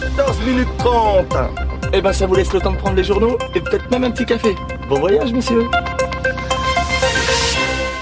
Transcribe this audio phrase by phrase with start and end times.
[0.00, 1.36] 14 minutes 30.
[1.92, 4.10] Eh ben, ça vous laisse le temps de prendre les journaux et peut-être même un
[4.10, 4.56] petit café.
[4.88, 5.62] Bon voyage, monsieur.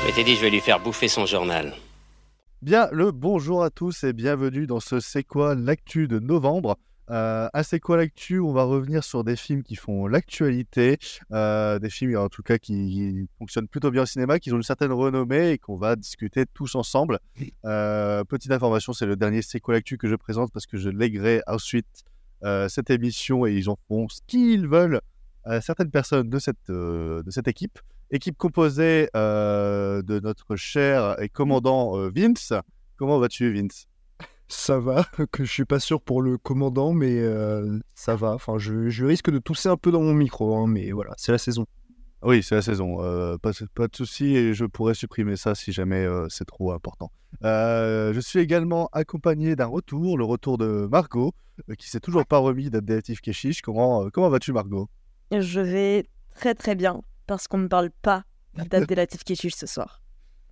[0.09, 1.75] Je t'ai dit, je vais lui faire bouffer son journal.
[2.63, 6.79] Bien, le bonjour à tous et bienvenue dans ce C'est quoi l'actu de novembre.
[7.13, 10.99] Euh, à C'est quoi l'actu On va revenir sur des films qui font l'actualité,
[11.31, 14.63] euh, des films en tout cas qui, fonctionnent plutôt bien au cinéma, qui ont une
[14.63, 17.19] certaine renommée et qu'on va discuter tous ensemble.
[17.65, 20.89] Euh, petite information, c'est le dernier C'est quoi l'actu que je présente parce que je
[20.89, 22.05] lèguerai ensuite
[22.43, 25.01] euh, cette émission et ils en font ce qu'ils veulent
[25.45, 27.79] à certaines personnes de cette, de cette équipe.
[28.11, 32.53] Équipe composée de notre cher et commandant Vince.
[32.97, 33.87] Comment vas-tu, Vince?
[34.55, 38.33] Ça va, que je suis pas sûr pour le commandant, mais euh, ça va.
[38.35, 41.33] Enfin, je, je risque de tousser un peu dans mon micro, hein, mais voilà, c'est
[41.33, 41.65] la saison.
[42.23, 43.03] Oui, c'est la saison.
[43.03, 46.73] euh, pas, pas de souci et je pourrais supprimer ça si jamais euh, c'est trop
[46.73, 47.11] important.
[47.45, 51.33] Euh, je suis également accompagné d'un retour, le retour de Margot,
[51.71, 53.63] euh, qui s'est toujours pas remis d'Abdelatif Keshish.
[53.63, 54.89] Comment, euh, comment vas-tu, Margot?
[55.33, 58.25] Je vais très très bien parce qu'on ne parle pas
[58.71, 60.03] d'Abdelatif Keshish ce soir.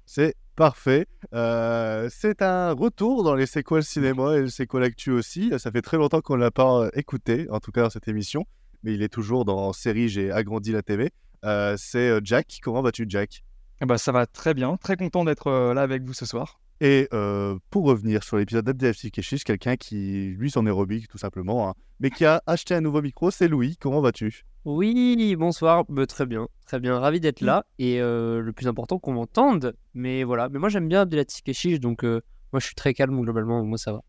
[0.07, 1.07] C'est parfait.
[1.33, 5.51] Euh, c'est un retour dans les le cinéma et le C'est quoi l'actu aussi.
[5.57, 8.09] Ça fait très longtemps qu'on ne l'a pas euh, écouté, en tout cas dans cette
[8.09, 8.45] émission,
[8.83, 11.13] mais il est toujours dans série J'ai agrandi la TV.
[11.47, 12.59] Euh, c'est Jack.
[12.63, 13.43] Comment vas-tu, Jack?
[13.81, 16.61] Eh ben, ça va très bien, très content d'être là avec vous ce soir.
[16.83, 21.19] Et euh, pour revenir sur l'épisode d'Abdelatif Keshish, quelqu'un qui, lui, s'en est remis tout
[21.19, 23.77] simplement, hein, mais qui a acheté un nouveau micro, c'est Louis.
[23.79, 24.47] Comment vas-tu?
[24.65, 27.67] Oui, bonsoir, Bah, très bien, très bien, ravi d'être là.
[27.79, 29.75] Et euh, le plus important qu'on m'entende.
[29.93, 32.23] Mais voilà, mais moi j'aime bien Abdelatif Keshish, donc euh,
[32.53, 34.03] moi je suis très calme globalement, moi ça va.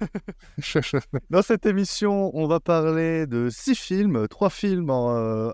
[1.30, 4.90] Dans cette émission, on va parler de six films, trois films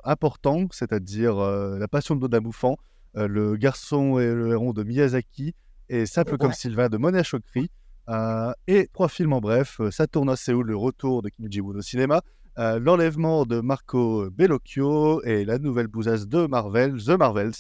[0.05, 2.77] importants, c'est-à-dire La Passion de Dodin Bouffant,
[3.14, 5.55] Le Garçon et le Héron de Miyazaki
[5.89, 7.71] et Simple comme Sylvain de Mona Chokri.
[8.11, 11.51] euh, et trois films en bref, euh, Ça tourne à Séoul, le retour de Kim
[11.51, 12.21] Ji-woon au cinéma,
[12.59, 17.53] euh, L'enlèvement de Marco Bellocchio et la nouvelle bousasse de Marvel, The Marvels,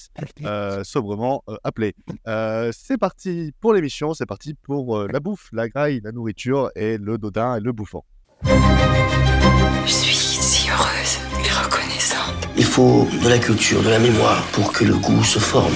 [0.44, 1.94] euh, sobrement euh, appelé.
[2.28, 6.70] Euh, c'est parti pour l'émission, c'est parti pour euh, la bouffe, la graille, la nourriture
[6.76, 8.04] et le dodin et le bouffant.
[8.44, 12.48] Je suis si heureuse et reconnaissante.
[12.56, 15.74] Il faut de la culture, de la mémoire pour que le goût se forme.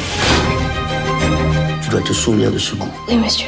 [1.89, 2.91] Tu dois te souvenir de ce goût.
[3.09, 3.47] Oui, monsieur.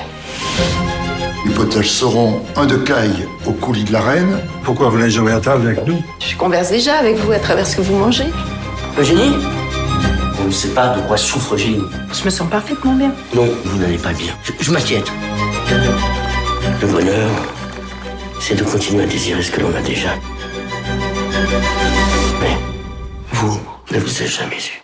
[1.44, 4.38] Les potages seront un de caille au coulis de la reine.
[4.64, 6.02] Pourquoi vous n'avez jamais à table avec nous?
[6.26, 8.24] Je converse déjà avec vous à travers ce que vous mangez.
[8.98, 9.34] Eugénie?
[10.40, 11.84] On ne sait pas de quoi souffre Eugénie.
[12.18, 13.12] Je me sens parfaitement bien.
[13.34, 14.32] Non, vous n'allez pas bien.
[14.42, 15.12] Je, je m'inquiète.
[16.80, 17.28] Le bonheur,
[18.40, 20.14] c'est de continuer à désirer ce que l'on a déjà.
[22.40, 22.56] Mais
[23.32, 23.60] vous
[23.92, 24.79] ne vous êtes jamais eu.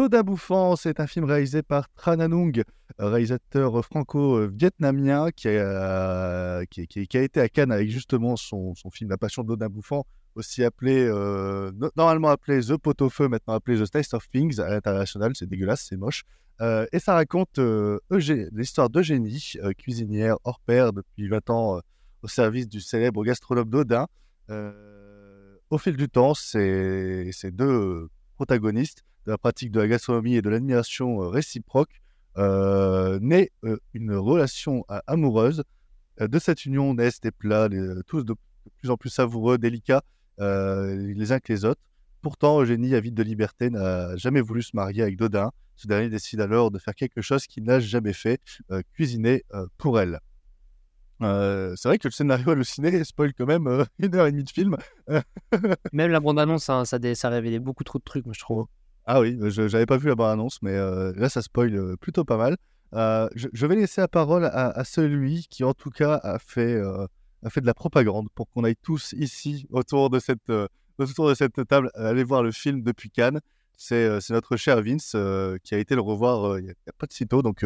[0.00, 2.62] Doda Bouffant, c'est un film réalisé par Tran Anung,
[2.98, 9.68] réalisateur franco-vietnamien qui, a- été à Cannes avec justement son, film La Passion de Doda
[9.68, 10.06] Bouffant,
[10.36, 14.26] aussi appelé, euh, no- normalement appelé The Pot au Feu, maintenant appelé The Taste of
[14.30, 16.22] Things à l'international, c'est dégueulasse, c'est moche.
[16.62, 17.98] Euh, et ça raconte euh,
[18.52, 21.80] l'histoire d'Eugénie, cuisinière hors pair depuis 20 ans
[22.22, 24.06] au service du célèbre gastronome Dodin.
[24.48, 30.48] Au fil du temps, ces deux protagonistes de la pratique de la gastronomie et de
[30.48, 32.00] l'admiration euh, réciproque,
[32.38, 35.64] euh, naît euh, une relation amoureuse.
[36.18, 37.68] De cette union naissent des plats
[38.06, 38.34] tous de,
[38.76, 40.02] plus en plus savoureux, délicats,
[40.38, 41.80] les uns que les autres.
[42.20, 45.50] Pourtant, Eugénie, avide de liberté, n'a jamais voulu se marier avec Dodin.
[45.76, 48.42] Ce dernier décide alors de faire quelque chose qu'il n'a jamais fait,
[48.92, 49.44] cuisiner
[49.78, 50.20] pour elle.
[51.20, 54.76] C'est vrai que le scénario halluciné spoil quand même une heure et demie de film.
[55.94, 56.98] Même la bande-annonce, hein, ça,
[57.60, 58.66] beaucoup trop de trucs, moi je trouve.
[59.12, 62.24] Ah oui, je n'avais pas vu la bande-annonce, mais euh, là, ça spoil euh, plutôt
[62.24, 62.56] pas mal.
[62.94, 67.50] Euh, je, vais laisser la parole à, celui qui, en tout cas, a fait, a
[67.50, 70.52] fait de la propagande pour qu'on aille tous ici, autour de cette,
[70.96, 73.40] autour de cette table, aller voir le film depuis Cannes.
[73.76, 75.16] C'est notre cher Vince
[75.64, 77.64] qui a été le revoir il n'y a, pas de si tôt, donc,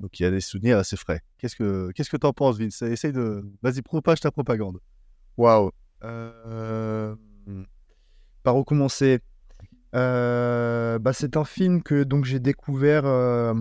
[0.00, 1.20] donc il y a des souvenirs assez frais.
[1.36, 2.80] Qu'est-ce que qu'est-ce que t'en penses, Vince?
[2.80, 3.44] Essaye de...
[3.60, 4.78] Vas-y, propage ta propagande.
[5.36, 5.70] Waouh.
[6.02, 7.14] Euh,
[8.42, 9.20] Par où commencer?
[9.96, 13.54] Bah, C'est un film que donc j'ai découvert euh,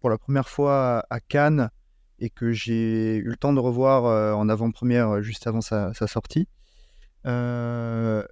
[0.00, 1.70] pour la première fois à, Cannes
[2.18, 5.92] et que j'ai eu le temps de revoir euh, en avant-première euh, juste avant sa,
[6.06, 6.48] sortie.
[7.26, 8.24] Euh,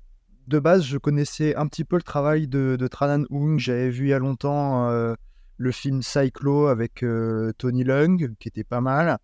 [0.47, 3.59] de base, je connaissais un petit peu le travail de, de Tran Anh Hung.
[3.59, 5.15] J'avais vu il y a longtemps euh,
[5.57, 9.19] le film Cyclo avec euh, Tony Leung, qui était pas mal.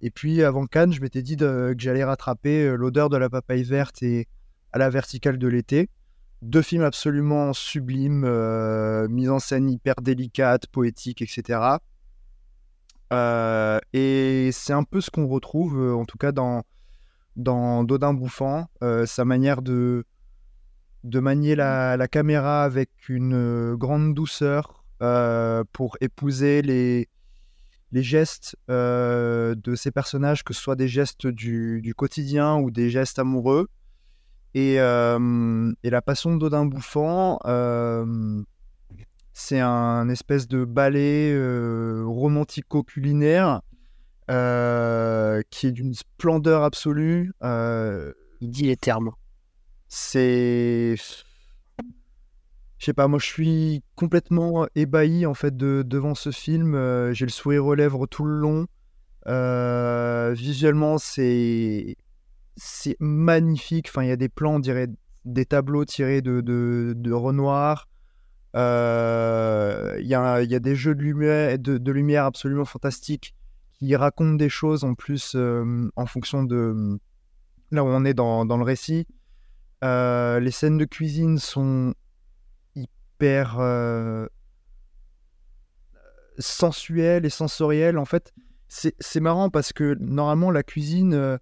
[0.00, 3.62] Et puis avant Cannes, je m'étais dit que j'allais rattraper euh, L'odeur de la papaye
[3.62, 4.26] verte et
[4.72, 5.88] À la verticale de l'été.
[6.46, 11.58] Deux films absolument sublimes, euh, mise en scène hyper délicate, poétique, etc.
[13.12, 16.62] Euh, et c'est un peu ce qu'on retrouve, euh, en tout cas dans,
[17.34, 20.04] dans Dodin Bouffant, euh, sa manière de,
[21.02, 24.84] de manier la, la caméra avec une grande douceur
[25.72, 27.08] pour épouser les,
[27.90, 32.88] les gestes de ces personnages, que ce soit des gestes du, du quotidien ou des
[32.88, 33.66] gestes amoureux.
[34.56, 38.42] Et, euh, et la passion Dodin Bouffant, euh,
[39.34, 43.60] c'est un espèce de ballet euh, romantico-culinaire
[44.26, 44.32] qui
[45.66, 47.34] est d'une splendeur absolue.
[47.42, 48.14] Il
[48.50, 49.10] dit les termes.
[49.88, 50.96] c'est.
[52.78, 57.12] Je sais pas, moi je suis complètement ébahi en fait de, devant ce film.
[57.12, 58.66] J'ai le sourire aux lèvres tout le long.
[60.32, 61.98] Visuellement, c'est
[62.56, 63.88] c'est magnifique.
[63.88, 64.86] Enfin, il y a des plans, on
[65.24, 67.88] des tableaux tirés de, de, Renoir.
[68.54, 73.34] Euh, Il y, y a des jeux de lumière, de, de lumière absolument fantastiques
[73.78, 76.98] qui racontent des choses en plus euh, en fonction de
[77.70, 79.06] là où on est dans, dans le récit.
[79.84, 81.92] Euh, les scènes de cuisine sont
[82.74, 83.58] hyper
[86.38, 87.98] sensuelles et sensorielles.
[87.98, 88.32] En fait,
[88.68, 91.38] c'est marrant parce que normalement, la cuisine,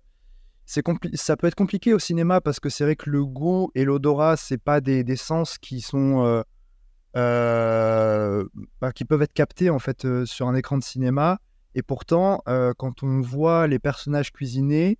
[0.67, 4.37] ça peut être compliqué au cinéma parce que c'est vrai que le goût et l'odorat,
[4.37, 6.25] c'est pas des, des sens qui sont.
[6.25, 6.43] euh,
[7.17, 8.45] euh,
[8.81, 11.39] bah, qui peuvent être captés en fait euh, sur un écran de cinéma.
[11.77, 12.41] Et pourtant,
[12.79, 14.97] quand on voit les personnages cuisiner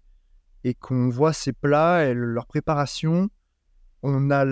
[0.65, 3.29] et qu'on voit ces plats et leur préparation,
[4.03, 4.45] on a,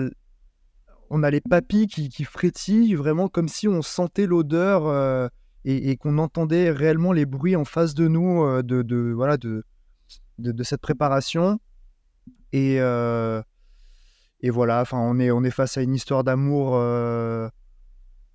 [1.09, 5.29] on a les papilles qui, qui frétillent vraiment comme si on sentait l'odeur
[5.65, 9.65] et, et qu'on entendait réellement les bruits en face de nous de, de, voilà, de,
[10.39, 11.59] de, de cette préparation.
[12.51, 13.41] Et, euh,
[14.41, 17.49] et voilà, enfin, on est, on est face à une histoire d'amour euh,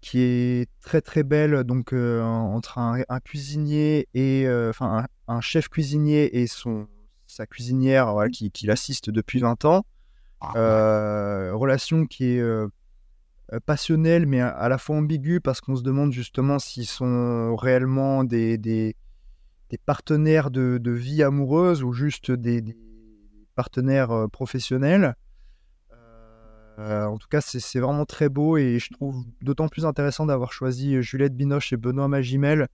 [0.00, 5.40] qui est très très belle, donc euh, entre un, un cuisinier et enfin un, un
[5.40, 6.88] chef cuisinier et son
[7.26, 9.84] sa cuisinière voilà, qui, qui l'assiste depuis 20 ans.
[10.54, 12.42] Euh, relation qui est
[13.66, 18.24] passionnelle mais à, à la fois ambiguë parce qu'on se demande justement s'ils sont réellement
[18.24, 18.94] des, des,
[19.70, 22.76] des partenaires de, de vie amoureuse ou juste des, des
[23.54, 25.14] partenaires euh, professionnels.
[26.78, 30.52] Euh, en tout cas, c'est vraiment très beau et je trouve d'autant plus intéressant d'avoir
[30.52, 32.68] choisi euh, Juliette Binoche et Benoît Magimel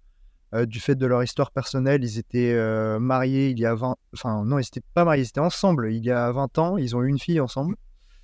[0.52, 2.04] euh, du fait de leur histoire personnelle.
[2.04, 3.96] Ils étaient euh, mariés il y a 20...
[4.12, 6.76] Enfin, non, ils n'étaient pas mariés, ils étaient ensemble il y a 20 ans.
[6.76, 7.76] Ils ont eu une fille ensemble.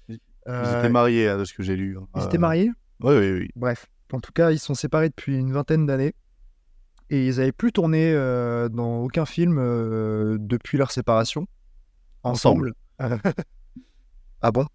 [0.09, 1.97] Ils étaient mariés, hein, de ce que j'ai lu.
[2.17, 2.71] Ils étaient mariés?
[3.01, 3.49] Oui, oui, oui.
[3.57, 6.15] Bref, en tout cas, ils sont séparés depuis une vingtaine d'années.
[7.11, 11.47] Et ils n'avaient plus tourné euh, dans aucun film euh, depuis leur séparation.
[12.23, 12.73] Ensemble.
[14.43, 14.67] ah bon?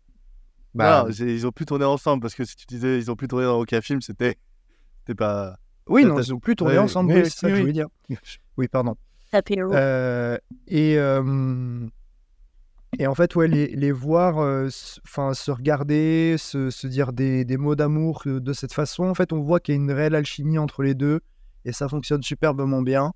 [0.74, 3.28] Bah, Non, ils ont plus tourné ensemble parce que si tu disais ils ont plus
[3.28, 4.38] tourné dans aucun film, c'était
[5.00, 5.58] c'était pas.
[5.88, 7.74] Oui, non, ils ont plus tourné Ouais, ensemble, oui, oui, c'est ça que je voulais
[7.74, 7.88] dire.
[8.58, 8.96] Oui, pardon.
[9.74, 10.38] Euh,
[10.68, 11.86] et, euh,
[12.98, 17.12] et en fait, ouais, les, les voir euh, s- 'fin, se regarder, se, se dire
[17.12, 19.92] des, des mots d'amour de cette façon, en fait, on voit qu'il y a une
[19.92, 21.20] réelle alchimie entre les deux
[21.66, 23.12] et ça fonctionne superbement bien.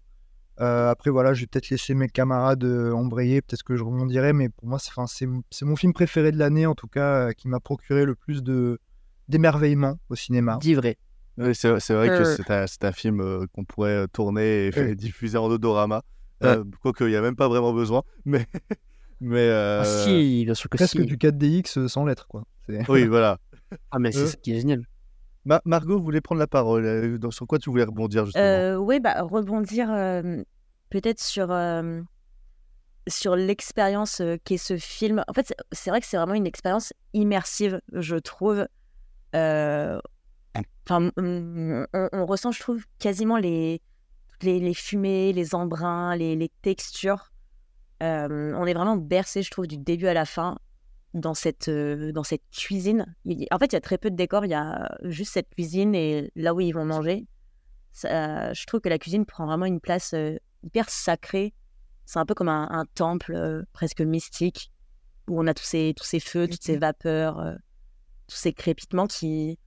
[0.60, 4.34] Euh, après, voilà, je vais peut-être laisser mes camarades euh, embrayer, peut-être que je rebondirai,
[4.34, 7.62] mais pour moi, c'est mon film préféré de l'année, en tout cas, euh, qui m'a
[7.62, 8.44] procuré le plus
[9.30, 10.58] d'émerveillement au cinéma.
[10.60, 10.98] Dis vrai.
[11.38, 12.26] Oui, c'est vrai que
[12.68, 16.04] c'est un, film euh, qu'on pourrait tourner et, diffuser en odorama.
[16.44, 18.04] Euh, Quoique, il n'y a même pas vraiment besoin.
[18.26, 18.46] Mais.
[19.22, 21.06] mais euh, Ah si, bien sûr que Presque si.
[21.06, 22.44] du 4DX sans lettres, quoi.
[22.90, 23.40] Oui, voilà.
[23.92, 24.28] Ah mais c'est Euh.
[24.28, 24.84] ça qui est génial.
[25.50, 26.86] Ma- Margot voulait prendre la parole.
[26.86, 28.44] euh, Sur quoi tu voulais rebondir justement?
[28.46, 30.44] Euh, oui, bah, rebondir euh,
[30.92, 31.52] peut-être sur,
[33.08, 35.24] sur l'expérience qu'est ce film.
[35.28, 38.68] En fait, c'est- vrai que c'est vraiment une expérience immersive, je trouve.
[39.34, 43.82] Enfin, on, on- ressent, je trouve, quasiment les,
[44.44, 47.32] les, fumées, les embruns, les, textures.
[48.02, 50.60] On est vraiment bercé, je trouve, du début à la fin
[51.14, 53.06] dans cette, euh, dans cette cuisine.
[53.26, 55.50] Il- en fait, il y a très peu de décors, il y a juste cette
[55.50, 57.26] cuisine et là où ils vont manger.
[57.92, 61.54] Ça- je trouve que la cuisine prend vraiment une place euh, hyper sacrée.
[62.06, 64.72] C'est un peu comme un, un temple euh, presque mystique
[65.28, 67.56] où on a tous ces, tous ces feux, toutes ces vapeurs, euh,
[68.28, 69.60] tous ces crépitements qui,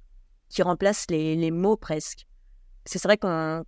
[0.49, 2.27] qui remplacent les, les mots presque.
[2.85, 3.65] C'est vrai qu'on,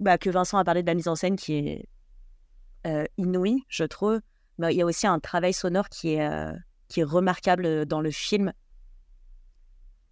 [0.00, 1.88] bah, que Vincent a parlé de la mise en scène qui est
[3.18, 4.20] inouïe, je trouve.
[4.58, 6.52] Mais il y a aussi un travail sonore qui est,
[6.88, 8.52] qui est remarquable dans le film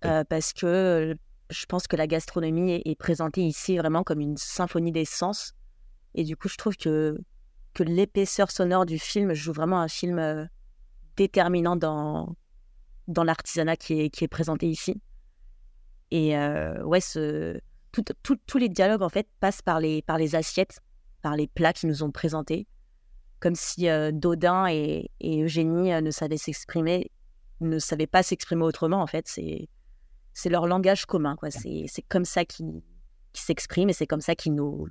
[0.05, 1.15] euh, parce que euh,
[1.51, 5.53] je pense que la gastronomie est, est présentée ici vraiment comme une symphonie des sens.
[6.15, 7.19] Et du coup, je trouve que,
[7.75, 10.45] que l'épaisseur sonore du film joue vraiment un film euh,
[11.17, 12.35] déterminant dans,
[13.09, 15.01] dans l'artisanat qui est, qui est présenté ici.
[16.11, 17.59] Et euh, ouais, ce,
[17.93, 20.81] tout- tout- tous les dialogues, en fait, passent par les, par les assiettes.
[21.23, 22.67] par les plats qu'ils nous ont présentés.
[23.41, 27.11] Comme si euh, Dodin et, et Eugénie euh, ne savaient s'exprimer,
[27.61, 29.29] ne savaient pas s'exprimer autrement, en fait.
[29.29, 29.69] C'est,
[30.33, 31.51] c'est leur langage commun, quoi.
[31.51, 32.83] C'est, comme ça qu'ils,
[33.35, 34.89] s'expriment et c'est comme ça qu'ils nous,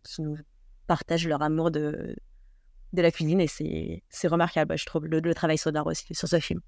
[0.88, 2.16] partagent leur amour de,
[2.94, 6.40] de la cuisine et c'est, remarquable, je trouve, le, le travail sonore aussi sur ce
[6.40, 6.62] film.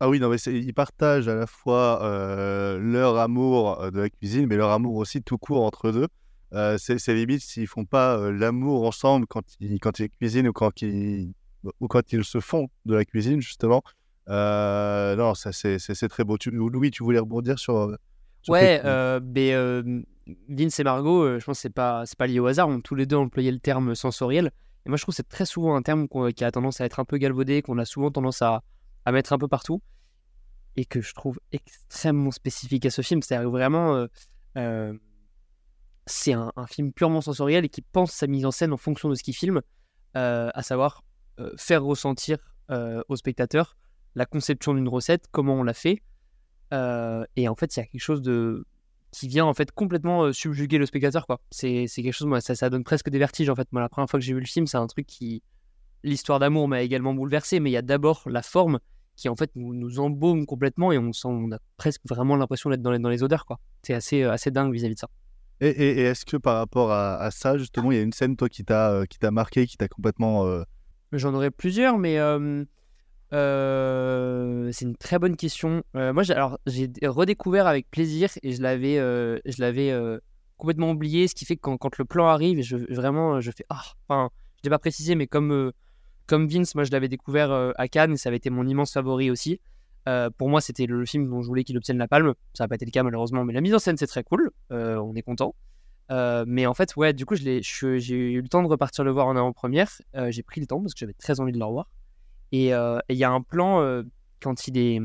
[0.00, 4.46] Ah oui, non, mais ils partagent à la fois euh, leur amour de la cuisine,
[4.46, 6.08] mais leur amour aussi tout court entre eux deux.
[6.54, 10.52] Euh, c'est limite s'ils font pas euh, l'amour ensemble quand ils, quand ils cuisinent ou
[10.52, 11.32] quand ils,
[11.80, 13.82] ou quand ils se font de la cuisine, justement.
[14.28, 16.36] Euh, non, ça c'est très beau.
[16.36, 17.96] Tu, Louis, tu voulais rebondir sur.
[18.42, 18.80] sur Ouais,
[19.22, 19.54] mais
[20.48, 22.68] Vince et Margot, je pense que c'est pas, c'est pas lié au hasard.
[22.68, 24.52] On tous les deux employé le terme sensoriel.
[24.84, 27.00] Et moi, je trouve que c'est très souvent un terme qui a tendance à être
[27.00, 28.62] un peu galvaudé, qu'on a souvent tendance à,
[29.04, 29.80] à mettre un peu partout,
[30.76, 33.22] et que je trouve extrêmement spécifique à ce film.
[33.22, 34.06] C'est-à-dire vraiment,
[36.06, 39.14] c'est un, film purement sensoriel et qui pense sa mise en scène en fonction de
[39.14, 39.60] ce qu'il filme,
[40.16, 41.04] euh, à savoir
[41.38, 42.38] euh, faire ressentir
[42.70, 43.76] euh, au spectateur
[44.14, 46.02] la conception d'une recette, comment on l'a fait.
[47.36, 48.66] Et en fait, il y a quelque chose de
[49.10, 51.38] qui vient en fait complètement subjuguer le spectateur quoi.
[51.50, 53.68] C'est quelque chose moi ça ça donne presque des vertiges en fait.
[53.72, 55.42] Moi la première fois que j'ai vu le film, c'est un truc qui
[56.02, 58.80] l'histoire d'amour m'a également bouleversé, mais il y a d'abord la forme
[59.16, 62.80] qui en fait nous, embaume complètement et on sent on a presque vraiment l'impression d'être
[62.80, 63.44] dans les, odeurs.
[63.82, 65.10] C'est assez assez dingue vis-à-vis de ça.
[65.64, 68.64] Et, est-ce que par rapport à, ça, justement, il y a une scène, toi, qui
[68.64, 70.44] t'a euh, marqué, qui t'a complètement.
[70.44, 70.64] euh,
[71.12, 72.64] J'en aurais plusieurs, mais euh,
[74.72, 75.84] c'est une très bonne question.
[75.94, 76.34] Euh, moi, j'ai,
[77.06, 79.96] redécouvert avec plaisir et je l'avais, je l'avais
[80.56, 83.82] complètement oublié, ce qui fait que quand, le plan arrive, je, vraiment, je fais ah.
[84.08, 85.72] Enfin, je l'ai pas précisé, mais comme
[86.26, 89.30] comme Vince, moi, je l'avais découvert à Cannes et ça avait été mon immense favori
[89.30, 89.60] aussi.
[90.08, 92.34] Euh, pour moi, c'était le film dont je voulais qu'il obtienne la palme.
[92.54, 94.50] Ça n'a pas été le cas malheureusement, mais la mise en scène c'est très cool.
[94.72, 95.54] Euh, on est content.
[96.10, 99.26] Euh, mais en fait, ouais, du coup, j'ai eu le temps de repartir le voir
[99.26, 99.90] en avant-première.
[100.28, 101.88] J'ai pris le temps parce que j'avais très envie de le revoir.
[102.50, 104.02] Et il y a un plan
[104.42, 104.98] quand il est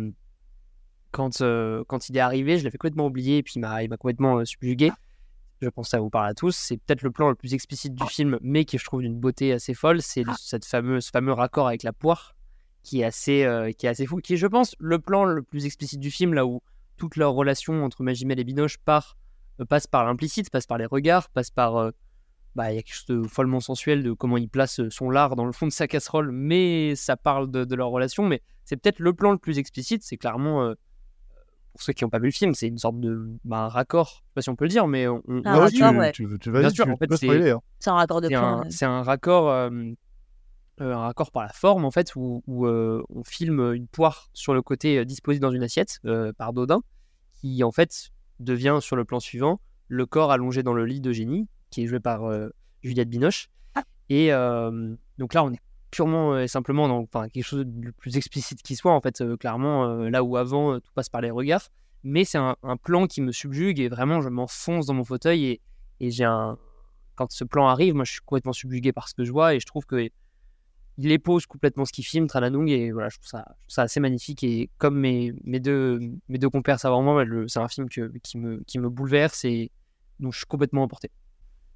[2.19, 4.91] arrivé, je l'avais complètement oublié et puis il m'a complètement subjugué.
[5.61, 6.55] Je pense que ça vous parle à tous.
[6.55, 9.53] C'est peut-être le plan le plus explicite du film, mais qui je trouve d'une beauté
[9.53, 10.01] assez folle.
[10.01, 12.36] C'est ce fameux raccord avec la poire
[12.87, 14.17] qui est assez, euh, qui est assez fou.
[14.17, 16.61] Qui est, je pense, le plan le plus explicite du film, là où
[16.95, 19.17] toute leur relation entre Magimel et Binoche part,
[19.59, 21.75] euh, passe par l'implicite, passe par les regards, passe par.
[21.75, 21.91] euh,
[22.55, 25.35] bah, il y a quelque chose de follement sensuel de comment il place son lard
[25.35, 28.25] dans le fond de sa casserole, mais ça parle de, de leur relation.
[28.25, 30.01] Mais c'est peut-être le plan le plus explicite.
[30.03, 30.73] C'est clairement, euh,
[31.73, 34.07] pour ceux qui n'ont pas vu le film, c'est une sorte de bah, un raccord.
[34.09, 36.11] Je sais pas si on peut le dire, mais on, on- Un Ah tu, ouais.
[36.13, 37.61] tu, tu, Bien vas-y, sûr, tu- en tu fait, c'est- hein.
[37.79, 38.43] C'est un raccord de c'est plan.
[38.47, 38.67] un, ouais.
[38.71, 39.49] c'est un raccord,
[40.81, 44.29] euh, un raccord par la forme en fait, où, où, euh, on filme une poire
[44.33, 46.81] sur le côté euh, disposée dans une assiette euh, par Dodin,
[47.33, 51.47] qui en fait devient sur le plan suivant le corps allongé dans le lit d'Eugénie,
[51.69, 52.29] qui est joué par
[52.83, 53.49] Juliette Binoche.
[54.09, 57.91] Et euh, donc là, on est purement et simplement dans enfin, quelque chose de le
[57.93, 61.69] plus explicite qui soit, en fait, clairement, là où avant tout passe par les regards.
[62.03, 65.45] Mais c'est un, un plan qui me subjugue et vraiment, je m'enfonce dans mon fauteuil
[65.45, 65.61] et,
[66.01, 66.57] et j'ai un.
[67.15, 69.59] Quand ce plan arrive, moi, je suis complètement subjugué par ce que je vois et
[69.59, 70.09] je trouve que
[70.97, 73.81] il épose complètement ce qu'il filme, Trananung, et voilà, je trouve ça, je trouve ça
[73.83, 74.43] assez magnifique.
[74.43, 76.79] Et comme mes, mes, deux, mes deux compères
[77.25, 79.71] le- c'est un film que, qui, me, qui me bouleverse et
[80.19, 81.11] donc je suis complètement emporté.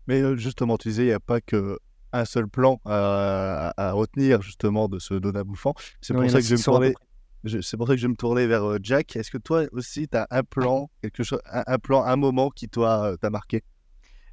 [0.08, 1.78] Mais euh, justement, tu disais, il n'y a pas que
[2.14, 5.74] un seul plan à, à- à retenir justement de ce Dona bouffant.
[6.02, 6.94] C'est pour ça que je vais me 600 à peu tourner.
[6.94, 7.06] près.
[7.44, 9.16] je- C'est pour ça que je vais me tourner vers euh, Jack.
[9.16, 12.50] Est-ce que toi aussi, tu as un plan, quelque chose, un, un plan, un moment
[12.50, 13.64] qui toi euh, t'a marqué?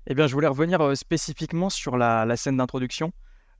[0.07, 3.13] Eh bien, je voulais revenir euh, spécifiquement sur la, la scène d'introduction.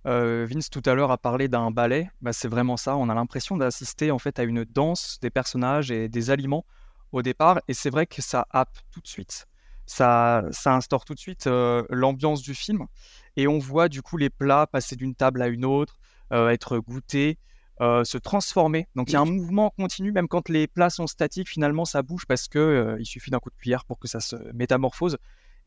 [0.09, 2.11] Euh, Vince tout à l'heure a parlé d'un ballet.
[2.23, 2.97] Bah, c'est vraiment ça.
[2.97, 6.65] On a l'impression d'assister en fait à une danse des personnages et des aliments
[7.13, 7.61] au départ.
[7.69, 9.47] Et c'est vrai que ça happe tout de suite.
[9.87, 12.87] Ça, instaure tout de suite euh, l'ambiance du film.
[13.37, 15.99] Et on voit du coup les plats passer d'une table à une autre,
[16.33, 17.39] euh, être goûtés,
[17.81, 18.89] euh, se transformer.
[18.97, 22.03] Donc il y a un mouvement continu, même quand les plats sont statiques, finalement ça
[22.03, 25.19] bouge parce que euh, il suffit d'un coup de cuillère pour que ça se métamorphose.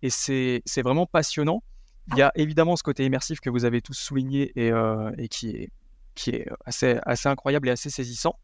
[0.02, 1.64] Et c'est vraiment passionnant.
[2.08, 5.27] Il y a évidemment ce côté immersif que vous avez tous souligné et, euh, et
[5.27, 5.70] qui est,
[6.15, 8.36] qui est assez, assez incroyable et assez saisissant.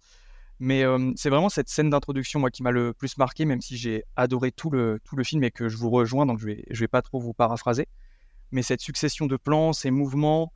[0.60, 3.78] Mais euh, c'est vraiment cette scène d'introduction moi qui m'a le plus marqué, même si
[3.78, 6.64] j'ai adoré tout le, tout le film et que je vous rejoins, donc je vais,
[6.70, 7.88] je vais pas trop vous paraphraser.
[8.52, 10.52] Mais cette succession de plans, ces mouvements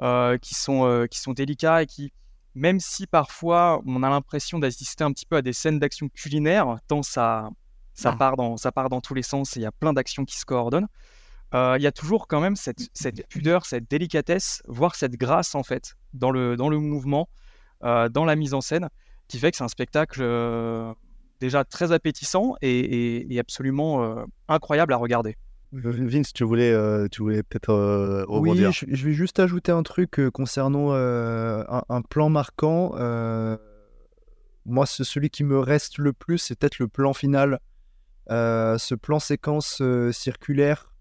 [0.00, 2.12] euh, qui, sont, euh, qui sont délicats et qui,
[2.54, 6.78] même si parfois on a l'impression d'assister un petit peu à des scènes d'action culinaire,
[6.88, 7.50] tant ça,
[7.94, 10.24] ça, part dans, ça part dans tous les sens et il y a plein d'actions
[10.24, 10.88] qui se coordonnent, euh,
[11.54, 15.62] il y a toujours quand même cette, cette pudeur, cette délicatesse, voire cette grâce en
[15.62, 17.28] fait dans le, dans le mouvement,
[17.84, 18.88] euh, dans la mise en scène,
[19.28, 20.92] qui fait que c'est un spectacle euh,
[21.40, 25.36] déjà très appétissant et, et- et absolument euh, incroyable à regarder.
[25.74, 28.72] Vince, tu voulais, euh, tu voulais peut-être euh, Oui, rebondir.
[28.72, 32.92] je, je vais juste ajouter un truc euh, concernant euh, un, un plan marquant.
[32.96, 33.56] euh,
[34.66, 37.58] moi, ce- celui qui me reste le plus, c'est peut-être le plan final.
[38.30, 40.91] Euh, ce plan séquence euh, circulaire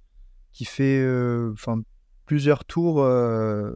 [0.54, 1.82] qui fait euh, enfin,
[2.26, 3.72] plusieurs tours euh,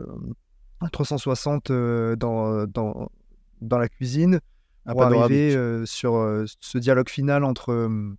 [0.81, 3.09] à 360 euh, dans, dans,
[3.61, 4.39] dans la cuisine
[4.85, 8.15] Un pour arriver euh, sur euh, ce dialogue final entre euh,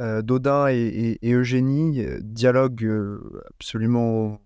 [0.00, 2.00] euh, Dodin et, et- et Eugénie.
[2.02, 4.40] euh, Dialogue euh, absolument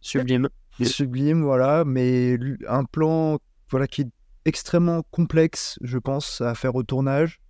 [0.00, 0.48] Sublime.
[0.82, 3.38] sublime, voilà, mais un plan
[3.70, 4.08] voilà, qui est
[4.46, 7.40] extrêmement complexe, je pense, à faire au tournage.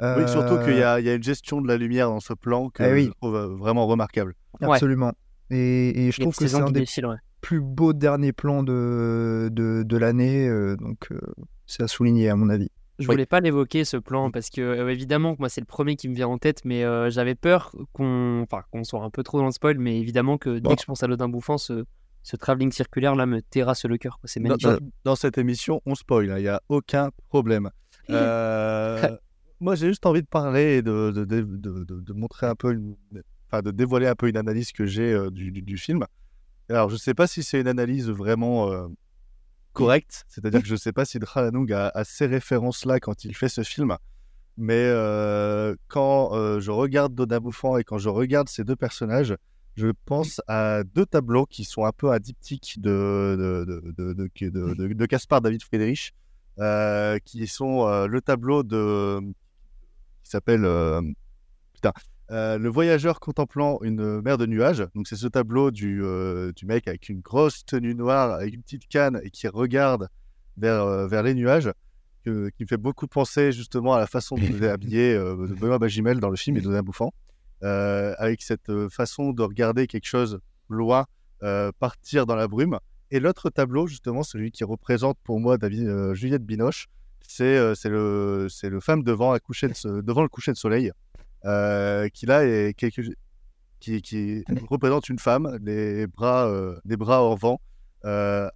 [0.00, 2.68] Oui, surtout qu'il y Euh, y a une gestion de la lumière dans ce plan
[2.70, 3.04] que Eh oui.
[3.06, 4.34] je trouve euh, vraiment remarquable.
[4.60, 4.68] Ouais.
[4.72, 5.12] Absolument.
[5.50, 7.16] Et, et je trouve que c'est un des ouais.
[7.40, 11.08] plus beaux derniers plans de, de, de l'année, euh, donc
[11.66, 12.68] c'est à souligner à mon avis.
[12.98, 13.14] Je Oui.
[13.14, 16.08] voulais pas l'évoquer ce plan parce que euh, évidemment que moi c'est le premier qui
[16.08, 19.38] me vient en tête, mais euh, j'avais peur qu'on, enfin qu'on soit un peu trop
[19.38, 20.74] dans le spoil, mais évidemment que dès Bon.
[20.74, 21.84] que je pense à l'Odin bouffant, ce,
[22.24, 24.18] ce travelling circulaire là me terrasse le cœur.
[24.24, 24.68] C'est Dans, magnifique.
[24.68, 27.70] dans- dans cette émission, on spoil, hein, il n'y a aucun problème.
[28.10, 29.16] Euh,
[29.60, 32.96] moi, j'ai juste envie de parler et de, de, de, de- montrer un peu, une-
[33.48, 36.04] enfin, de dévoiler un peu une analyse que j'ai euh, du, du- film.
[36.68, 38.88] Alors, je ne sais pas si c'est une analyse vraiment euh,
[39.72, 43.48] correcte, c'est-à-dire que je ne sais pas si Dralanung a, ces références-là quand il fait
[43.48, 43.96] ce film,
[44.56, 49.36] mais euh, quand euh, je regarde Dodin Bouffant et quand je regarde ces deux personnages,
[49.76, 53.64] je pense à deux tableaux qui sont un peu un diptyque de,
[53.96, 56.12] de, de, Caspar David Friedrich,
[56.58, 59.20] euh, qui sont euh, le tableau de
[60.28, 61.00] qui s'appelle euh,
[61.72, 61.92] putain
[62.30, 64.86] euh, le voyageur contemplant une mer de nuages.
[64.94, 68.62] Donc c'est ce tableau du, euh, du mec avec une grosse tenue noire, avec une
[68.62, 70.08] petite canne et qui regarde
[70.58, 71.72] vers, vers les nuages,
[72.24, 75.78] qui me fait beaucoup penser justement à la façon dont est habillé euh, de Benoît
[75.78, 77.14] Bagimel dans le film et de Bouffant,
[77.62, 81.06] euh, avec cette euh, façon de regarder quelque chose loin
[81.78, 82.78] partir dans la brume.
[83.12, 86.88] Et l'autre tableau, justement, celui qui représente pour moi David, Juliette Binoche,
[87.28, 90.90] c'est euh, c'est le, femme devant, le coucher de soleil,
[91.44, 92.74] euh, qui est
[93.80, 97.60] qui, représente une femme, les bras, euh, bras en vent,
[98.02, 98.50] ha-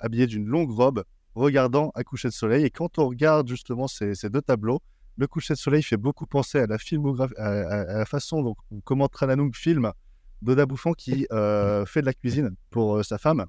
[0.00, 2.64] habillée d'une longue robe, regardant un coucher de soleil.
[2.64, 4.80] Et quand on regarde justement ces, deux tableaux,
[5.18, 9.08] le coucher de soleil fait beaucoup penser à la filmographie, à, la façon dont comment
[9.08, 9.92] Trananung filme
[10.42, 13.46] Doda Bouffant qui fait de la cuisine pour sa femme.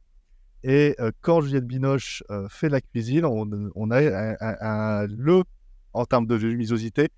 [0.64, 5.08] Et euh, quand Juliette Binoche euh, fait la cuisine, on, on a un, un- un-
[5.08, 5.44] le,
[5.94, 7.10] en termes de luminosité,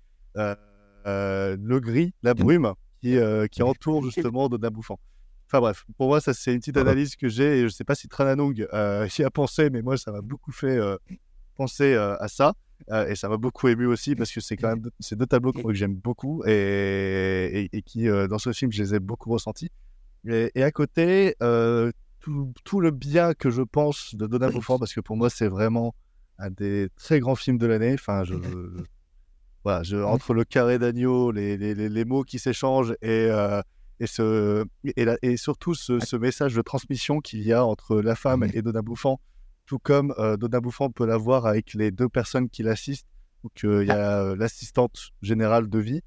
[1.06, 3.16] le gris, la brume qui,
[3.48, 4.98] qui entoure justement Doda Bouffant.
[5.48, 7.82] Enfin bref, pour moi, ça c'est une petite analyse que j'ai et je ne sais
[7.84, 10.78] pas si Trananung euh, y a pensé, mais moi ça m'a beaucoup fait
[11.56, 12.54] penser à ça.
[12.90, 15.26] Euh, et ça m'a beaucoup ému aussi parce que c'est quand même deux, ces deux
[15.26, 18.94] tableaux que, que j'aime beaucoup et, et, et qui, euh, dans ce film, je les
[18.94, 19.68] ai beaucoup ressentis.
[20.26, 24.78] Et, et à côté, euh, tout, tout le bien que je pense de Donna Bouffant,
[24.78, 25.94] parce que pour moi, c'est vraiment
[26.38, 27.94] un des très grands films de l'année.
[27.94, 28.34] Enfin, je,
[29.64, 33.60] voilà, je, entre le carré d'agneau, les, les, les, les mots qui s'échangent et, euh,
[34.00, 34.64] et, ce,
[34.96, 38.44] et, la- et surtout ce, ce message de transmission qu'il y a entre la femme
[38.54, 39.20] et Donna Bouffant,
[39.66, 43.06] tout comme euh, Donna Bouffant peut l'avoir avec les deux personnes qui l'assistent.
[43.44, 46.00] Donc, euh, il y a euh, l'assistante générale de vie.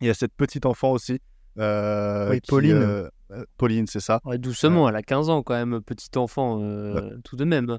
[0.00, 1.20] Il y a cette petite enfant aussi.
[1.58, 3.08] euh, Oui, qui, Pauline.
[3.56, 4.20] Pauline, c'est ça.
[4.24, 7.78] Ouais, doucement, elle a 15 ans quand même, petit enfant, euh, tout de même.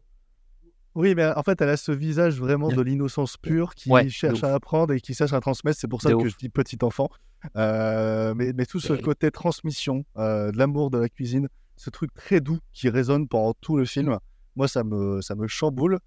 [0.95, 4.43] Oui, mais en fait, elle a ce visage vraiment de l'innocence pure qui Ouais, cherche
[4.43, 5.79] à apprendre et qui cherche à transmettre.
[5.79, 6.27] C'est pour ça que ouf.
[6.27, 7.09] je dis petit enfant.
[7.57, 12.13] Euh, mais, mais tout ce côté transmission, euh, de l'amour de la cuisine, ce truc
[12.13, 14.17] très doux qui résonne pendant tout le film,
[14.55, 15.99] moi, ça me, ça me chamboule.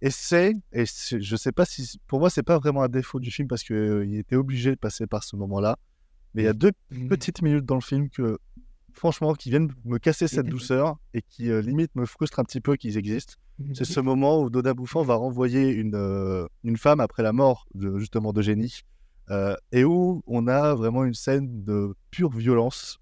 [0.00, 3.30] Et c'est, et je sais pas si, pour moi, c'est pas vraiment un défaut du
[3.30, 5.76] film parce qu'il était obligé de passer par ce moment-là.
[6.34, 6.72] Mais il y a deux
[7.08, 8.38] petites minutes dans le film que,
[8.94, 12.60] franchement, qui viennent me casser cette douceur et qui euh, limite me frustrent un petit
[12.60, 13.34] peu qu'ils existent.
[13.74, 17.66] C'est ce moment où Doda Bouffant va renvoyer une, euh, une femme après la mort
[17.74, 18.80] de, justement d'Eugénie
[19.30, 22.98] euh, et où on a vraiment une scène de pure violence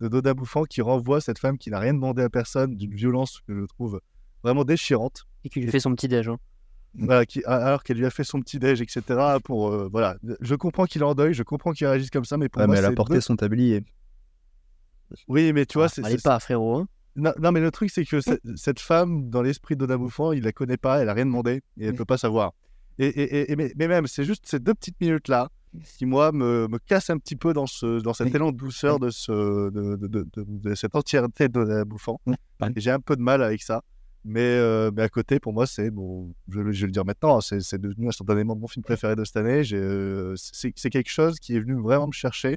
[0.00, 3.40] de Doda Bouffant qui renvoie cette femme qui n'a rien demandé à personne d'une violence
[3.48, 4.00] que je trouve
[4.44, 5.24] vraiment déchirante.
[5.44, 6.28] Et qui lui fait son petit déj.
[6.28, 6.38] hein.
[6.94, 9.02] Voilà, qui, alors qu'elle lui a fait son petit déj, etc.
[9.42, 10.16] Pour, euh, voilà.
[10.40, 12.66] Je comprends qu'il est en deuil, je comprends qu'il réagisse comme ça, mais pour Ouais,
[12.66, 13.82] moi, mais elle a porté deux- son tablier.
[15.28, 16.22] Oui, mais tu vois, Ah, c'est.
[16.22, 16.76] pas, frérot.
[16.76, 16.88] hein.
[17.16, 20.44] Non, non, mais le truc, c'est que ce- cette femme, dans l'esprit d'Oda Bouffant, il
[20.44, 22.52] la connaît pas, elle a rien demandé et elle peut pas savoir.
[22.98, 25.48] Et, et- et- et- mais, mais même, c'est juste ces deux petites minutes-là
[25.98, 28.98] qui, moi, me, me cassent un petit peu dans, ce, dans cet élan de douceur
[28.98, 32.18] de, ce, de, de, de- de- de cette entièreté d'Oda Bouffant.
[32.76, 33.82] J'ai un peu de mal avec ça.
[34.24, 36.92] Mais, euh, mais à côté, pour moi, c'est, bon, je, vais le- je vais le
[36.92, 39.62] dire maintenant, c'est c'est devenu instantanément mon film préféré de cette année.
[39.72, 42.56] Euh, c'est quelque chose qui est venu vraiment me chercher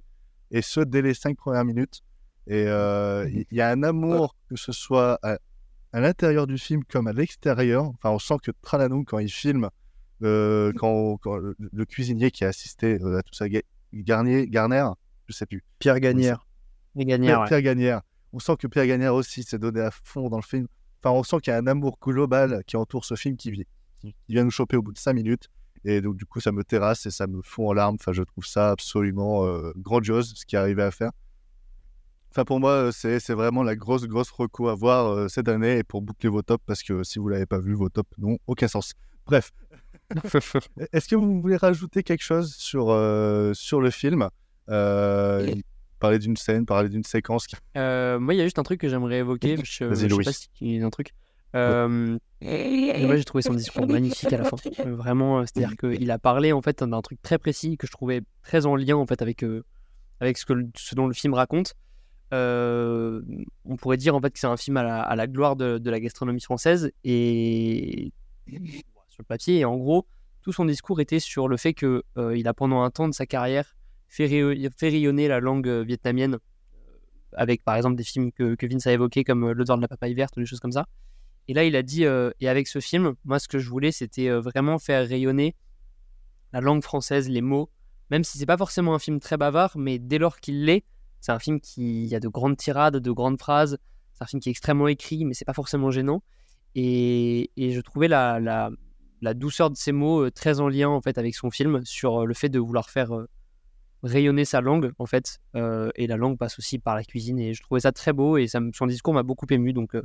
[0.51, 2.01] et ce dès les cinq premières minutes.
[2.47, 5.37] Et euh, il y, a un amour, que ce soit à,
[5.93, 7.85] à l'intérieur du film comme à l'extérieur.
[7.85, 9.69] Enfin, on sent que Trananung, quand il filme,
[10.23, 14.47] euh, quand, quand le, le cuisinier qui a assisté euh, à tout ça, Ga- Garnier,
[14.47, 14.87] Garner,
[15.27, 15.63] je sais plus.
[15.79, 16.45] Pierre Gagnère.
[17.47, 18.01] Pierre, Gagnère.
[18.33, 20.67] On sent que Pierre Gagnère aussi s'est donné à fond dans le film.
[21.03, 23.65] Enfin, on sent qu'il y a un amour global qui entoure ce film qui, vi-
[23.99, 25.49] qui, vient nous choper au bout de cinq minutes.
[25.83, 27.95] Et donc, du coup, ça me terrasse et ça me fond en larmes.
[27.99, 31.11] Enfin, je trouve ça absolument euh, grandiose, ce qu'il est arrivé à faire.
[32.35, 35.77] Enfin, pour moi, c'est c'est vraiment la grosse, grosse reco à voir euh, cette année
[35.77, 38.37] et pour boucler vos tops, parce que si vous l'avez pas vu, vos tops n'ont
[38.45, 38.91] aucun sens.
[39.25, 39.53] Bref.
[40.91, 44.27] Est-ce que vous voulez rajouter quelque chose sur, euh, sur le film?
[44.67, 45.49] Euh,
[45.99, 47.55] Parler d'une scène, parler d'une séquence qui...
[47.73, 49.55] Moi, il y a juste un truc que j'aimerais évoquer.
[49.63, 50.25] Je, Vas-y, je sais Louis.
[50.25, 51.13] pas y a un truc.
[51.55, 51.87] Euh,
[52.41, 54.57] moi, j'ai trouvé son discours magnifique à la fin.
[54.85, 58.65] Vraiment, c'est-à-dire qu'il a parlé en fait d'un truc très précis que je trouvais très
[58.65, 59.45] en lien en fait avec
[60.19, 61.75] avec ce que ce dont le film raconte.
[62.33, 63.21] Euh,
[63.65, 66.41] on pourrait dire en fait que c'est un film à la, gloire de, la gastronomie
[66.41, 68.11] française et
[68.47, 69.59] sur le papier.
[69.59, 70.07] Et en gros,
[70.41, 73.13] tout son discours était sur le fait que euh, il a pendant un temps de
[73.13, 73.75] sa carrière
[74.07, 76.37] fait, rayo- fait rayonner la langue euh, vietnamienne
[77.33, 80.37] avec par exemple des films que, Vince a évoqués comme L'odeur de la papaye verte
[80.37, 80.87] ou des choses comme ça.
[81.47, 84.29] Et là, il a dit, et avec ce film, moi, ce que je voulais, c'était
[84.29, 85.53] vraiment faire rayonner
[86.53, 87.69] la langue française, les mots,
[88.09, 90.85] même si c'est pas forcément un film très bavard, mais dès lors qu'il l'est,
[91.25, 93.79] c'est un film qui y a de grandes tirades, de grandes phrases,
[94.13, 96.21] c'est un film qui est extrêmement écrit, mais c'est pas forcément gênant.
[96.75, 101.17] Et, je trouvais la, la, douceur de ces mots euh, très en lien en fait
[101.17, 103.27] avec son film sur euh, le fait de vouloir faire euh,
[104.03, 105.39] rayonner sa langue en fait.
[105.55, 108.45] Et la langue passe aussi par la cuisine et je trouvais ça très beau et
[108.45, 109.95] ça, son discours m'a beaucoup ému donc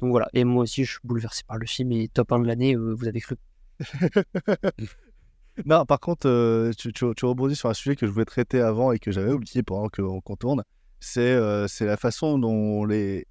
[0.00, 0.28] voilà.
[0.34, 3.08] Et moi aussi je suis bouleversé par le film et top 1 de l'année vous
[3.08, 3.34] avez cru
[5.66, 8.98] Non, par contre, euh, tu, rebondis sur un sujet que je voulais traiter avant et
[8.98, 10.62] que j'avais oublié pendant qu'on qu'on tourne.
[11.00, 13.26] C'est euh, c'est la façon dont les,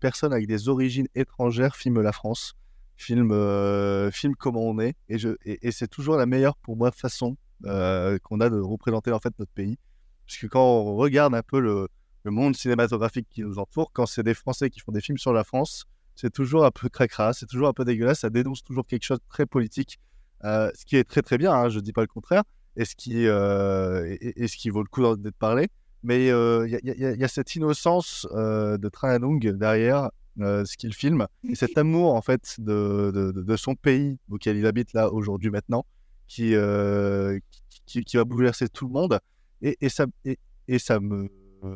[0.00, 2.54] personnes avec des origines étrangères filment la France,
[2.96, 4.94] filment, euh, comment on est.
[5.08, 9.52] Et, c'est toujours la meilleure, pour moi, façon qu'on a de représenter en fait notre
[9.52, 9.78] pays.
[10.26, 11.88] Parce que quand on regarde un peu le,
[12.24, 15.32] le monde cinématographique qui nous entoure, quand c'est des Français qui font des films sur
[15.32, 18.86] la France, c'est toujours un peu cracra, c'est toujours un peu dégueulasse, ça dénonce toujours
[18.86, 19.98] quelque chose de très politique.
[20.44, 22.42] Euh, ce qui est très très bien, hein, je ne dis pas le contraire,
[22.76, 25.68] et ce qui, euh, et, ce qui vaut le coup d'être parlé.
[26.02, 28.88] Mais euh, il y, a- il y a- il y a cette innocence euh, de
[28.88, 33.74] Tran Anung derrière euh, ce qu'il filme, et cet amour en fait de, de, son
[33.76, 35.84] pays auquel il habite là aujourd'hui maintenant,
[36.26, 37.38] qui, euh,
[37.86, 39.20] qui, va bouleverser tout le monde.
[39.60, 41.28] Et, et ça, et, et ça me,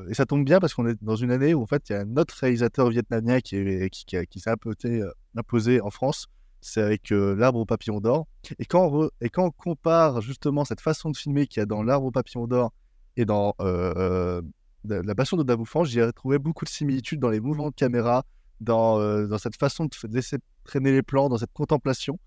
[0.09, 1.97] et ça tombe bien parce qu'on est dans une année où en fait il y
[1.97, 4.51] a un autre réalisateur vietnamien qui, est- qui, qui, s'est
[4.87, 6.27] euh, imposé en France
[6.67, 8.27] c'est avec euh, L'arbre au papillon d'or.
[8.59, 12.11] Et quand, on compare justement cette façon de filmer qu'il y a dans L'arbre au
[12.11, 12.73] papillon d'or
[13.17, 14.43] et dans euh,
[14.91, 17.75] euh, La Passion de Dabouffan, j'y ai trouvé beaucoup de similitudes dans les mouvements de
[17.75, 18.25] caméra,
[18.61, 18.99] dans,
[19.39, 22.19] cette façon de laisser traîner les plans, dans cette contemplation,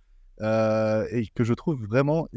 [0.41, 2.27] et que je trouve vraiment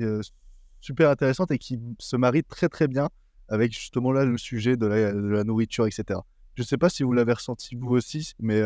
[0.81, 3.09] super intéressante et qui se marie très très bien
[3.49, 6.21] avec justement là le sujet de la, nourriture, etc.
[6.55, 8.61] Je ne sais pas si vous l'avez ressenti vous aussi, mais,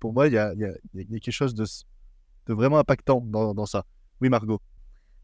[0.00, 1.64] pour moi, il y a, quelque chose de,
[2.46, 3.84] de vraiment impactant dans, dans ça.
[4.20, 4.60] Oui, Margot.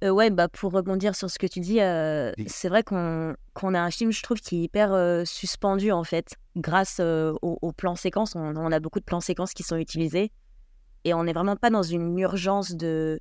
[0.02, 3.74] Euh, ouais, bah pour rebondir sur ce que tu dis, euh, c'est vrai qu'on qu'on
[3.74, 7.58] a un film, je trouve, qui est hyper euh, suspendu en fait, grâce euh, au,
[7.60, 8.34] au plan séquence.
[8.34, 10.32] On, on a beaucoup de plans séquences qui sont utilisés
[11.04, 13.20] et on n'est vraiment pas dans une urgence de,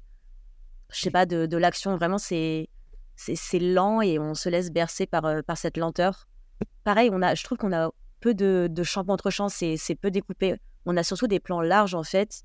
[0.90, 1.98] je sais pas, de, de l'action.
[1.98, 2.70] Vraiment, c'est
[3.54, 6.30] lent et on se laisse bercer par par cette lenteur.
[6.86, 10.12] Pareil, on a, je trouve qu'on a peu de, de champ contre champ, c'est peu
[10.12, 10.56] découpé.
[10.86, 12.44] On a surtout des plans larges en fait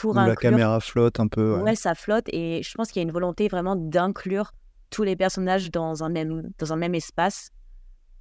[0.00, 1.56] pour Où la caméra flotte un peu.
[1.56, 1.62] ouais.
[1.62, 4.52] Ouais, ça flotte et je pense qu'il y a une volonté vraiment d'inclure
[4.90, 7.50] tous les personnages dans un même, dans un même espace.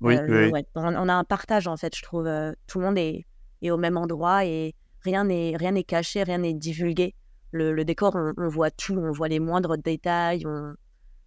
[0.02, 0.52] Oui, Euh, oui.
[0.52, 2.28] ouais, on, a un partage en fait, je trouve.
[2.28, 3.26] euh, tout le monde est,
[3.62, 7.16] est au même endroit et rien n'est rien n'est caché, rien n'est divulgué.
[7.52, 10.46] Le, le décor, on, on voit tout, on voit les moindres détails.
[10.46, 10.74] on-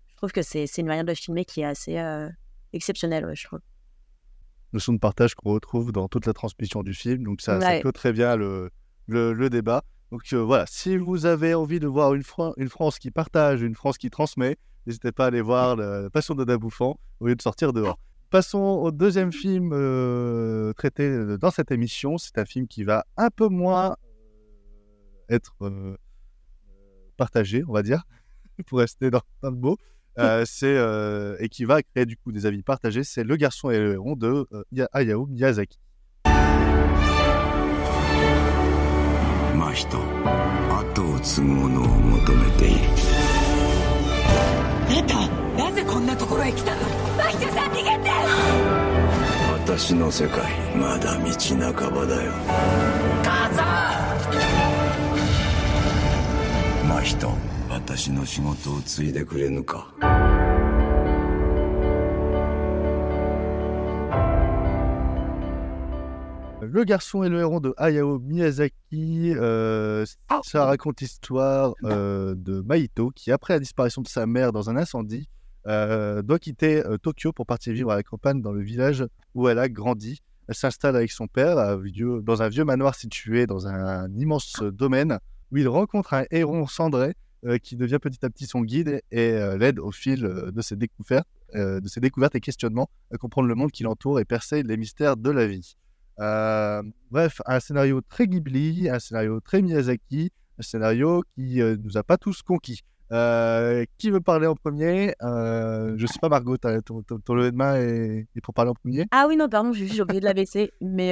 [0.09, 2.29] Je trouve que c'est c'est une manière de filmer qui est assez euh,
[2.73, 3.61] exceptionnelle, ouais, je trouve.
[4.73, 7.25] notion de partage qu'on retrouve dans toute la transmission du film.
[7.25, 7.81] Donc ça, ça Ouais.
[7.81, 8.71] clôt très bien le,
[9.07, 9.83] le, le débat.
[10.13, 13.75] Donc voilà, si vous avez envie de voir une, Fran- une France qui partage, une
[13.77, 17.43] France qui transmet, n'hésitez pas à aller voir la, Passion de Dabouffant au lieu de
[17.43, 17.99] sortir dehors.
[18.31, 22.17] Passons au deuxième film euh, traité dans cette émission.
[22.19, 23.97] C'est un film qui va un peu moins
[25.29, 25.97] être euh,
[27.17, 28.03] partagé, on va dire,
[28.67, 29.77] pour rester dans, dans le mot.
[30.19, 30.77] Euh, c'est
[31.39, 33.05] et qui va créer du coup des avis partagés.
[33.05, 35.79] C'est Le Garçon et le Héron de Ya- Hayao Miyazaki.
[39.73, 39.99] 真人
[40.69, 42.81] 後を継ぐ者を求めている。
[44.89, 45.29] あんた
[45.65, 46.81] なぜこんなところへ来たの？
[47.17, 48.11] マヒトさん逃げて！
[49.65, 50.43] 私の世界
[50.77, 51.23] まだ道
[51.73, 52.33] 半ばだよ。
[56.89, 57.31] 真人
[57.69, 59.87] 私の仕事を継いでくれぬか？
[66.63, 70.05] Le garçon et le héron de Hayao Miyazaki, euh,
[70.43, 74.77] ça raconte l'histoire euh, de Maito qui, après la disparition de sa mère dans un
[74.77, 75.29] incendie,
[75.67, 79.59] euh, doit quitter Tokyo pour partir vivre à la campagne dans le village où elle
[79.59, 80.21] a grandi.
[80.49, 84.63] Elle s'installe avec son père à vieux- dans un vieux manoir situé dans un, immense
[84.63, 85.19] domaine
[85.53, 87.15] où il rencontre un héron cendré
[87.63, 91.87] qui devient petit à petit son guide et l'aide au fil de ses découvertes, de
[91.87, 95.31] ses découvertes et questionnements à comprendre le monde qui l'entoure et percer les mystères de
[95.31, 95.77] la vie.
[96.21, 101.97] Euh, bref, un scénario très Ghibli, un scénario très Miyazaki, un scénario qui euh, nous
[101.97, 102.81] a pas tous conquis.
[103.13, 105.15] Euh, qui veut parler en premier?
[105.23, 108.71] Euh, Je sais pas, Margot, ton, ton, ton levé de main est, est pour parler
[108.71, 110.71] en premier Ah oui, non, pardon, j'ai oublié de la baisser.
[110.81, 111.11] Mais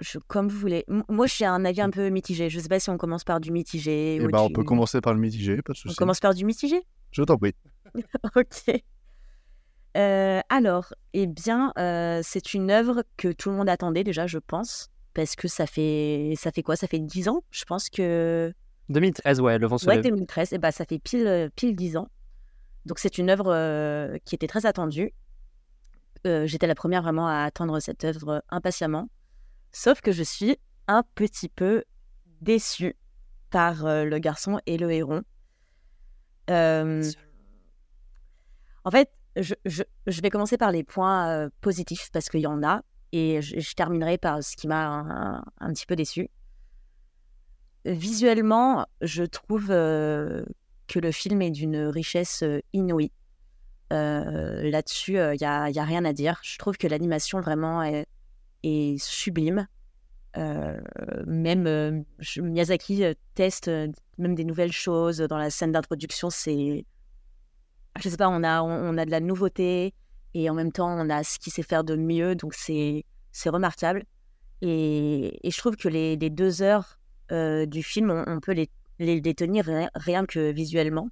[0.00, 0.84] je- comme vous voulez.
[0.88, 2.48] M- moi, je suis un avis un peu mitigé.
[2.48, 5.02] Je sais pas si on commence par du mitigé Eh ou ben, on peut commencer
[5.02, 5.96] par le mitigé, pas de On souci.
[5.96, 6.80] commence par du mitigé?
[7.12, 7.52] Je t'en prie.
[8.36, 8.82] Ok.
[9.96, 14.38] Euh, alors, eh bien, euh, c'est une œuvre que tout le monde attendait déjà, je
[14.38, 14.88] pense.
[15.14, 16.76] Parce que ça fait, ça fait quoi?
[16.76, 18.52] Ça fait 10 ans Je pense que.
[18.88, 20.04] 2013, ouais, Le vent se Ouais, lève.
[20.04, 22.08] 2013, et bah, ça fait pile, euh, pile 10 ans.
[22.86, 25.12] Donc c'est une œuvre euh, qui était très attendue.
[26.26, 29.08] Euh, J'étais la première vraiment à attendre cette œuvre impatiemment.
[29.72, 31.84] Sauf que je suis un petit peu
[32.40, 32.96] déçue
[33.50, 35.22] par euh, le garçon et le héron.
[36.50, 37.02] Euh,
[38.84, 39.54] En fait, je,
[40.06, 42.82] vais commencer par les points euh, positifs parce qu'il y en a.
[43.12, 46.28] Et je, terminerai par ce qui m'a un, un petit peu déçue.
[47.84, 50.44] Visuellement, je trouve euh,
[50.86, 53.10] que le film est d'une richesse euh, inouïe.
[53.92, 56.38] Euh, Là-dessus, il n'y a, rien à dire.
[56.42, 58.06] Je trouve que l'animation vraiment est,
[58.62, 59.66] est sublime.
[60.36, 60.80] Euh,
[61.26, 62.02] même euh,
[62.36, 66.30] Miyazaki euh, teste euh, même des nouvelles choses dans la scène d'introduction.
[66.30, 66.84] C'est,
[67.98, 69.94] je sais pas, on a, on, on a de la nouveauté
[70.34, 72.34] et en même temps, on a ce qu'il sait faire de mieux.
[72.34, 74.04] Donc c'est, c'est remarquable.
[74.62, 76.98] Et, et je trouve que les, les deux heures
[77.32, 81.08] euh, du film, on, on peut les, les, les tenir rien, rien que visuellement.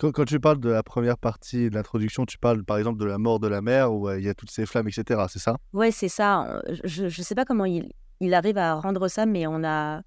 [0.00, 3.04] Quand, quand tu parles de la première partie de l'introduction, tu parles par exemple de
[3.04, 5.26] la mort de la mère où euh, il y a toutes ces flammes, etc.
[5.28, 5.58] C'est ça?
[5.72, 6.60] Ouais, c'est ça.
[6.82, 10.02] Je, je sais pas comment il, il arrive à rendre ça, mais on a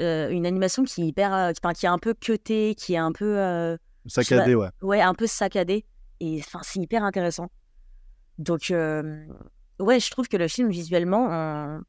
[0.00, 3.12] euh, une animation qui est hyper, enfin, qui est un peu cutée, qui est un
[3.12, 4.68] peu Saccadée, ouais.
[4.82, 5.84] Ouais, un peu saccadée.
[6.20, 7.50] Et enfin, c'est hyper intéressant.
[8.38, 9.26] Donc, euh,
[9.78, 11.82] ouais, je trouve que le film visuellement, on,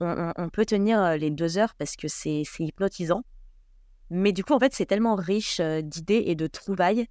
[0.00, 3.22] on- on peut tenir euh, les deux heures parce que c'est hypnotisant.
[4.10, 7.06] Mais du coup, en fait, c'est tellement riche euh, d'idées et de trouvailles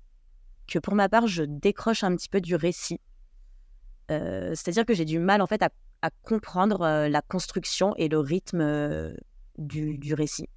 [0.68, 3.00] que pour ma part, je décroche un petit peu du récit.
[4.12, 5.70] Euh, C'est-à-dire que j'ai du mal, en fait, à,
[6.02, 9.14] à comprendre euh, la construction et le rythme
[9.58, 10.48] du, du récit.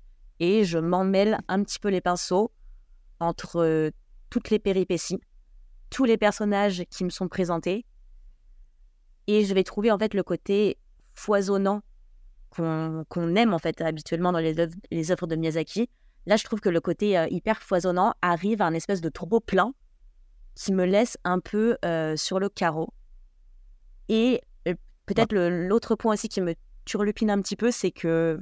[0.41, 2.51] Et je m'en mêle un petit peu les pinceaux
[3.23, 3.91] entre euh,
[4.31, 5.21] toutes les péripéties,
[5.91, 7.87] tous les personnages qui me sont présentés.
[9.29, 10.79] Et je vais trouver, en fait, le côté
[11.15, 11.83] foisonnant
[12.51, 15.89] qu'on aime, en fait, habituellement dans les œuvres, de Miyazaki.
[16.27, 19.41] Là, je trouve que le côté euh, hyper foisonnant arrive à un espèce de trop
[19.41, 19.73] plein
[20.55, 22.93] qui me laisse un peu euh, sur le carreau.
[24.09, 24.43] Et
[25.07, 26.55] peut-être l'autre point aussi qui me
[26.85, 28.39] turlupine un petit peu, c'est que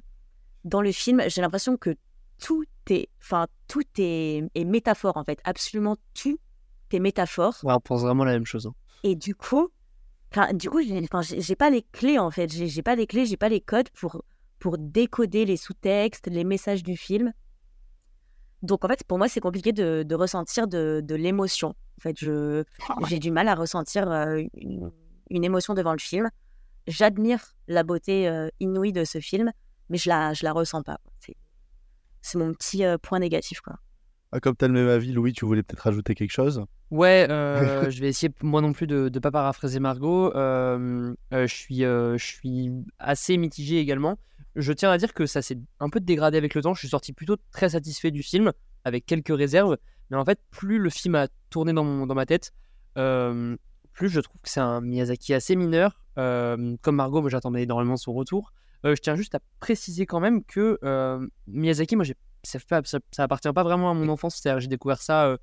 [0.65, 1.97] dans le film, j'ai l'impression que
[2.39, 5.41] tout est, enfin, tout est, est métaphore en fait.
[5.45, 6.39] Absolument tout
[6.93, 7.55] est métaphore.
[7.63, 8.67] Ouais, on pense vraiment la même chose.
[8.67, 8.75] hein.
[9.05, 9.69] Et du coup,
[10.33, 12.53] enfin, du coup, j'ai enfin, j'ai- j'ai pas les clés en fait.
[12.53, 14.23] J'ai j'ai pas les clés, j'ai pas les codes pour,
[14.59, 17.33] pour décoder les sous-textes, les messages du film.
[18.63, 21.69] Donc en fait, pour moi, c'est compliqué de, de ressentir de, de l'émotion.
[21.71, 22.65] En fait, je
[23.09, 24.91] j'ai du mal à ressentir euh, une,
[25.31, 26.29] une émotion devant le film.
[26.87, 29.51] J'admire la beauté euh, inouïe de ce film,
[29.89, 30.99] mais je la je la ressens pas.
[31.21, 31.37] C'est
[32.23, 33.77] c'est mon petit euh, point négatif quoi.
[34.33, 36.65] Ah, comme tu as le même avis, Louis, tu voulais peut-être rajouter quelque chose?
[36.93, 40.33] Ouais, euh, je vais essayer moi non plus de ne pas paraphraser Margot.
[40.37, 44.19] Euh, euh, je, suis, euh, je suis assez mitigé également.
[44.55, 46.75] Je tiens à dire que ça s'est un peu dégradé avec le temps.
[46.75, 48.53] Je suis sorti plutôt très satisfait du film,
[48.85, 49.77] avec quelques réserves.
[50.11, 52.53] Mais en fait, plus le film a tourné dans, mon- dans ma tête,
[52.99, 53.57] euh,
[53.93, 56.01] plus je trouve que c'est un Miyazaki assez mineur.
[56.19, 58.53] Euh, comme Margot, moi j'attendais énormément son retour.
[58.85, 62.05] Euh, je tiens juste à préciser quand même que euh, Miyazaki, moi
[62.43, 64.37] ça, fait- ça, ça appartient pas vraiment à mon enfance.
[64.37, 65.37] C'est-à-dire, j'ai découvert ça euh,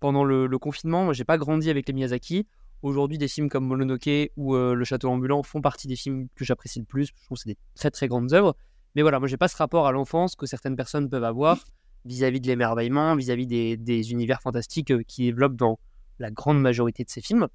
[0.00, 1.04] pendant le, le confinement.
[1.04, 2.46] Moi, j'ai pas grandi avec les Miyazaki.
[2.82, 6.44] Aujourd'hui, des films comme Mononoke ou euh, Le Château ambulant font partie des films que
[6.44, 7.06] j'apprécie le plus.
[7.06, 8.54] Je trouve que c'est des très très grandes œuvres.
[8.94, 11.64] Mais voilà, moi, j'ai pas ce rapport à l'enfance que certaines personnes peuvent avoir
[12.04, 15.78] vis-à-vis de l'émerveillement, vis-à-vis des, des univers fantastiques euh, qui développent dans
[16.18, 17.48] la grande majorité de ces films.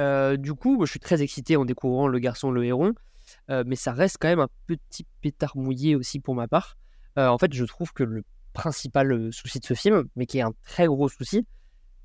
[0.00, 2.94] Euh, du coup, moi, je suis très excité en découvrant Le Garçon, le Héron,
[3.48, 6.76] mais ça reste quand même un petit pétard mouillé aussi pour ma part.
[7.18, 10.38] Euh, en fait, je trouve que le principal euh, souci de ce film, mais qui
[10.38, 11.44] est un très gros souci,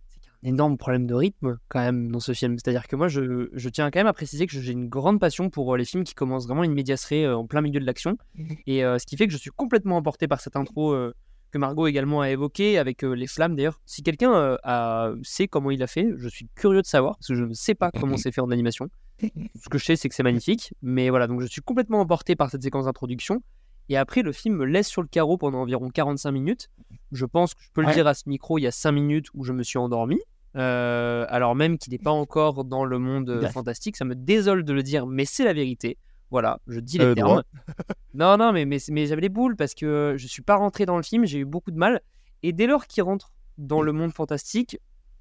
[0.09, 2.57] c'est qu'il y a un énorme problème de rythme quand même dans ce film.
[2.57, 5.49] C'est-à-dire que moi, je, je tiens quand même à préciser que j'ai une grande passion
[5.49, 8.17] pour euh, les films qui commencent vraiment une médiacerie euh, en plein milieu de l'action.
[8.65, 11.13] Et euh, ce qui fait que je suis complètement emporté par cette intro euh,
[11.51, 13.79] que Margot également a évoquée, avec euh, les flammes d'ailleurs.
[13.85, 17.27] Si quelqu'un euh, a- sait comment il a fait, je suis curieux de savoir, parce
[17.27, 18.89] que je ne sais pas comment c'est fait en animation.
[19.21, 20.73] Ce que je sais, c'est que c'est magnifique.
[20.81, 23.41] Mais voilà, donc je suis complètement emporté par cette séquence d'introduction.
[23.89, 26.69] Et après, le film me laisse sur le carreau pendant environ 45 minutes.
[27.11, 29.27] Je pense que je peux le dire à ce micro, il y a 5 minutes
[29.33, 30.19] où je me suis endormi.
[30.55, 33.51] Euh, alors même qu'il n'est pas encore dans le monde euh, Ouais.
[33.51, 35.97] fantastique, ça me désole de le dire, mais c'est la vérité.
[36.31, 37.27] Voilà, je dis les Euh, termes.
[37.29, 37.43] droit.
[38.13, 40.97] non, non, mais, mais, mais j'avais les boules parce que je suis pas rentré dans
[40.97, 42.01] le film, j'ai eu beaucoup de mal.
[42.43, 44.77] Et dès lors qu'il rentre dans le monde fantastique,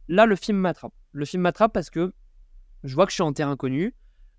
[0.09, 0.93] là, le film m'attrape.
[1.13, 2.13] Le film m'attrape parce que
[2.87, 3.95] je vois que je suis en terrain connu.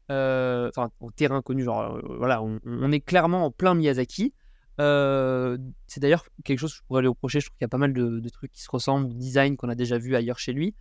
[0.09, 4.33] Euh, Enfin, en terrain connu, genre, euh, voilà, on, est clairement en plein Miyazaki.
[4.79, 5.57] Euh,
[5.87, 7.39] c'est d'ailleurs quelque chose que je pourrais lui reprocher.
[7.39, 9.69] Je trouve qu'il y a pas mal de, trucs qui se ressemblent, de design qu'on
[9.69, 10.75] a déjà vu ailleurs chez lui.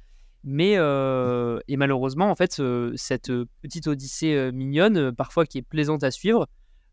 [0.45, 2.63] Mais et malheureusement, en fait,
[2.95, 6.47] cette petite odyssée mignonne, parfois qui est plaisante à suivre,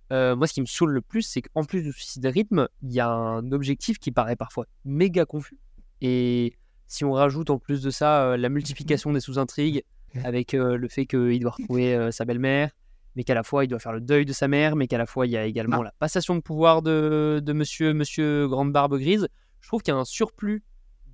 [0.09, 2.93] moi, ce qui me saoule le plus, c'est qu'en plus du souci de rythme, il
[2.93, 5.59] y a un objectif qui paraît parfois méga confus.
[6.01, 6.57] Et
[6.87, 9.83] si on rajoute en plus de ça la multiplication des sous-intrigues,
[10.23, 12.71] avec euh, le fait qu'il doit retrouver euh, sa belle-mère,
[13.15, 15.05] mais qu'à la fois il doit faire le deuil de sa mère, mais qu'à la
[15.05, 18.97] fois il y a également la passation de pouvoir de, de monsieur, monsieur Grande Barbe
[18.97, 19.27] Grise,
[19.61, 20.63] je trouve qu'il y a un surplus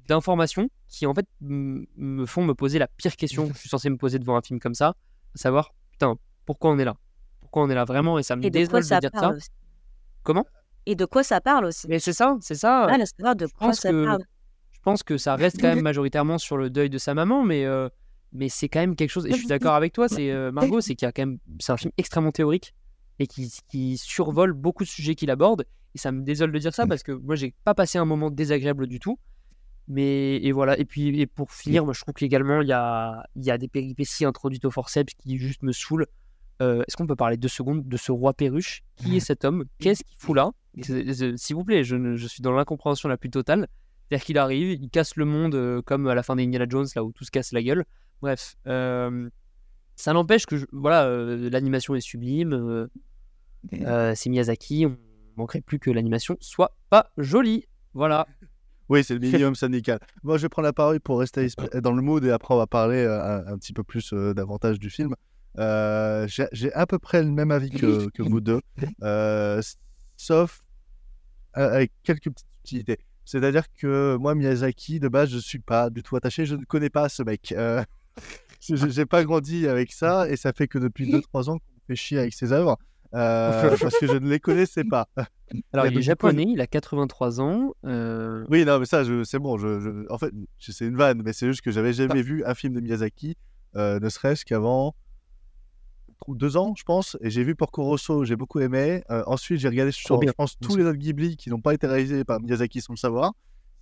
[0.07, 3.89] d'informations qui en fait me font me poser la pire question que je suis censé
[3.89, 4.89] me poser devant un film comme ça,
[5.35, 6.95] à savoir, putain, pourquoi on est là?
[7.41, 8.17] Pourquoi on est là vraiment?
[8.17, 9.29] Et ça me Et désole de dire ça.
[9.29, 9.49] aussi?
[10.23, 10.45] Comment?
[10.85, 11.87] Et de quoi ça parle aussi?
[11.87, 12.87] Mais c'est ça, c'est ça.
[12.89, 14.23] Ah, là, de Je quoi pense ça que- parle.
[14.71, 17.65] Je pense que ça reste quand même majoritairement sur le deuil de sa maman, mais,
[17.65, 17.89] euh,
[18.31, 19.25] mais c'est quand même quelque chose.
[19.25, 21.39] Et je suis d'accord avec toi, c'est euh, Margot, c'est qu'il y a quand même.
[21.59, 22.73] C'est un film extrêmement théorique
[23.19, 25.65] et qui, qui survole beaucoup de sujets qu'il aborde.
[25.95, 28.29] Et ça me désole de dire ça parce que moi, j'ai pas passé un moment
[28.29, 29.19] désagréable du tout.
[29.87, 30.77] Mais et voilà.
[30.79, 33.57] Et puis et pour finir, moi, je trouve qu'également, il y a, il y a
[33.57, 36.05] des péripéties introduites au forceps qui juste me saoulent.
[36.61, 38.83] Euh, Est-ce qu'on peut parler deux secondes de ce roi perruche?
[38.97, 39.65] Qui est cet homme?
[39.79, 40.51] Qu'est-ce qu'il fout là?
[40.81, 43.67] S'il vous plaît, je, suis dans l'incompréhension la plus totale.
[44.07, 47.03] C'est-à-dire qu'il arrive, il casse le monde euh, comme à la fin d'Indiana Jones, là
[47.03, 47.85] où tout se casse la gueule.
[48.21, 49.29] Bref, euh,
[49.95, 52.53] ça n'empêche que je- voilà, euh, l'animation est sublime.
[52.53, 52.87] euh,
[53.73, 54.97] euh, c'est Miyazaki, on
[55.37, 57.65] manquerait plus que l'animation soit pas jolie.
[57.93, 58.25] Voilà.
[58.91, 59.99] Oui, c'est le minimum syndical.
[60.23, 61.45] Moi, je vais prendre la parole pour rester
[61.83, 64.79] dans le mood et après, on va parler un, un petit peu plus euh, davantage
[64.79, 65.13] du film.
[65.59, 68.61] Euh, J'ai j'ai à peu près le même avis que, que vous deux,
[69.03, 69.61] euh,
[70.17, 70.63] sauf
[71.55, 72.97] euh, avec quelques petites subtilités.
[73.25, 76.47] C'est-à-dire que moi, Miyazaki, de base, je suis pas du tout attaché.
[76.47, 77.51] Je ne connais pas ce mec.
[77.51, 77.83] Euh,
[78.89, 81.95] J'ai pas grandi avec ça et ça fait que depuis 2-3 ans qu'on me fait
[81.95, 82.77] chier avec ses œuvres
[83.15, 85.07] euh, parce que je ne les connaissais pas.
[85.73, 87.73] Alors, il est japonais, il a 83 ans.
[87.85, 89.57] euh, oui, non, mais ça, c'est bon.
[89.57, 92.53] Je, je- en fait, c'est une vanne, mais c'est juste que j'avais jamais vu un
[92.53, 93.35] film de Miyazaki,
[93.75, 94.93] euh, ne serait-ce qu'avant
[96.27, 97.17] deux ans, je pense.
[97.21, 99.01] Et j'ai vu Porco Rosso, j'ai beaucoup aimé.
[99.09, 101.87] Euh, ensuite, j'ai regardé sur, je pense, tous les autres Ghibli qui n'ont pas été
[101.87, 103.33] réalisés par Miyazaki sans le savoir.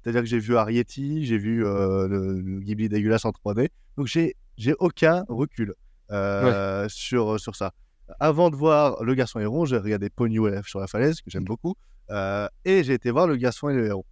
[0.03, 3.69] C'est-à-dire que j'ai vu Arrietty, j'ai vu euh, le, le Ghibli dégueulasse en 3D.
[3.97, 4.35] Donc, j'ai
[4.79, 5.73] aucun recul
[6.11, 7.71] euh, sur, sur ça.
[8.19, 11.75] Avant de voir Le Garçon Héron, j'ai regardé Pogno sur la falaise, que j'aime beaucoup.
[12.09, 14.05] euh, et j'ai été voir Le Garçon et le Héron.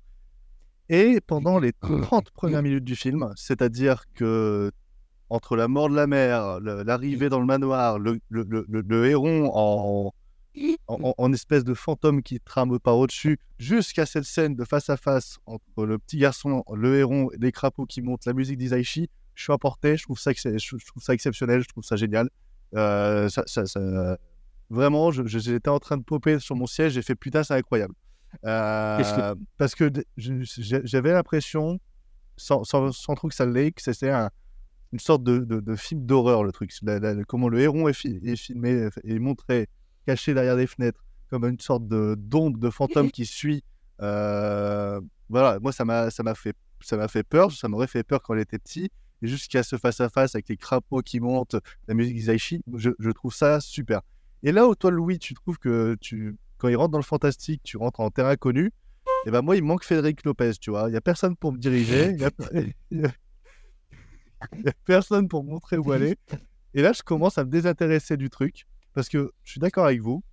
[0.90, 4.72] Et pendant les 30 premières minutes du film, c'est-à-dire que
[5.30, 9.06] entre la mort de la mère, l'arrivée dans le manoir, le, le- le- le- le
[9.08, 10.14] héron en,
[10.88, 15.38] en, espèce de fantôme qui trame par au-dessus, jusqu'à cette scène de face à face
[15.46, 19.44] entre le petit garçon, le héron, et les crapauds qui montent, la musique d'Isaichi, je
[19.44, 22.30] suis emporté, je trouve ça, je, trouve ça exceptionnel, je trouve ça génial.
[22.76, 24.18] Euh, ça- ça- ça-
[24.72, 27.94] Vraiment, j'étais en train de popper sur mon siège, j'ai fait putain, c'est incroyable.
[28.46, 31.80] Euh, parce que j'avais l'impression,
[32.38, 34.30] sans, sans, sans trop que ça l'ait, que c'était un-
[34.92, 36.72] une sorte de, de- de film d'horreur, le truc.
[36.82, 39.68] La- la- comment le héron est, fi- est filmé et montré
[40.06, 43.64] caché derrière des fenêtres, comme une sorte de d'ombre de fantôme qui suit.
[44.02, 45.00] Euh,
[45.30, 48.22] voilà, moi, ça m'a ça m'a fait, ça m'a fait peur, ça m'aurait fait peur
[48.22, 48.90] quand j'étais petit.
[49.22, 51.56] Et jusqu'à ce face-à-face avec les crapauds qui montent,
[51.88, 54.02] la musique d'Isaichi, je, je trouve ça super.
[54.44, 57.62] Et là où toi, Louis, tu trouves que tu, quand il rentre dans le fantastique,
[57.64, 58.72] tu rentres en terrain connu,
[59.26, 60.88] et ben moi, il manque Frédéric Lopez, tu vois.
[60.90, 62.30] Il n'y a personne pour me diriger, il n'y a,
[62.92, 63.12] il y a-
[64.58, 66.18] y personne pour montrer où aller.
[66.74, 68.66] Et là, je commence à me désintéresser du truc,
[68.96, 70.24] parce que je suis d'accord avec vous.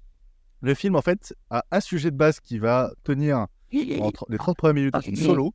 [0.62, 3.46] Le film, en fait, a un sujet de base qui va tenir
[4.00, 4.94] entre les 30 premières minutes
[5.26, 5.54] solo.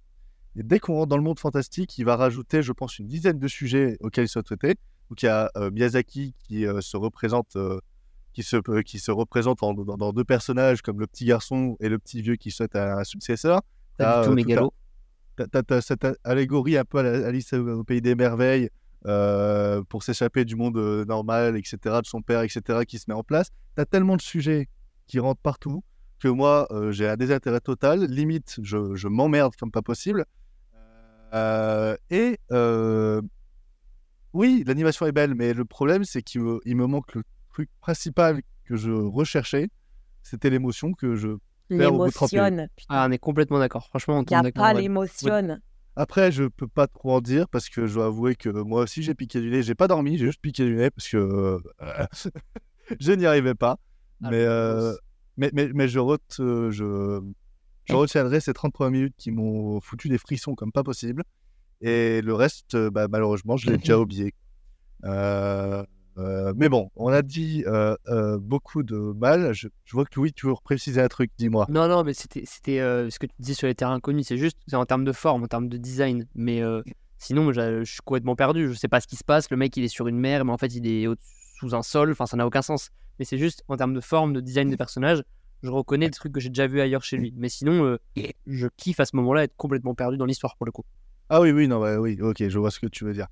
[0.55, 3.39] Et dès qu'on rentre dans le monde fantastique, il va rajouter, je pense, une dizaine
[3.39, 4.75] de sujets auxquels il souhaite traiter.
[5.09, 7.79] Donc il y a euh, Miyazaki qui euh, se représente, euh,
[8.33, 11.89] qui se, qui se représente en- dans, dans deux personnages comme le petit garçon et
[11.89, 13.61] le petit vieux qui souhaite un, un successeur.
[13.97, 14.73] T'as, du tout mégalo.
[15.67, 18.69] T'as, cette allégorie un peu à la- Alice au pays des merveilles
[19.05, 23.13] euh, pour s'échapper du monde euh, normal, etc., de son père, etc., qui se met
[23.13, 23.49] en place.
[23.75, 24.67] T'as tellement de sujets
[25.07, 25.83] qui rentrent partout
[26.19, 28.05] que moi, euh, j'ai un désintérêt total.
[28.05, 30.25] Limite, je, je m'emmerde comme pas possible.
[31.33, 33.21] Euh, et euh,
[34.33, 37.69] oui, l'animation est belle, mais le problème, c'est qu'il me, il me manque le truc
[37.81, 39.69] principal que je recherchais.
[40.23, 41.29] C'était l'émotion que je
[41.69, 42.45] perds au bout de 30 minutes.
[42.45, 42.69] L'émotionne.
[42.89, 43.87] Ah, on est complètement d'accord.
[43.87, 45.57] Franchement, on Il n'y a pas ouais.
[45.99, 49.01] Après, je peux pas trop en dire parce que je dois avouer que moi aussi
[49.01, 49.63] j'ai piqué du nez.
[49.63, 51.59] J'ai pas dormi, j'ai juste piqué du nez parce que euh,
[52.99, 53.79] je n'y arrivais pas.
[54.23, 54.93] Ah, mais, le euh,
[55.37, 57.19] mais, mais, mais je, re- euh, je,
[57.85, 61.23] je retiendrai ces 30 premières minutes qui m'ont foutu des frissons comme pas possible.
[61.81, 64.35] Et le reste, bah, malheureusement, je l'ai déjà oublié.
[65.03, 65.83] Euh,
[66.17, 69.53] euh, mais bon, on a dit euh, euh, beaucoup de mal.
[69.53, 71.67] Je, je vois que Louis, tu veux préciser un truc, dis-moi.
[71.69, 74.27] Non, non, mais c'était ce que tu disais sur les terrains inconnus.
[74.27, 76.25] C'est juste en termes de forme, en termes de design.
[76.35, 76.61] Mais
[77.17, 78.69] sinon, je suis complètement perdu.
[78.69, 79.49] Je sais pas ce qui se passe.
[79.51, 81.07] Le mec, il est sur une mer, mais en fait, il est
[81.59, 82.11] sous un sol.
[82.11, 82.89] Enfin, ça n'a aucun sens.
[83.19, 85.23] Mais c'est juste en termes de forme, de design des personnages,
[85.63, 87.33] je reconnais des trucs que j'ai déjà vu ailleurs chez lui.
[87.35, 87.97] Mais sinon,
[88.47, 90.83] je kiffe à ce moment-là être complètement perdu dans l'histoire pour le coup.
[91.29, 93.27] Ah oui, oui, non, bah oui, ok, je vois ce que tu veux dire.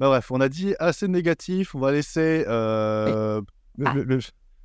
[0.00, 3.40] Bah, bref, on a dit assez négatif, on va laisser euh,
[3.76, 3.94] le, Ah.
[3.94, 4.18] le- le-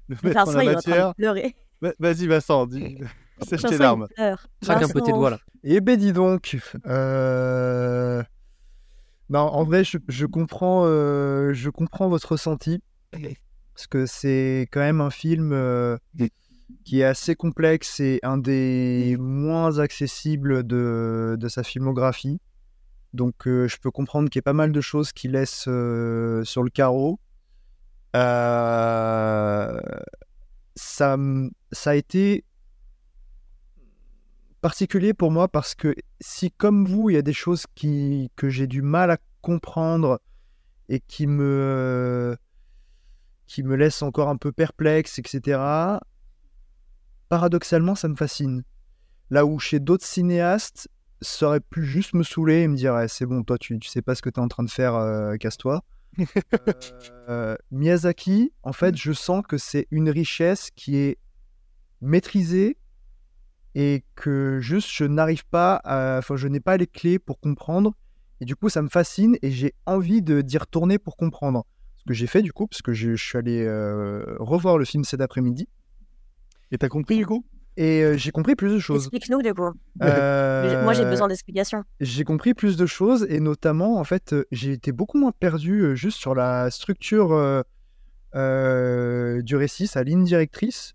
[0.09, 1.13] le mettre en Vincent, la en matière.
[1.81, 2.97] Va- Vas-y, Vincent, dis,
[3.47, 4.07] sèche tes larmes.
[4.15, 4.47] pleure.
[4.61, 5.39] Craque un peu tes doigts là.
[5.63, 6.57] Eh ben dis donc.
[6.87, 8.23] euh,
[9.29, 12.81] Non, en vrai, je, je comprends, euh, je comprends votre ressenti.
[13.75, 15.97] Parce que c'est quand même un film euh,
[16.83, 22.39] qui est assez complexe et un des moins accessibles de, de sa filmographie.
[23.13, 26.43] Donc euh, je peux comprendre qu'il y a pas mal de choses qui laissent euh,
[26.43, 27.19] sur le carreau.
[28.15, 29.79] Euh,
[30.75, 31.17] ça,
[31.71, 32.43] ça a été
[34.61, 38.49] particulier pour moi parce que si, comme vous, il y a des choses qui, que
[38.49, 40.19] j'ai du mal à comprendre
[40.89, 42.35] et qui me,
[43.45, 45.59] qui me laissent encore un peu perplexe, etc.,
[47.29, 48.63] paradoxalement, ça me fascine.
[49.29, 50.87] Là où chez d'autres cinéastes,
[51.23, 53.89] ça aurait pu juste me saouler et me dire Eh, c'est bon, toi, tu, tu
[53.89, 55.83] sais pas ce que tu es en train de faire, euh, casse-toi.
[57.29, 61.17] Euh, Miyazaki, en fait, je sens que c'est une richesse qui est
[62.01, 62.77] maîtrisée
[63.75, 66.17] et que juste je n'arrive pas à...
[66.17, 67.93] Enfin, je n'ai pas les clés pour comprendre.
[68.41, 71.65] Et du coup, ça me fascine et j'ai envie de d'y retourner pour comprendre.
[71.95, 74.83] Ce que j'ai fait du coup, parce que je, je suis allé euh, revoir le
[74.83, 75.69] film cet après-midi.
[76.71, 77.45] Et t'as compris du coup?
[77.75, 79.03] Et euh, j'ai compris plus de choses.
[79.03, 79.71] Explique-nous, du coup.
[80.01, 81.83] Euh, Moi, j'ai besoin d'explications.
[81.99, 85.95] j'ai compris plus de choses et notamment, en fait, euh, j'ai été beaucoup moins perdu
[85.95, 87.29] juste sur la structure
[88.33, 90.93] du récit, sa ligne directrice.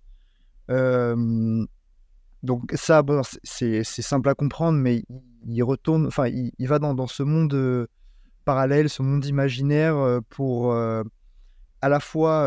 [2.43, 5.03] Donc ça, bon, c'est- simple à comprendre, mais
[5.47, 7.89] il, retourne, enfin, il, il va dans, dans ce monde euh,
[8.45, 11.03] parallèle, ce monde imaginaire euh, pour euh,
[11.83, 12.43] à la fois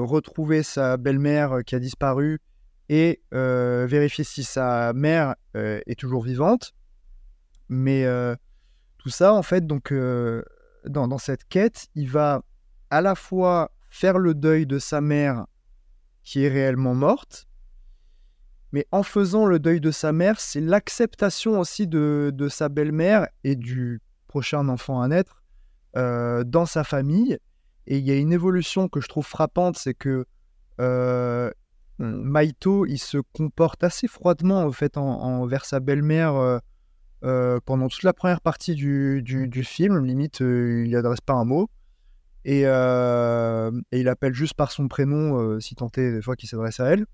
[0.00, 2.40] retrouver sa belle-mère qui a disparu
[2.88, 6.72] et euh, vérifier si sa mère euh, est toujours vivante.
[7.68, 8.36] Mais euh,
[8.98, 12.42] tout ça, en fait, donc dans, dans cette quête, il va
[12.90, 15.46] à la fois faire le deuil de sa mère
[16.22, 17.48] qui est réellement morte,
[18.72, 23.28] mais en faisant le deuil de sa mère, c'est l'acceptation aussi de, de sa belle-mère
[23.42, 25.42] et du prochain enfant à naître
[25.94, 27.38] dans sa famille.
[27.86, 30.26] Et il y a une évolution que je trouve frappante, c'est que
[31.98, 36.58] Maito, il se comporte assez froidement en fait en, envers sa belle-mère euh,
[37.24, 40.04] euh, pendant toute la première partie du, du- film.
[40.04, 41.68] Limite, euh, il n'adresse pas un mot.
[42.44, 46.78] Et, et il appelle juste par son prénom, si tant est des fois qu'il s'adresse
[46.78, 47.06] à elle.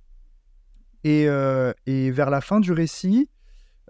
[1.04, 1.22] Et,
[1.86, 3.30] et vers la fin du récit,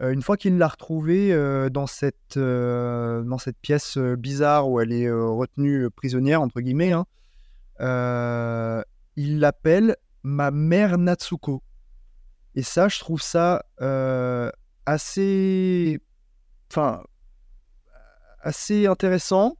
[0.00, 1.36] une fois qu'il l'a retrouvée
[1.70, 7.06] dans, cette, dans cette pièce bizarre où elle est retenue prisonnière, entre guillemets, hein,
[9.16, 11.62] il l'appelle ma mère Natsuko.
[12.54, 14.50] Et ça, je trouve ça euh,
[14.86, 16.00] assez,
[16.70, 17.02] enfin,
[18.40, 19.56] assez intéressant.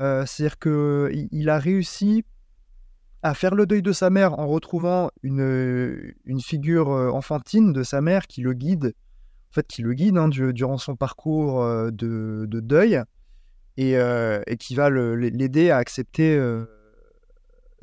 [0.00, 2.24] Euh, C'est-à-dire que il- a réussi
[3.22, 7.82] à faire le deuil de sa mère en retrouvant une, une figure euh, enfantine de
[7.82, 8.94] sa mère qui le guide,
[9.50, 13.00] en fait, qui le guide hein, du- durant son parcours de, de deuil
[13.76, 13.96] et,
[14.58, 16.36] qui va l'aider à accepter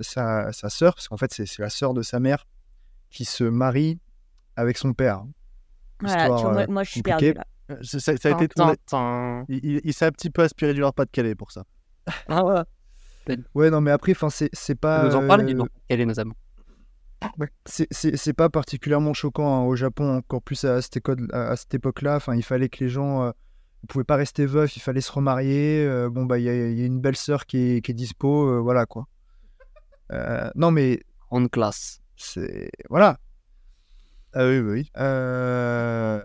[0.02, 2.46] sa, sa sœur, parce qu'en fait, c'est c'est la sœur de sa mère
[3.10, 4.00] qui se marie
[4.56, 5.24] avec son père.
[6.00, 7.46] Voilà, tu vois, Histoire, moi, euh, moi, je suis perdue là.
[7.72, 9.46] Euh, Ça, a été Tin, on a- tin, tin.
[9.50, 11.64] Il, il- il s'est un petit peu aspiré du Nord-Pas-de-Calais pour ça.
[12.28, 12.62] Ah ouais.
[13.54, 15.04] Ouais, non, mais après, enfin, c'est c'est pas.
[15.08, 15.64] nous en parle, euh.
[15.88, 16.36] Quel est nos amants
[17.66, 21.50] C'est- C'est c'est pas particulièrement choquant hein, au Japon, encore plus à cette, éco- à-
[21.52, 22.16] à cette époque-là.
[22.16, 23.32] Enfin, il fallait que les gens euh,
[23.84, 25.86] ne pouvaient pas rester veufs, il fallait se remarier.
[25.86, 27.92] euh, bon, bah, il y, a il y a une belle sœur qui est, qui
[27.92, 29.08] est dispo, euh, voilà quoi.
[30.12, 31.02] Euh, non, mais.
[31.30, 32.02] En classe.
[32.18, 32.72] C'est.
[32.90, 33.18] Voilà.
[34.34, 34.92] Ah oui, oui.
[34.98, 36.22] Euh,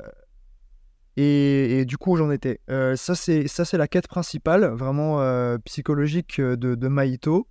[1.17, 2.61] Et, et du coup, j'en étais?
[2.69, 7.49] Euh, ça, c'est ça, c'est la quête principale, vraiment euh, psychologique de, de Maito.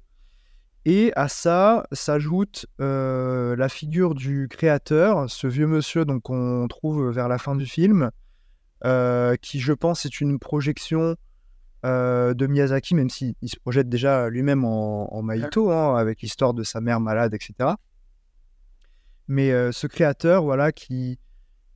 [0.86, 7.10] Et à ça s'ajoute euh, la figure du créateur, ce vieux monsieur donc qu'on trouve
[7.10, 8.12] vers la fin du film,
[9.42, 11.16] qui, je pense, est une projection
[11.86, 16.22] euh, de Miyazaki, même s'il il se projette déjà lui-même en, en Maito, hein, avec
[16.22, 17.74] l'histoire de sa mère malade, etc.
[19.28, 21.20] Mais euh, ce créateur, voilà, qui,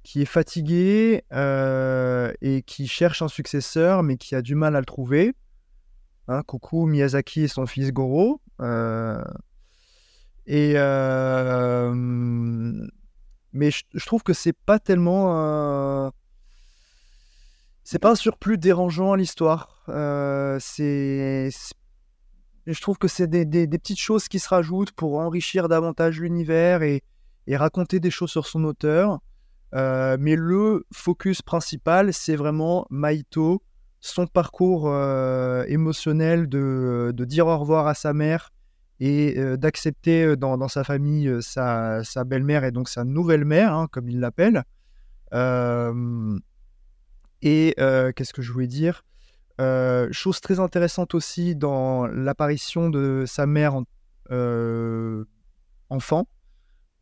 [0.01, 4.79] qui est fatigué euh, et qui cherche un successeur, mais qui a du mal à
[4.79, 5.35] le trouver.
[6.27, 8.41] Hein, coucou Miyazaki et son fils Goro.
[10.47, 10.73] Et
[13.51, 16.11] mais je, je trouve que c'est pas tellement
[17.89, 19.81] c'est pas un surplus dérangeant à l'histoire.
[19.89, 21.49] Euh, je
[22.81, 27.01] trouve que c'est des, petites choses qui se rajoutent pour enrichir davantage l'univers et,
[27.51, 29.21] raconter des choses sur son auteur.
[29.73, 33.63] Euh, mais le focus principal, c'est vraiment Maito,
[34.01, 38.51] son parcours euh, émotionnel de, dire au revoir à sa mère
[38.99, 44.09] et d'accepter dans, sa famille sa, sa belle-mère et donc sa nouvelle mère, hein, comme
[44.09, 44.63] il l'appelle.
[47.41, 49.03] Et euh, qu'est-ce que je voulais dire?
[49.61, 53.83] Euh, Chose très intéressante aussi dans l'apparition de sa mère en-
[54.31, 55.25] euh,
[55.89, 56.27] enfant.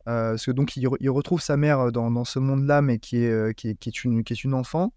[0.04, 3.54] Parce que donc il, re- il retrouve sa mère dans, ce monde-là, mais qui est,
[3.54, 4.92] qui, est, une, qui est une enfant.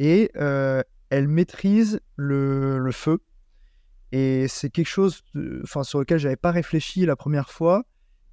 [0.00, 3.18] Et elle maîtrise le, feu.
[4.12, 7.84] Et c'est quelque chose de- sur lequel j'avais pas réfléchi la première fois.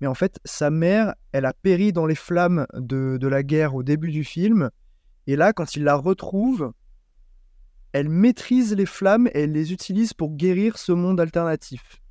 [0.01, 3.75] Mais en fait, sa mère, elle a péri dans les flammes de, de la guerre
[3.75, 4.69] au début du film.
[5.27, 6.71] Et là, quand il la retrouve,
[7.91, 12.01] elle maîtrise les flammes et elle les utilise pour guérir ce monde alternatif.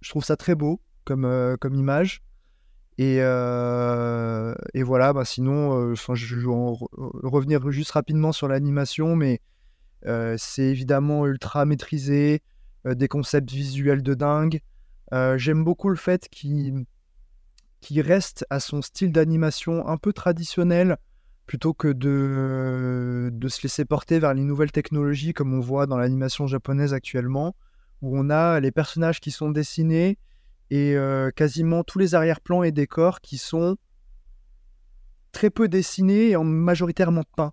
[0.00, 2.22] Je trouve ça très beau comme, euh, comme image.
[2.98, 6.88] Et, euh, voilà, bah sinon, euh, je vais en re-
[7.26, 9.40] revenir juste rapidement sur l'animation, mais
[10.38, 12.42] c'est évidemment ultra maîtrisé,
[12.84, 14.60] des concepts visuels de dingue.
[15.36, 16.86] J'aime beaucoup le fait qu'il
[18.00, 20.96] reste à son style d'animation un peu traditionnel,
[21.46, 26.46] plutôt que de, se laisser porter vers les nouvelles technologies comme on voit dans l'animation
[26.46, 27.54] japonaise actuellement,
[28.02, 30.18] où on a les personnages qui sont dessinés
[30.70, 33.76] et euh, quasiment tous les arrière-plans et décors qui sont
[35.30, 37.52] très peu dessinés et en majoritairement peints.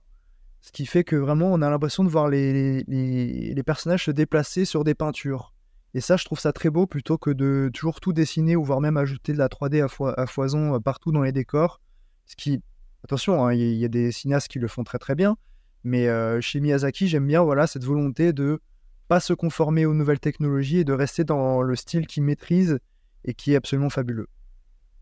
[0.62, 4.84] Ce qui fait que vraiment on a l'impression de voir les, personnages se déplacer sur
[4.84, 5.54] des peintures.
[5.94, 8.82] Et ça, je trouve ça très beau plutôt que de toujours tout dessiner ou voire
[8.82, 11.82] même ajouter de la 3D à, à foison euh, partout dans les décors.
[12.26, 12.64] Ce qui,
[13.04, 15.36] attention, hein, il y, a des cinéastes qui le font très très bien,
[15.84, 18.60] mais euh, chez Miyazaki, j'aime bien voilà cette volonté de
[19.08, 22.80] pas se conformer aux nouvelles technologies et de rester dans le style qu'il maîtrise
[23.26, 24.28] et qui est absolument fabuleux.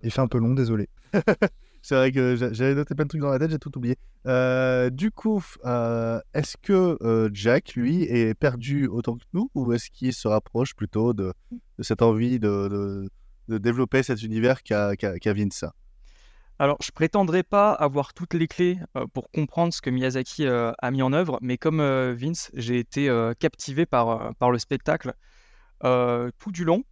[0.01, 0.89] Il fait un peu long, désolé.
[1.83, 3.97] C'est vrai que j'a- j'avais noté plein de trucs dans la tête, j'ai tout oublié.
[4.27, 9.89] Euh, du coup, euh, est-ce que Jack, lui, est perdu autant que nous ou est-ce
[9.89, 11.33] qu'il se rapproche plutôt de,
[11.79, 13.09] cette envie de,
[13.47, 14.93] développer cet univers qu'a
[15.25, 15.65] Vince?
[16.59, 20.71] Alors, je prétendrai pas avoir toutes les clés euh, pour comprendre ce que Miyazaki euh,
[20.77, 25.13] a mis en œuvre, mais comme euh, Vince, j'ai été captivé par, par le spectacle
[25.81, 26.83] tout du long.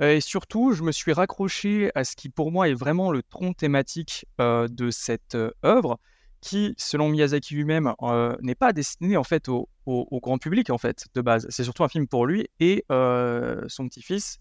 [0.00, 3.54] Et surtout, je me suis raccroché à ce qui pour moi est vraiment le tronc
[3.54, 5.98] thématique de cette œuvre,
[6.42, 7.94] qui, selon Miyazaki lui-même,
[8.42, 11.46] n'est pas destiné en fait au, au- grand public en fait de base.
[11.48, 14.38] C'est surtout un film pour lui et son petit-fils,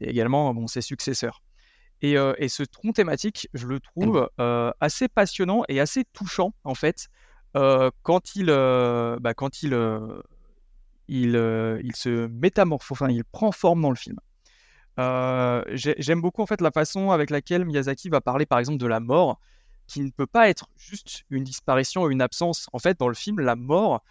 [0.00, 1.42] et également bon, ses successeurs.
[2.02, 6.52] Et, euh, et ce tronc thématique, je le trouve euh, assez passionnant et assez touchant
[6.64, 7.08] en fait
[7.56, 9.72] euh, quand il, bah, quand il,
[11.08, 14.18] il, il se métamorphose, enfin il prend forme dans le film.
[14.98, 18.86] J'ai- J'aime beaucoup en fait la façon avec laquelle Miyazaki va parler par exemple de
[18.86, 19.40] la mort,
[19.86, 22.66] qui ne peut pas être juste une disparition ou une absence.
[22.72, 24.02] En fait, dans le film, la mort,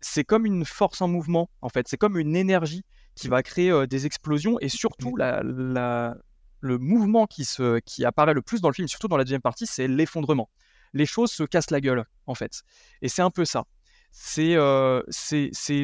[0.00, 1.50] c'est comme une force en mouvement.
[1.62, 6.16] En fait, c'est comme une énergie qui va créer des explosions et surtout la, la-
[6.60, 9.88] le mouvement qui, apparaît le plus dans le film, surtout dans la deuxième partie, c'est
[9.88, 10.50] l'effondrement.
[10.92, 12.62] Les choses se cassent la gueule, en fait.
[13.02, 13.64] Et c'est un peu ça.
[14.12, 15.02] C'est euh,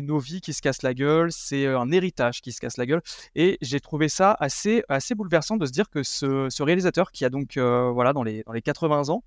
[0.02, 2.84] nos vies qui se cassent la gueule, c'est euh, un héritage qui se casse la
[2.86, 3.02] gueule.
[3.36, 4.82] Et j'ai trouvé ça assez,
[5.14, 8.52] bouleversant de se dire que ce, réalisateur, qui a donc euh, voilà, dans, les, dans
[8.52, 9.22] les 80 ans,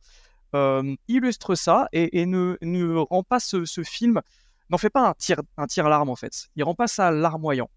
[1.08, 4.22] illustre ça et, ne, ne rend pas ce, film,
[4.70, 6.50] n'en fait pas un tir, un tir larme en fait.
[6.56, 7.70] Il rend pas ça larmoyant.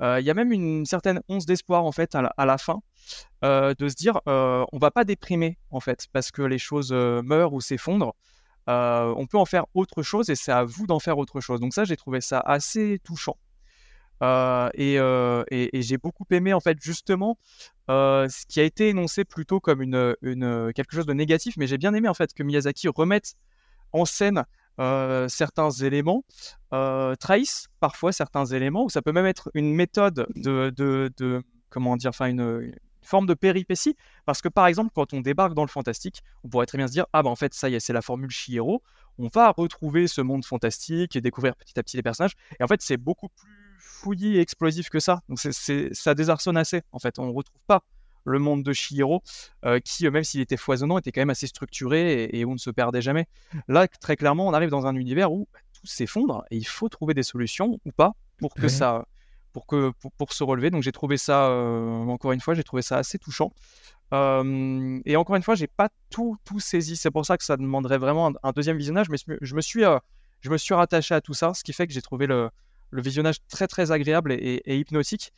[0.00, 2.80] Il y a même une certaine once d'espoir en fait à la fin,
[3.44, 6.90] euh, de se dire euh, on va pas déprimer en fait parce que les choses
[6.92, 8.14] euh, meurent ou s'effondrent.
[8.66, 11.58] On peut en faire autre chose et c'est à vous d'en faire autre chose.
[11.58, 13.38] Donc ça, j'ai trouvé ça assez touchant.
[14.20, 14.98] Et,
[15.74, 17.38] j'ai beaucoup aimé en fait justement
[17.88, 20.14] ce qui a été énoncé plutôt comme une,
[20.74, 23.36] quelque chose de négatif, mais j'ai bien aimé en fait que Miyazaki remette
[23.92, 24.44] en scène
[25.28, 26.24] certains éléments,
[26.74, 27.16] euh,
[27.80, 32.26] parfois certains éléments, ou ça peut même être une méthode de, de, comment dire, enfin
[32.26, 32.74] une
[33.08, 33.96] forme de péripétie,
[34.26, 36.92] parce que par exemple quand on débarque dans le fantastique, on pourrait très bien se
[36.92, 38.82] dire ah bah en fait ça y est c'est la formule Chihiro,
[39.18, 42.66] on va retrouver ce monde fantastique et découvrir petit à petit les personnages, et en
[42.66, 46.98] fait c'est beaucoup plus fouillis et explosif que ça, donc c'est, ça désarçonne assez en
[46.98, 47.82] fait, on retrouve pas
[48.24, 49.22] le monde de Chihiro,
[49.64, 52.50] euh, qui, euh, même s'il était foisonnant, était quand même assez structuré et, et où
[52.50, 53.26] on ne se perdait jamais.
[53.68, 56.90] Là, très clairement, on arrive dans un univers où bah, tout s'effondre et il faut
[56.90, 58.68] trouver des solutions ou pas pour que Ouais.
[58.68, 59.06] ça,
[59.52, 60.70] pour que pour, se relever.
[60.70, 63.52] Donc j'ai trouvé ça, euh, encore une fois, j'ai trouvé ça assez touchant.
[64.14, 66.96] Euh, et encore une fois, j'ai pas tout tout saisi.
[66.96, 69.08] C'est pour ça que ça demanderait vraiment un, deuxième visionnage.
[69.10, 69.98] Mais je me suis euh,
[70.40, 72.50] je me suis rattaché à tout ça, ce qui fait que j'ai trouvé le,
[72.90, 75.32] le visionnage très très agréable et, hypnotique.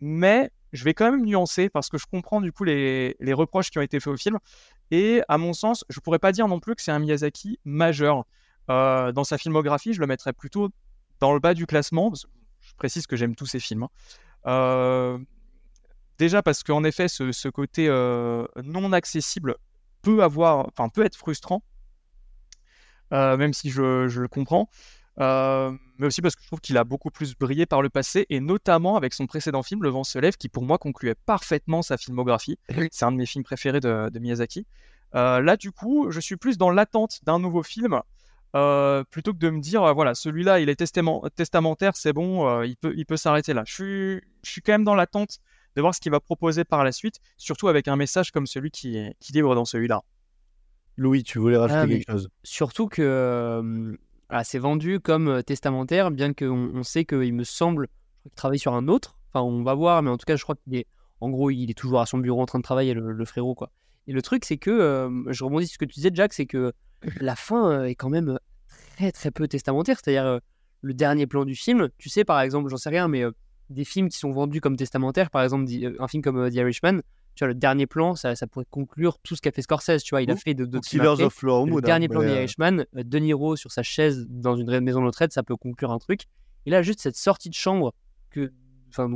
[0.00, 3.70] Mais je vais quand même nuancer parce que je comprends du coup les, les reproches
[3.70, 4.38] qui ont été faits au film.
[4.90, 8.24] Et à mon sens, je pourrais pas dire non plus que c'est un Miyazaki majeur.
[8.68, 10.68] Dans sa filmographie, je le mettrais plutôt
[11.20, 12.12] dans le bas du classement.
[12.68, 13.84] Je précise que j'aime tous ses films.
[13.84, 13.88] hein.
[14.46, 15.18] Euh,
[16.18, 19.56] déjà parce qu'en effet, ce, ce côté euh, non accessible
[20.02, 21.62] peut avoir, enfin peut être frustrant,
[23.12, 24.68] euh, même si je, je le comprends.
[25.20, 28.26] Euh, mais aussi parce que je trouve qu'il a beaucoup plus brillé par le passé,
[28.30, 31.82] et notamment avec son précédent film, Le vent se lève, qui pour moi concluait parfaitement
[31.82, 32.56] sa filmographie.
[32.92, 34.64] C'est un de mes films préférés de, de Miyazaki.
[35.16, 38.00] Euh, là, du coup, je suis plus dans l'attente d'un nouveau film,
[38.56, 42.48] euh, plutôt que de me dire, euh, voilà, celui-là, il est testament- testamentaire, c'est bon,
[42.48, 43.62] euh, il peut, il peut s'arrêter là.
[43.66, 45.38] Je suis, je suis quand même dans l'attente
[45.76, 48.70] de voir ce qu'il va proposer par la suite, surtout avec un message comme celui
[48.70, 50.02] qui, qui livre dans celui-là.
[50.96, 52.28] Louis, tu voulais rajouter Ah, quelque chose?
[52.42, 53.96] Surtout que euh,
[54.30, 58.36] ah, c'est vendu comme testamentaire, bien qu'on on sait qu'il me semble je crois qu'il
[58.36, 59.16] travaille sur un autre.
[59.32, 60.86] Enfin, on va voir, mais en tout cas, je crois qu'il est.
[61.20, 63.54] En gros, il est toujours à son bureau en train de travailler, le, le frérot,
[63.54, 63.70] quoi.
[64.08, 66.46] Et le truc, c'est que, euh, je rebondis sur ce que tu disais, Jack, c'est
[66.46, 66.72] que
[67.20, 68.38] la fin euh, est quand même
[68.96, 69.98] très, très peu testamentaire.
[70.02, 70.38] C'est-à-dire, euh,
[70.82, 73.30] le dernier plan du film, tu sais, par exemple, j'en sais rien, mais euh,
[73.70, 77.00] des films qui sont vendus comme testamentaires, par exemple, un film comme The Irishman,
[77.34, 80.10] tu vois, le dernier plan, ça, ça pourrait conclure tout ce qu'a fait Scorsese, tu
[80.10, 80.22] vois.
[80.22, 82.34] Il a fait de, films Killers of Flower Le hein, dernier plan mais, de The
[82.34, 85.56] euh, Irishman, euh, De Niro sur sa chaise dans une maison de retraite, ça peut
[85.56, 86.22] conclure un truc.
[86.66, 87.94] Et là, juste cette sortie de chambre
[88.30, 88.52] que,
[88.88, 89.08] enfin,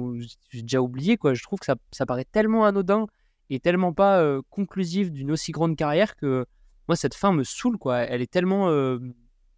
[0.50, 1.34] j'ai déjà oublié, quoi.
[1.34, 3.06] Je trouve que ça, ça paraît tellement anodin
[3.52, 6.46] et tellement pas euh, conclusif d'une aussi grande carrière que
[6.88, 7.98] moi, cette fin me saoule, quoi.
[7.98, 8.98] Elle est tellement, euh,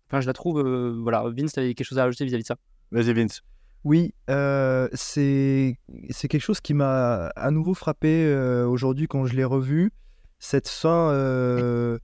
[0.09, 1.25] enfin, je la trouve, euh, voilà.
[1.37, 2.57] Vince, t'avais quelque chose à rajouter vis-à-vis de ça?
[2.91, 3.41] Vas-y, Vince.
[3.85, 5.79] Oui, euh, c'est
[6.11, 9.93] c'est quelque chose qui m'a à nouveau frappé euh, aujourd'hui quand je l'ai revu.
[10.39, 11.99] Cette fin euh,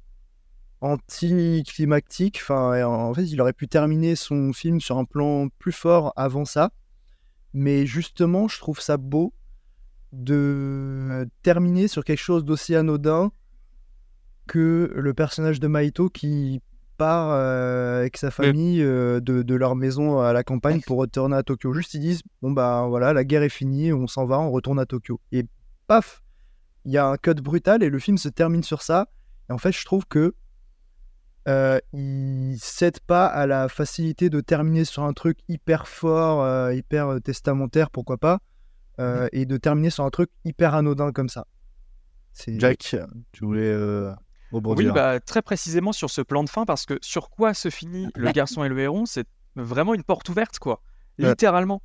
[0.81, 2.39] anticlimactique.
[2.43, 6.45] Enfin, en fait, il aurait pu terminer son film sur un plan plus fort avant
[6.45, 6.71] ça.
[7.53, 9.33] Mais justement, je trouve ça beau
[10.13, 13.33] de terminer sur quelque chose d'aussi anodin
[14.47, 16.61] que le personnage de Maito qui
[16.97, 21.37] part euh, avec sa famille euh, de, de leur maison à la campagne pour retourner
[21.37, 21.73] à Tokyo.
[21.73, 24.79] Juste ils disent bon bah voilà la guerre est finie, on s'en va, on retourne
[24.79, 25.21] à Tokyo.
[25.33, 25.47] Et
[25.87, 26.23] paf,
[26.85, 29.09] il y a un cut brutal et le film se termine sur ça.
[29.49, 30.35] Et en fait je trouve que
[31.49, 36.75] euh, il cède pas à la facilité de terminer sur un truc hyper fort, euh,
[36.75, 38.41] hyper euh, testamentaire, pourquoi pas,
[39.01, 41.47] euh, et de terminer sur un truc hyper anodin comme ça.
[42.47, 42.97] Jack,
[43.33, 44.13] tu voulais euh,
[44.53, 48.09] Oui, bah, très précisément sur ce plan de fin, parce que sur quoi se finit
[48.15, 49.27] le garçon et le héron, c'est
[49.57, 50.83] vraiment une porte ouverte, quoi.
[51.19, 51.83] Littéralement.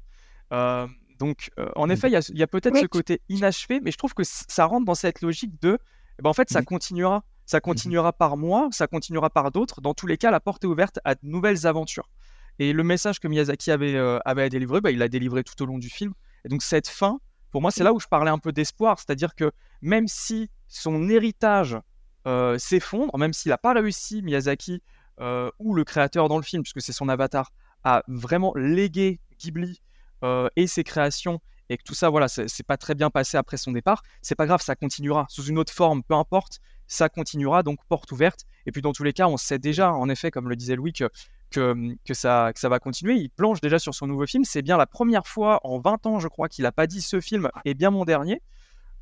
[0.54, 0.88] Euh,
[1.20, 4.24] donc, euh, en effet, il y a, peut-être ce côté inachevé, mais je trouve que
[4.24, 5.78] ça rentre dans cette logique de,
[6.20, 7.24] eh ben, en fait, ça continuera.
[7.48, 9.80] Ça continuera par moi, ça continuera par d'autres.
[9.80, 12.10] Dans tous les cas, la porte est ouverte à de nouvelles aventures.
[12.58, 15.62] Et le message que Miyazaki avait, euh, avait à délivrer, bah, il l'a délivré tout
[15.62, 16.14] au long du film.
[16.46, 17.20] Et donc, cette fin,
[17.52, 19.00] pour moi, c'est là où je parlais un peu d'espoir.
[19.00, 21.78] C'est-à-dire que même si son héritage
[22.28, 24.82] euh, s'effondre, même s'il n'a pas réussi, Miyazaki,
[25.20, 27.52] euh, ou le créateur dans le film, puisque c'est son avatar,
[27.84, 29.82] à vraiment léguer Ghibli
[30.24, 31.40] euh, et ses créations,
[31.70, 34.36] et que tout ça, voilà, c'est c'est pas très bien passé après son départ, c'est
[34.36, 38.46] pas grave, ça continuera sous une autre forme, peu importe, ça continuera, donc porte ouverte.
[38.66, 40.94] Et puis dans tous les cas, on sait déjà, en effet, comme le disait Louis,
[40.94, 41.10] que,
[41.52, 43.16] que, que ça, que ça va continuer.
[43.16, 44.44] Il planche déjà sur son nouveau film.
[44.44, 47.20] C'est bien la première fois en 20 ans, je crois, qu'il n'a pas dit ce
[47.20, 48.42] film est bien mon dernier.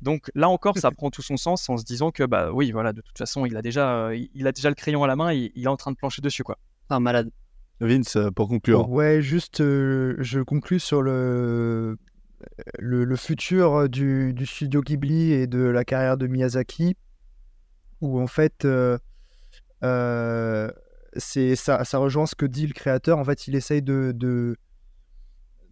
[0.00, 2.92] Donc là encore, ça prend tout son sens en se disant que bah oui, voilà,
[2.92, 5.32] de toute façon, il a déjà, euh, il a déjà le crayon à la main,
[5.32, 6.58] il, il est en train de plancher dessus quoi.
[6.90, 7.30] Un malade.
[7.80, 8.88] Vince, euh, pour conclure.
[8.88, 11.96] Ouais, juste, euh, je conclus sur le,
[12.78, 16.96] le, le futur du, du studio Ghibli et de la carrière de Miyazaki,
[18.04, 18.98] où en fait, euh,
[19.82, 20.70] euh,
[21.16, 23.18] c'est ça, ça rejoint ce que dit le créateur.
[23.18, 24.56] En fait, il essaye de, de,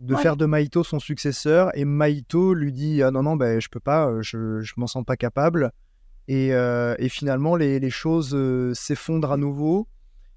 [0.01, 0.21] de Ouais.
[0.23, 3.81] faire de Maito son successeur, et Maito lui dit Ah non, non, ben, je peux
[3.81, 5.73] pas, euh, je, je m'en sens pas capable.
[6.29, 9.89] Et, euh, et finalement, les, les choses euh, s'effondrent à nouveau.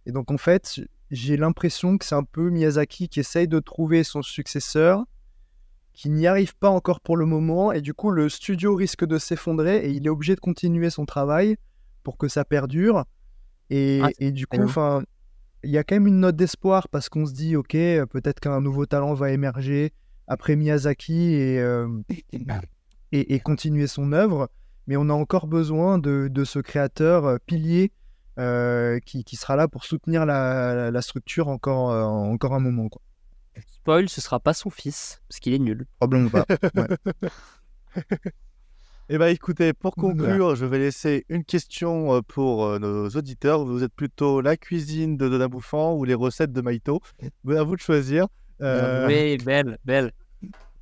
[0.07, 0.81] Et donc, en fait,
[1.11, 5.03] j'ai l'impression que c'est un peu Miyazaki qui essaye de trouver son successeur,
[5.93, 9.17] qui n'y arrive pas encore pour le moment, et du coup, le studio risque de
[9.19, 11.55] s'effondrer, et il est obligé de continuer son travail
[12.05, 13.03] pour que ça perdure.
[13.69, 15.03] Et, Ah, et du coup, enfin,
[15.63, 18.39] il y a quand même une note d'espoir parce qu'on se dit, ok, euh, peut-être
[18.39, 19.91] qu'un nouveau talent va émerger
[20.27, 21.87] après Miyazaki et, euh,
[23.11, 24.49] et, et continuer son œuvre,
[24.87, 27.91] mais on a encore besoin de, de ce créateur euh, pilier
[28.37, 32.87] euh, qui, qui sera là pour soutenir la, la structure encore, euh, encore un moment.
[32.89, 33.01] Quoi.
[33.67, 35.85] Spoil, ce sera pas son fils, parce qu'il est nul.
[35.99, 36.45] Probablement pas.
[36.75, 36.87] ouais.
[39.07, 43.63] Eh ben, écoutez, pour conclure, je vais laisser une question euh, pour euh, nos auditeurs.
[43.63, 47.01] Vous êtes plutôt la cuisine de Dodin Bouffant ou les recettes de Maito
[47.47, 48.27] À vous de choisir.
[48.61, 50.11] Euh, Oui, belle, belle.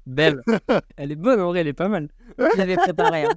[0.06, 0.42] Belle.
[0.96, 2.10] elle est bonne en vrai, elle est pas mal.
[2.38, 3.26] Je l'avais préparé.
[3.26, 3.34] hein.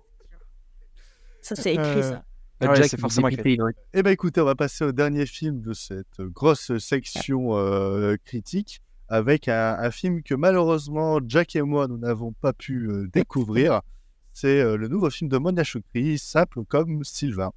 [1.40, 2.24] Ça, c'est écrit, ça.
[2.60, 4.90] Ah ouais, Jack, c'est forcément décrit, il aurait- Eh ben écoutez, on va passer au
[4.92, 11.54] dernier film de cette grosse section euh, critique avec un, un film que malheureusement Jack
[11.54, 13.82] et moi nous n'avons pas pu euh, découvrir.
[14.38, 17.52] C'est euh, le nouveau film de Monia Chokri, simple comme Sylvain.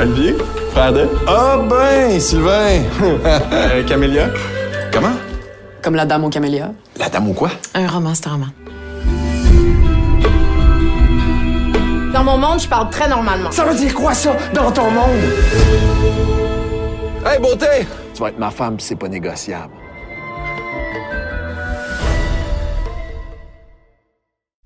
[0.00, 0.36] Olivier?
[0.70, 1.08] Frère de?
[1.26, 2.84] Ah ben, Sylvain!
[3.52, 4.28] Euh, Camélia?
[4.92, 5.16] Comment?
[5.82, 6.72] Comme la dame au camélia.
[7.00, 7.50] La dame ou quoi?
[7.74, 8.46] Un roman, c'est un roman.
[12.12, 13.50] Dans mon monde, je parle très normalement.
[13.50, 15.20] Ça veut dire quoi ça, dans ton monde?
[17.26, 17.88] Hey, beauté!
[18.14, 19.74] Tu vas être ma femme, c'est pas négociable.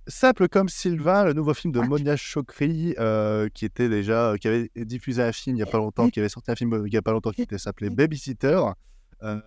[0.09, 4.70] Simple comme Sylvain, le nouveau film de Monia Chokri, euh, qui était déjà, qui avait
[4.74, 6.90] diffusé un film il n'y a pas longtemps, qui avait sorti un film euh, il
[6.90, 8.59] n'y a pas longtemps qui s'appelait Babysitter,
[9.22, 9.40] euh,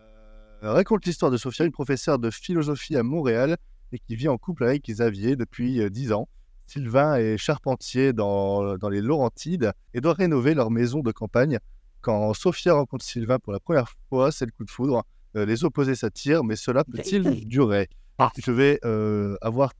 [0.61, 3.57] raconte l'histoire de Sophia, une professeure de philosophie à Montréal
[3.91, 6.29] et qui vit en couple avec Xavier depuis euh, 10 ans.
[6.67, 11.59] Sylvain est charpentier dans, dans les Laurentides et doit rénover leur maison de campagne.
[12.01, 15.03] Quand Sophia rencontre Sylvain pour la première fois, c'est le coup de foudre.
[15.35, 17.89] Euh, les opposés s'attirent, mais cela peut-il durer?
[18.37, 19.73] Je vais euh, avoir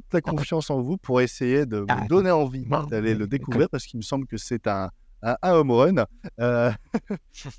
[0.00, 3.84] toute la confiance en vous pour essayer de vous donner envie d'aller le découvrir parce
[3.86, 4.90] qu'il me semble que c'est un,
[5.22, 6.04] un, un home run.
[6.40, 6.70] Euh,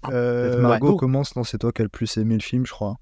[0.10, 2.72] euh, Peut-être Margot commence, non, c'est toi qui as le plus aimé le film, je
[2.72, 2.96] crois.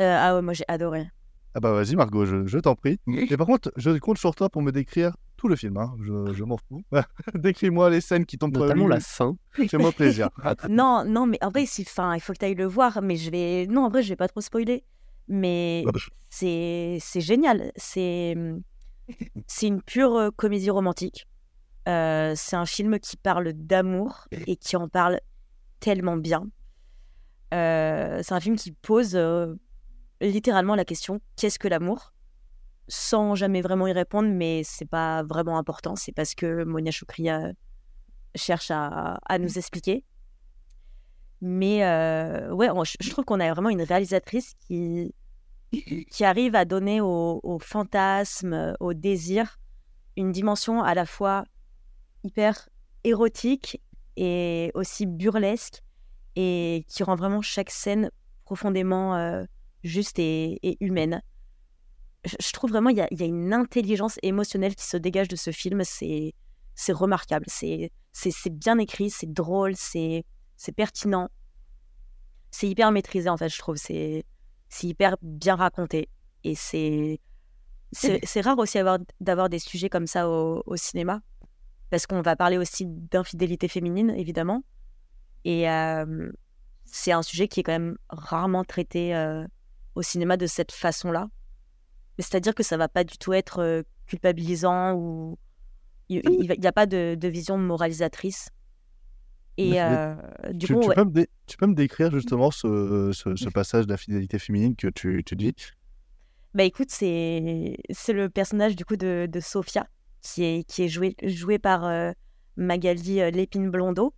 [0.00, 1.08] Euh, ah ouais, moi, j'ai adoré.
[1.54, 2.98] Ah bah vas-y Margot, je, je t'en prie.
[3.06, 5.76] Mais par contre, je compte sur toi pour me décrire tout le film.
[5.76, 5.94] hein.
[6.00, 6.82] Je, je m'en fous.
[7.34, 9.36] Décris-moi les scènes qui t'ont Notamment la fin.
[9.50, 10.30] Fais-moi plaisir.
[10.70, 13.30] Non, non, mais en vrai, fin, il faut que tu ailles le voir, mais je
[13.30, 13.66] vais.
[13.66, 14.82] Non, en vrai, je vais pas trop spoiler.
[15.28, 15.84] Mais
[16.30, 17.72] c'est c'est génial.
[17.76, 18.36] C'est
[19.46, 21.26] c'est une pure comédie romantique.
[21.88, 25.20] Euh, c'est un film qui parle d'amour et qui en parle
[25.80, 26.46] tellement bien.
[27.52, 29.54] Euh, c'est un film qui pose euh,
[30.20, 32.14] littéralement la question qu'est-ce que l'amour?
[32.88, 35.96] Sans jamais vraiment y répondre, mais c'est pas vraiment important.
[35.96, 37.52] C'est parce que Monia Choukri euh,
[38.34, 40.04] cherche à, à nous expliquer.
[41.42, 42.68] Mais euh, ouais,
[43.00, 45.12] je trouve qu'on a vraiment une réalisatrice qui,
[46.08, 49.58] qui arrive à donner au, au fantasme, au désir,
[50.16, 51.44] une dimension à la fois
[52.22, 52.68] hyper
[53.02, 53.80] érotique
[54.16, 55.82] et aussi burlesque
[56.36, 58.10] et qui rend vraiment chaque scène
[58.44, 59.44] profondément euh,
[59.82, 61.22] juste et, humaine.
[62.24, 65.50] Je, trouve vraiment il y y a une intelligence émotionnelle qui se dégage de ce
[65.50, 65.82] film.
[65.84, 67.46] C'est remarquable.
[67.48, 67.90] C'est
[68.50, 70.24] bien écrit, c'est drôle, c'est
[70.62, 71.28] c'est pertinent.
[72.52, 73.76] C'est hyper maîtrisé en fait, je trouve.
[73.76, 74.24] C'est
[74.82, 76.08] hyper bien raconté
[76.44, 77.18] et c'est
[78.42, 81.20] rare aussi avoir- d'avoir des sujets comme ça au, au cinéma
[81.90, 84.62] parce qu'on va parler aussi d'infidélité féminine évidemment
[85.44, 86.30] et euh,
[86.84, 89.44] c'est un sujet qui est quand même rarement traité euh,
[89.96, 91.28] au cinéma de cette façon-là.
[92.16, 95.38] Mais c'est-à-dire que ça va pas du tout être euh, culpabilisant ou
[96.08, 96.22] il
[96.60, 98.48] n'y a pas de, de vision moralisatrice.
[99.58, 100.14] Et euh,
[100.52, 100.94] du tu, coup, tu ouais.
[100.94, 104.88] peux me dé- tu peux me décrire justement ce, ce, ce passage d'infidélité féminine que
[104.88, 105.54] tu, tu dis?
[106.54, 109.86] Bah écoute, c'est c'est le personnage du coup de, de Sophia
[110.20, 112.12] qui est, qui est joué, joué par euh,
[112.56, 114.14] Magali euh, Lépine Blondeau,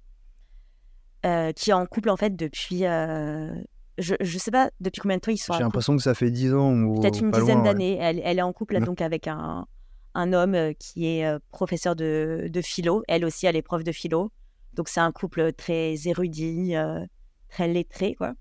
[1.25, 2.81] euh, qui est en couple en fait depuis.
[2.81, 6.15] je, je sais pas depuis combien de temps ils sont en J'ai l'impression que ça
[6.15, 7.65] fait 10 ans ou Peut-être une dizaine ouais.
[7.65, 7.97] d'années.
[8.01, 8.85] Elle, elle est en couple Mhm.
[8.87, 9.67] donc avec un,
[10.15, 13.03] un homme qui est professeur de, de philo.
[13.09, 14.33] Elle aussi, elle est prof de philo.
[14.75, 17.05] Donc c'est un couple très érudit, euh,
[17.49, 18.35] très lettré, quoi.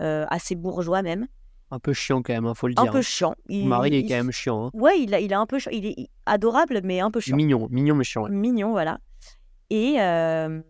[0.00, 1.26] Euh, assez bourgeois même.
[1.70, 2.92] Un peu chiant quand même, hein, faut le Un dire.
[2.92, 3.02] peu hein.
[3.02, 3.34] chiant.
[3.48, 4.66] Il- Marie est il- quand même chiant.
[4.66, 4.70] hein.
[4.74, 5.70] Ouais, il, a, il est un peu chiant.
[5.72, 7.36] Il est adorable, mais un peu chiant.
[7.36, 8.24] Mignon, mignon mais chiant.
[8.24, 8.30] ouais.
[8.30, 8.98] Mignon, voilà.
[9.68, 10.60] Et euh,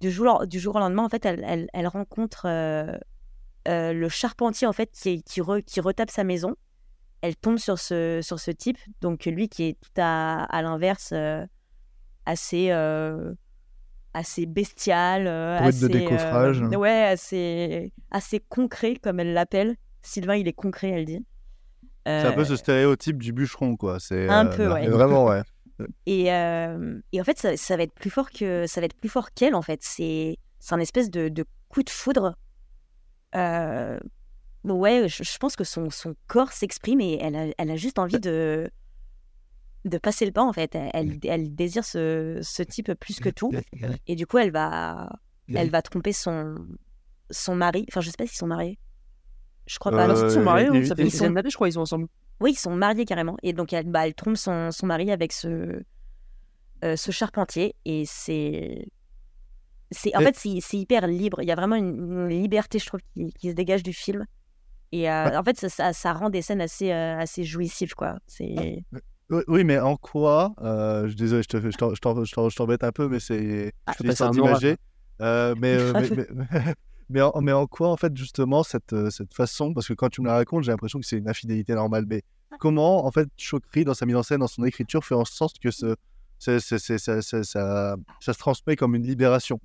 [0.00, 2.46] du, jour, du jour au lendemain, en fait, elle, elle, elle rencontre
[3.66, 6.54] le charpentier, en fait, qui, qui, re- qui retape sa maison.
[7.20, 11.12] Elle tombe sur ce, sur ce type, donc lui qui est tout à, à l'inverse,
[12.26, 12.68] assez,
[14.18, 16.60] assez bestial, euh, de assez, décoffrage.
[16.62, 19.76] euh, ouais, assez, assez concret, comme elle l'appelle.
[20.02, 21.24] Sylvain, il est concret, elle dit.
[22.06, 24.00] C'est un peu Euh, ce stéréotype du bûcheron, quoi.
[24.00, 24.88] C'est Un euh, peu, ouais.
[24.88, 25.42] Vraiment, ouais.
[26.06, 28.96] Et, euh, et en fait, ça, ça va être plus fort que ça va être
[28.98, 29.54] plus fort qu'elle.
[29.54, 32.36] En fait, c'est c'est un espèce de, de coup de foudre.
[33.36, 33.98] Euh,
[34.64, 37.98] ouais, je, je pense que son, son corps s'exprime et elle a, elle a juste
[38.00, 38.68] envie de
[39.88, 40.42] de passer le pas.
[40.42, 43.50] En fait, elle, elle, elle désire ce, ce type plus que tout.
[44.06, 45.08] Et du coup, elle va
[45.54, 46.54] elle va tromper son
[47.30, 47.84] son mari.
[47.90, 48.78] Enfin, je sais pas s'ils sont mariés.
[49.66, 50.06] Je crois pas.
[50.06, 50.16] Non.
[50.16, 51.72] si, ils sont mariés, hein, ça fait Ils une sont- dizaine d'années, je crois, ils
[51.72, 52.06] sont ensemble.
[52.40, 53.36] oui, ils sont mariés carrément.
[53.42, 55.82] Et donc, elle, bah, elle trompe son, son mari avec ce,
[56.84, 57.74] euh, ce charpentier.
[57.84, 58.86] Et c'est.
[59.90, 61.42] c'est en Et- fait, c'est c'est hyper libre.
[61.42, 64.24] Il y a vraiment une, une liberté, je trouve, qui, qui se dégage du film.
[64.90, 68.18] Et euh, en fait, ça, ça, ça rend des scènes assez, euh, assez jouissives, quoi.
[68.26, 68.82] C'est.
[69.46, 74.22] Oui, mais en quoi euh, je, Désolé, je t'embête un peu, mais c'est Ah, je
[74.22, 74.76] oracle, d'imager.
[75.20, 76.26] Euh, mais, euh, mais, mais,
[77.10, 80.08] mais en, mais en quoi, en fait, justement, cette, euh, cette façon Parce que quand
[80.08, 82.04] tu me la racontes, j'ai l'impression que c'est une infidélité normale.
[82.08, 82.22] Mais
[82.58, 85.58] comment, en fait, Chokri, dans sa mise en scène, dans son écriture, fait en sorte
[85.58, 85.96] que ce,
[86.38, 89.60] ça, ça, ça- ça se transmet comme une libération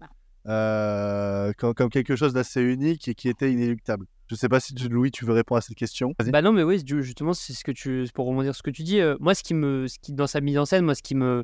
[0.48, 4.06] euh, comme, comme quelque chose d'assez unique et qui était inéluctable?
[4.28, 6.14] Je sais pas si tu- Louis, tu veux répondre à cette question.
[6.32, 8.84] Bah non, mais oui, justement, c'est ce que tu, pour rebondir sur ce que tu
[8.84, 9.00] dis.
[9.00, 11.14] euh, moi, ce qui me, ce qui, dans sa mise en scène, moi, ce qui
[11.16, 11.44] me,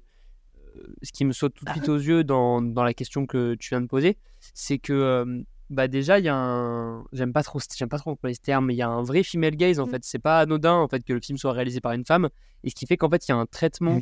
[0.77, 3.55] euh, ce qui me saute tout de suite aux yeux dans, dans la question que
[3.55, 4.17] tu viens de poser,
[4.53, 8.11] c'est que, euh, bah déjà, il y a un, j'aime pas trop, j'aime pas trop
[8.11, 10.03] employer ce terme, mais il y a un vrai female gaze en fait.
[10.03, 12.30] C'est pas anodin en fait que le film soit réalisé par une femme,
[12.63, 13.95] et ce qui fait qu'en fait, il y a un traitement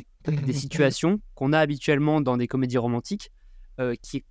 [0.46, 3.30] des situations qu'on a habituellement dans des comédies romantiques,
[3.80, 4.24] euh, qui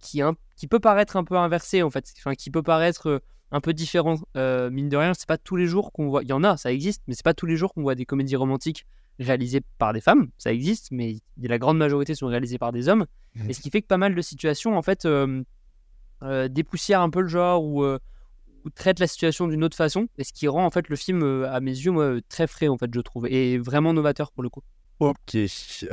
[0.00, 3.18] qui, un- qui peut paraître un peu inversé en fait, enfin, qui peut paraître euh,
[3.52, 4.16] un peu différent.
[4.36, 6.22] Euh, mine de rien, c'est pas tous les jours qu'on voit.
[6.22, 8.06] Il y en a, ça existe, mais c'est pas tous les jours qu'on voit des
[8.06, 8.86] comédies romantiques
[9.18, 10.28] réalisées par des femmes.
[10.38, 13.06] Ça existe, mais la grande majorité sont réalisées par des hommes.
[13.48, 15.42] Et ce qui fait que pas mal de situations en fait euh,
[16.22, 17.98] euh, dépoussièrent un peu le genre ou, euh,
[18.64, 20.08] ou traitent la situation d'une autre façon.
[20.18, 22.78] Et ce qui rend en fait le film, à mes yeux, moi, très frais en
[22.78, 24.62] fait, je trouve, et vraiment novateur pour le coup.
[25.00, 25.34] Ok.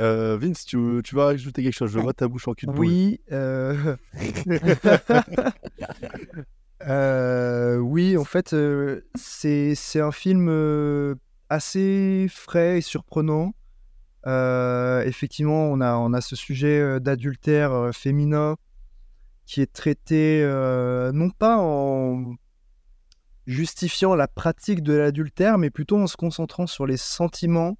[0.00, 1.90] Euh, Vince, tu, tu vas rajouter quelque chose?
[1.90, 2.72] Je vois ta bouche en cul de.
[2.72, 3.20] Oui.
[3.32, 3.96] euh,
[6.86, 11.14] euh, oui, en fait, euh, c'est un film euh,
[11.48, 13.54] assez frais et surprenant.
[14.26, 18.56] Euh, effectivement, on a, on a ce sujet d'adultère féminin
[19.46, 20.42] qui est traité
[21.14, 22.34] non pas en
[23.46, 27.78] justifiant la pratique de l'adultère, mais plutôt en se concentrant sur les sentiments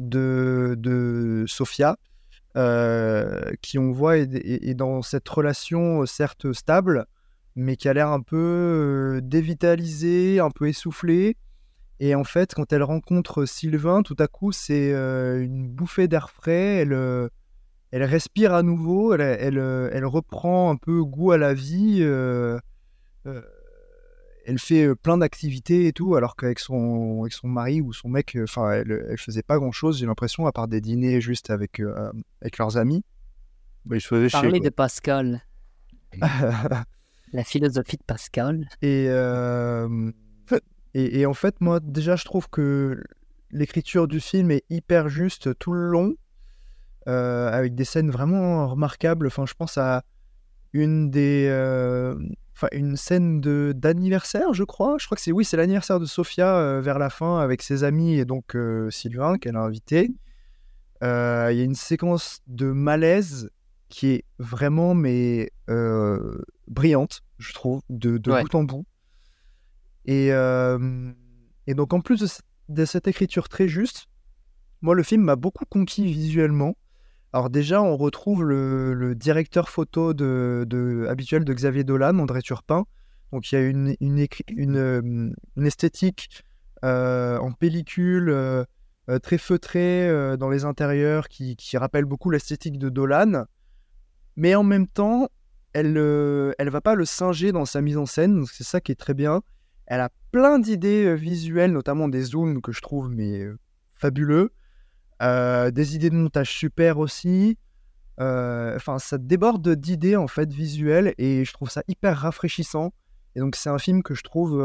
[0.00, 1.96] de, de Sophia,
[3.62, 7.06] qui on voit est, est- dans cette relation certes stable,
[7.56, 11.36] mais qui a l'air un peu euh, dévitalisée, un peu essoufflée.
[11.98, 16.30] Et en fait, quand elle rencontre Sylvain, tout à coup, c'est euh, une bouffée d'air
[16.30, 16.76] frais.
[16.76, 17.28] Elle, euh,
[17.90, 19.14] elle respire à nouveau.
[19.14, 21.98] Elle, elle, euh, elle reprend un peu goût à la vie.
[22.02, 22.58] euh,
[23.26, 23.40] euh,
[24.48, 28.08] elle fait euh, plein d'activités et tout, alors qu'avec son, avec son mari ou son
[28.08, 31.50] mec, enfin, elle, elle faisait pas grand chose, j'ai l'impression, à part des dîners juste
[31.50, 33.02] avec, euh, avec leurs amis.
[33.86, 35.42] Bah, je faisais Parler de Pascal,
[37.32, 38.68] la philosophie de Pascal.
[38.82, 40.10] Et, euh,
[40.94, 43.02] et, et en fait, moi, déjà, je trouve que
[43.50, 46.14] l'écriture du film est hyper juste tout le long,
[47.08, 49.26] euh, avec des scènes vraiment remarquables.
[49.26, 50.04] Enfin, je pense à
[50.72, 52.16] une des, euh,
[52.54, 54.96] enfin, une scène de d'anniversaire, je crois.
[54.98, 56.06] Je crois que c'est oui, c'est l'anniversaire de
[56.40, 58.56] euh, vers la fin avec ses amis et donc
[58.90, 60.10] Sylvain qu'elle a invité.
[61.02, 63.50] Il y a une séquence de malaise
[63.88, 65.52] qui est vraiment mais
[66.68, 68.42] brillante, je trouve, de, de Ouais.
[68.42, 68.86] bout en bout.
[70.04, 71.12] Et, euh,
[71.66, 74.06] et donc en plus de, ce- de cette écriture très juste,
[74.82, 76.76] moi le film m'a beaucoup conquis visuellement.
[77.32, 82.40] Alors déjà, on retrouve le, le directeur photo de, de- habituel de Xavier Dolan, André
[82.42, 82.84] Turpin.
[83.32, 86.42] Donc il y a une, une, écri- une, euh, une esthétique
[86.84, 88.64] euh, en pellicule euh,
[89.22, 90.08] très feutrée
[90.38, 93.44] dans les intérieurs qui, qui rappelle beaucoup l'esthétique de Dolan.
[94.36, 95.28] Mais en même temps,
[95.76, 98.36] elle ne elle va pas le singer dans sa mise en scène.
[98.36, 99.42] donc C'est ça qui est très bien.
[99.84, 103.58] Elle a plein d'idées euh, visuelles, notamment des zooms que je trouve mais euh,
[103.92, 104.54] fabuleux.
[105.20, 107.58] Euh, des idées de montage super aussi.
[108.18, 112.94] enfin, ça déborde d'idées en fait visuelles et je trouve ça hyper rafraîchissant.
[113.34, 114.62] Et donc, c'est un film que je trouve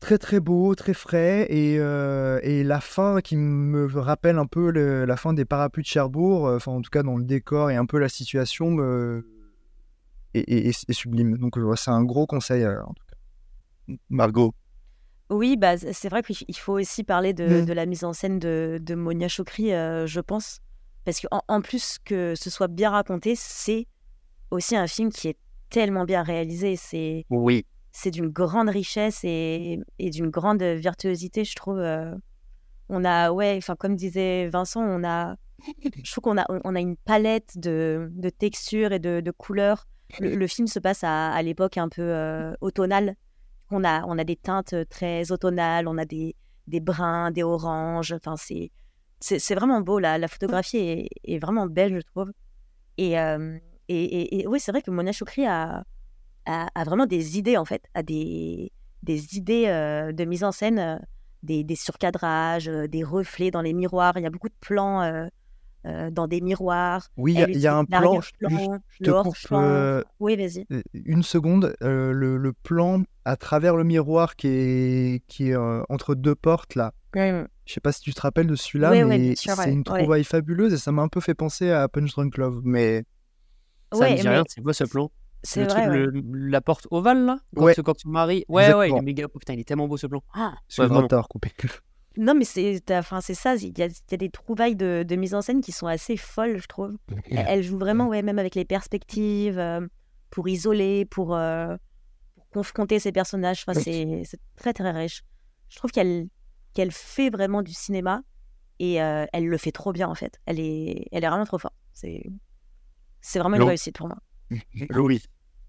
[0.00, 4.70] très très beau, très frais et, euh, et la fin qui me rappelle un peu
[4.70, 7.70] le- la fin des parapluies de Cherbourg, euh, enfin en tout cas dans le décor
[7.70, 9.26] et un peu la situation me...
[10.34, 11.36] est, est- est- est sublime.
[11.38, 13.94] Donc euh, ouais, c'est un gros conseil euh, en tout cas.
[14.08, 14.52] Margot.
[15.28, 18.38] Oui, bah, c'est vrai qu'il il faut aussi parler de, de la mise en scène
[18.40, 20.60] de, de Monia Chokri, euh, je pense.
[21.04, 23.86] Parce qu'en en plus que ce soit bien raconté, c'est
[24.50, 25.36] aussi un film qui est
[25.68, 26.74] tellement bien réalisé.
[26.76, 27.64] C'est Oui.
[27.92, 31.78] C'est d'une grande richesse et, et d'une grande virtuosité, je trouve.
[31.78, 32.14] euh.
[32.88, 35.36] On a, ouais, enfin, comme disait Vincent, on a,
[36.02, 39.86] je trouve qu'on a, on a une palette de, de textures et de, de couleurs.
[40.18, 43.14] Le, le film se passe à, à l'époque un peu euh, automnale.
[43.70, 46.34] On a, on a des teintes très automnales, on a des,
[46.66, 48.12] des bruns, des oranges.
[48.12, 48.72] Enfin, c'est,
[49.20, 50.00] c'est, vraiment beau.
[50.00, 52.32] La, la photographie est, est vraiment belle, je trouve.
[52.98, 55.84] Et, euh, et, et- et oui, c'est vrai que Mona Chokri a,
[56.46, 58.72] a, a vraiment des idées, en fait, a des,
[59.02, 60.96] des idées euh, de mise en scène, euh,
[61.42, 64.14] des, des surcadrages, euh, des reflets dans les miroirs.
[64.16, 65.26] Il y a beaucoup de plans euh,
[65.86, 67.08] euh, dans des miroirs.
[67.16, 68.44] Oui, il y a- y, un plan, je, je
[69.00, 69.62] le te coupe hors-plan.
[69.62, 70.66] euh, Oui, vas-y.
[70.92, 71.74] une seconde.
[71.82, 76.34] euh, le, le plan à travers le miroir qui est, qui est euh, entre deux
[76.34, 76.92] portes là.
[77.14, 77.44] Ouais.
[77.66, 79.82] Je sais pas si tu te rappelles de celui-là, mais c'est ouais, une ouais.
[79.84, 82.60] trouvaille fabuleuse et ça m'a un peu fait penser à Punch Drunk Love.
[82.64, 83.04] Mais
[83.92, 85.10] Ça Ouais, me dit mais rien, c'est quoi ce plan?
[85.42, 86.06] C'est le truc, vrai, ouais.
[86.06, 87.74] le- la porte ovale là Quand, Ouais.
[87.74, 88.44] quand son mari.
[88.48, 89.28] Ouais, ouais, il est méga.
[89.28, 90.22] Putain, il est tellement beau ce plan.
[90.34, 90.54] Ah.
[90.78, 91.50] De t'avoir coupé.
[92.16, 95.04] Non, mais c'est enfin, c'est ça, il y a, il y a des trouvailles de,
[95.06, 96.96] de mise en scène qui sont assez folles, je trouve.
[97.30, 99.86] Elle, elle joue vraiment, ouais, même avec les perspectives, euh,
[100.30, 101.76] pour isoler, pour, euh,
[102.34, 103.64] pour confronter ses personnages.
[103.66, 105.22] Enfin, c'est c'est très, très riche.
[105.68, 106.26] Je trouve qu'elle
[106.74, 108.22] qu'elle fait vraiment du cinéma
[108.80, 110.40] et euh, elle le fait trop bien, en fait.
[110.46, 111.74] Elle est, elle est vraiment trop forte.
[111.92, 112.24] C'est
[113.20, 114.18] c'est vraiment une réussite pour moi.
[114.90, 115.22] Louis.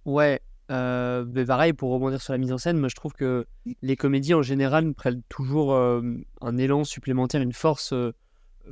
[0.06, 3.46] Ouais, euh, pareil, pour rebondir sur la mise en scène, moi je trouve que
[3.82, 6.02] les comédies en général prennent toujours euh,
[6.40, 8.14] un élan supplémentaire, une force euh,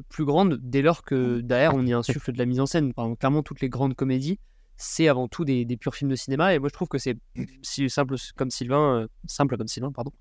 [0.08, 2.94] plus grande dès lors que derrière on y insuffle de la mise en scène.
[2.94, 4.40] Clairement, toutes les grandes comédies,
[4.78, 6.54] c'est avant tout des, purs films de cinéma.
[6.54, 7.18] Et moi je trouve que c'est
[7.64, 10.12] si simple comme Sylvain, simple comme Sylvain, pardon,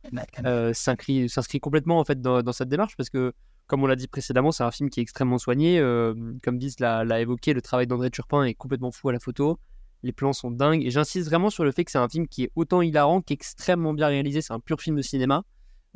[0.72, 3.32] s'inscrit complètement en fait dans, cette démarche parce que
[3.68, 5.78] comme on l'a dit précédemment, c'est un film qui est extrêmement soigné.
[6.42, 9.60] comme l'a l'a évoqué, le travail d'André Turpin est complètement fou à la photo.
[10.02, 10.84] Les plans sont dingues.
[10.84, 13.92] Et j'insiste vraiment sur le fait que c'est un film qui est autant hilarant qu'extrêmement
[13.94, 14.42] bien réalisé.
[14.42, 15.42] C'est un pur film de cinéma.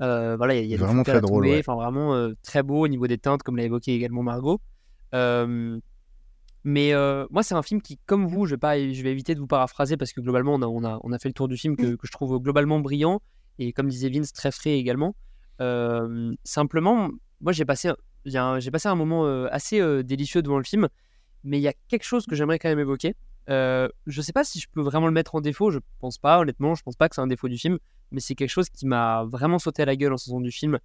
[0.00, 1.50] Euh, voilà, il y a, y a des Vraiment très drôle, tomber.
[1.54, 1.58] ouais.
[1.60, 4.60] Enfin, vraiment euh, très beau au niveau des teintes, comme l'a évoqué également Margot.
[5.14, 5.78] Euh,
[6.64, 6.92] mais
[7.30, 9.46] moi, c'est un film qui, comme vous, je vais, pas, je vais éviter de vous
[9.48, 11.76] paraphraser parce que globalement, on a, on a, on a fait le tour du film
[11.76, 13.20] que, que je trouve globalement brillant
[13.58, 15.14] et comme disait Vince, très frais également.
[16.44, 17.90] Simplement, moi, j'ai passé,
[18.24, 20.88] j'ai un- j'ai passé un moment assez délicieux devant le film,
[21.44, 23.14] mais il y a quelque chose que j'aimerais quand même évoquer.
[23.48, 26.38] Euh, je sais pas si je peux vraiment le mettre en défaut, je pense pas,
[26.38, 27.78] honnêtement, je pense pas que c'est un défaut du film,
[28.10, 30.78] mais c'est quelque chose qui m'a vraiment sauté à la gueule en saison du film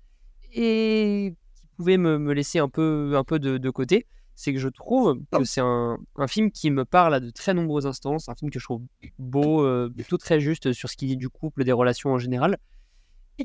[0.54, 4.08] et qui pouvait me, me laisser un peu, un peu de, de côté.
[4.40, 7.56] C'est que je trouve que c'est un, un film qui me parle à de très
[7.56, 8.20] nombreux instants.
[8.20, 8.84] C'est un film que je trouve
[9.18, 12.60] beau, euh, plutôt très juste sur ce qu'il dit du couple, des relations en général.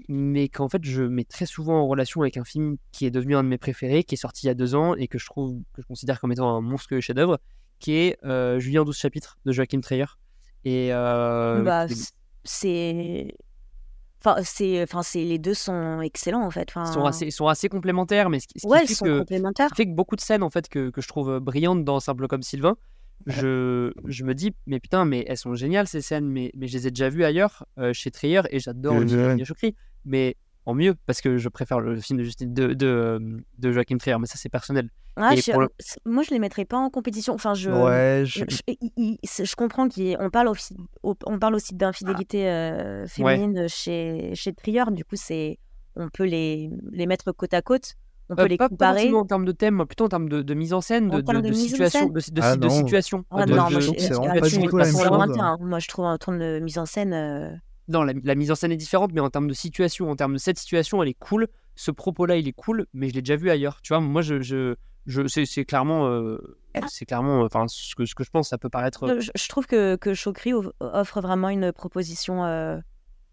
[0.09, 3.37] Mais qu'en fait, je mets très souvent en relation avec un film qui est devenu
[3.37, 5.25] un de mes préférés, qui est sorti il y a deux ans et que je
[5.25, 7.39] trouve, que je considère comme étant un monstrueux chef-d'œuvre,
[7.83, 10.07] qui est euh, Julien 12 chapitres de Joachim Treyer.
[10.64, 11.87] Et euh, Bah,
[12.45, 13.35] c'est.
[14.24, 16.68] Enfin, c'est, enfin, c'est, les deux sont excellents en fait.
[16.70, 18.87] Enfin, ils sont assez, ils sont assez complémentaires, mais ce qui, ce qui Ouais, ils
[18.89, 19.24] fait sont que,
[19.74, 22.43] fait que beaucoup de scènes en fait que, que je trouve brillantes dans Simple comme
[22.43, 22.76] Sylvain,
[23.26, 26.74] je, je me dis mais putain mais elles sont géniales ces scènes, mais, mais je
[26.74, 29.45] les ai déjà vues ailleurs euh, chez Trier et j'adore le
[30.05, 30.37] mais
[30.67, 33.21] en mieux parce que je préfère le film de, Justine, de, de,
[33.59, 34.89] de Joachim Trier, mais ça c'est personnel.
[35.17, 35.69] Ah, je- le-
[36.07, 37.35] Moi, je les mettrais pas en compétition.
[37.35, 43.69] Enfin, je, Ouais, je, comprends qu'on parle aussi, au- on parle aussi d'infidélité euh, féminine
[43.69, 44.85] chez, chez Trier.
[44.91, 45.59] Du coup, c'est,
[45.97, 47.95] on peut les, les mettre côte à côte.
[48.31, 49.13] On peut Euh, les pas, pas comparer.
[49.13, 52.09] en termes de thème, mais plutôt en termes de, de mise en scène, de, situation,
[52.09, 52.71] de, de, Ah de non.
[52.71, 53.25] situation.
[53.31, 53.91] Ah, de- non, de- moi, je,
[55.85, 57.61] ah, trouve en termes de mise en scène.
[57.95, 60.16] Euh, Non, la, la mise en scène est différente, mais en termes de situation, en
[60.16, 61.49] termes de cette situation, elle est cool.
[61.74, 63.80] Ce propos-là, il est cool, mais je l'ai déjà vu ailleurs.
[63.82, 64.74] Tu vois, moi, je, je,
[65.07, 66.38] je c'est, clairement, euh,
[66.88, 69.20] c'est clairement, enfin, ce que, ce que je pense, ça peut paraître.
[69.20, 72.78] Je, je trouve que, que Chokri off- offre vraiment une proposition euh,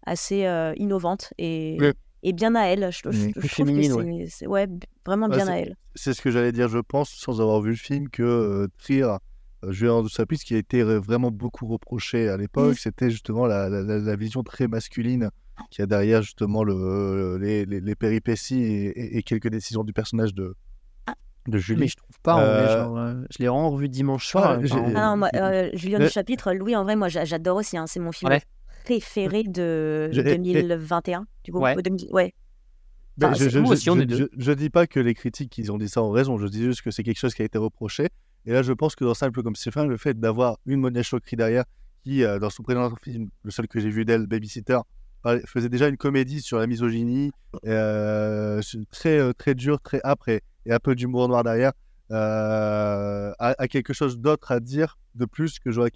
[0.06, 1.92] assez euh, innovante et, Oui.
[2.22, 2.90] et bien à elle.
[2.90, 3.26] Je, je- Oui.
[3.26, 4.26] je trouve que féminine, c'est ouais.
[4.28, 4.66] c'est- ouais,
[5.04, 5.76] vraiment bien à elle.
[5.94, 9.02] C'est ce que j'allais dire, je pense, sans avoir vu le film, que euh, Trier,
[9.02, 9.16] euh,
[9.68, 13.46] Julien de Sapis, ce qui a été euh, vraiment beaucoup reproché à l'époque, c'était justement
[13.46, 15.30] la, la- la- la vision très masculine
[15.70, 19.84] qu'il y a derrière justement le, les, les- les péripéties et, et- et quelques décisions
[19.84, 20.54] du personnage de,
[21.48, 21.80] de Julie.
[21.80, 24.58] Mais je trouve pas, en vrai, Euh, genre, euh, je l'ai vraiment revu dimanche soir.
[24.70, 27.76] Ah non, moi, euh, Julien Mais- du chapitre, Louis, en vrai, moi, j'a- j'adore aussi.
[27.76, 28.42] hein, c'est mon film Ouais.
[28.84, 31.26] préféré de Je- et- et- 2021.
[31.44, 31.76] Du coup, Ouais.
[31.76, 32.32] ou 2000 ouais.
[33.18, 36.10] Ben, Enfin, je, je, je- dis pas que les critiques qui ont dit ça ont
[36.10, 38.08] raison, je dis juste que c'est quelque chose qui a été reproché.
[38.46, 41.36] Et là, je pense que dans Simple comme Stéphane, le fait d'avoir une Monia Chokri
[41.36, 41.64] derrière,
[42.02, 44.78] qui, euh, dans son précédent film, le seul que j'ai vu d'elle, Babysitter,
[45.22, 47.30] parlait- faisait déjà une comédie sur la misogynie,
[47.66, 48.60] euh,
[48.90, 51.72] très, euh, très dur, très âpre et, un peu d'humour noir derrière,
[52.10, 55.90] a, quelque chose d'autre à dire de plus que j'aurais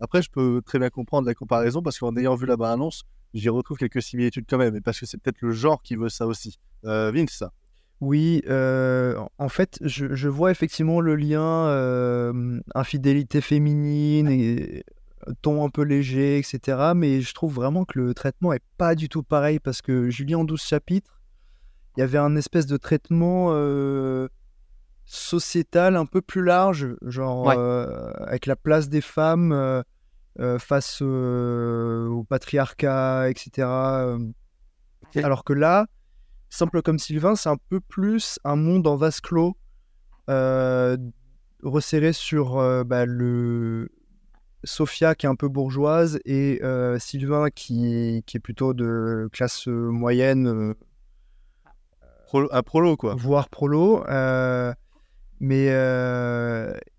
[0.00, 3.02] Après, je peux très bien comprendre la comparaison parce qu'en ayant vu la bande-annonce,
[3.34, 6.08] j'y retrouve quelques similitudes quand même, et parce que c'est peut-être le genre qui veut
[6.08, 6.58] ça aussi.
[6.82, 7.44] Vince,
[8.02, 14.82] Oui, euh, en- fait, je, je vois effectivement le lien euh, infidélité féminine et
[15.40, 16.94] ton un peu léger, etc.
[16.96, 20.38] Mais je trouve vraiment que le traitement est pas du tout pareil parce que Julien
[20.38, 21.20] en 12 chapitres,
[21.96, 24.26] il y avait un espèce de traitement euh,
[25.04, 27.54] sociétal un peu plus large, genre Ouais.
[27.56, 29.82] euh, avec la place des femmes euh,
[30.40, 33.68] euh, face euh, au patriarcat, etc.
[33.68, 34.18] euh.
[35.22, 35.86] Alors que là,
[36.54, 39.56] Simple comme Sylvain, c'est un peu plus un monde en vase clos,
[40.28, 40.98] euh,
[41.62, 43.88] resserré sur euh, bah, le
[44.62, 49.66] Sophia qui est un peu bourgeoise et euh, Sylvain qui, qui est plutôt de classe
[49.66, 50.74] moyenne,
[52.34, 53.14] un prolo quoi.
[53.14, 54.04] voire prolo,
[55.40, 55.68] mais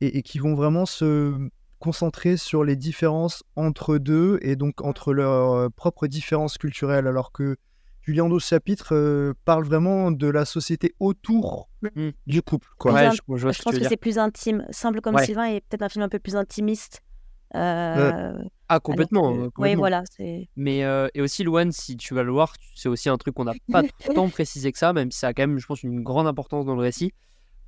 [0.01, 1.37] et, et qui vont vraiment se
[1.77, 7.55] concentrer sur les différences entre deux et donc entre leurs propres différences culturelles, alors que
[8.03, 12.09] Julien Dos chapitre euh, parle vraiment de la société autour Mm.
[12.27, 12.67] du couple.
[12.77, 12.93] Quoi.
[12.93, 14.65] Ouais, je- je vois ce je que pense que c'est plus intime.
[14.71, 15.25] Simple comme Ouais.
[15.25, 17.01] Sylvain est peut-être un film un peu plus intimiste.
[17.55, 18.33] Euh,
[18.69, 19.29] Ah, complètement.
[19.33, 20.03] alors euh, Oui, voilà.
[20.55, 23.35] Mais euh, et aussi Luan, si tu vas le voir, tu- c'est aussi un truc
[23.35, 23.83] qu'on n'a pas
[24.25, 26.65] tant précisé que ça, même si ça a quand même, je pense, une grande importance
[26.65, 27.11] dans le récit.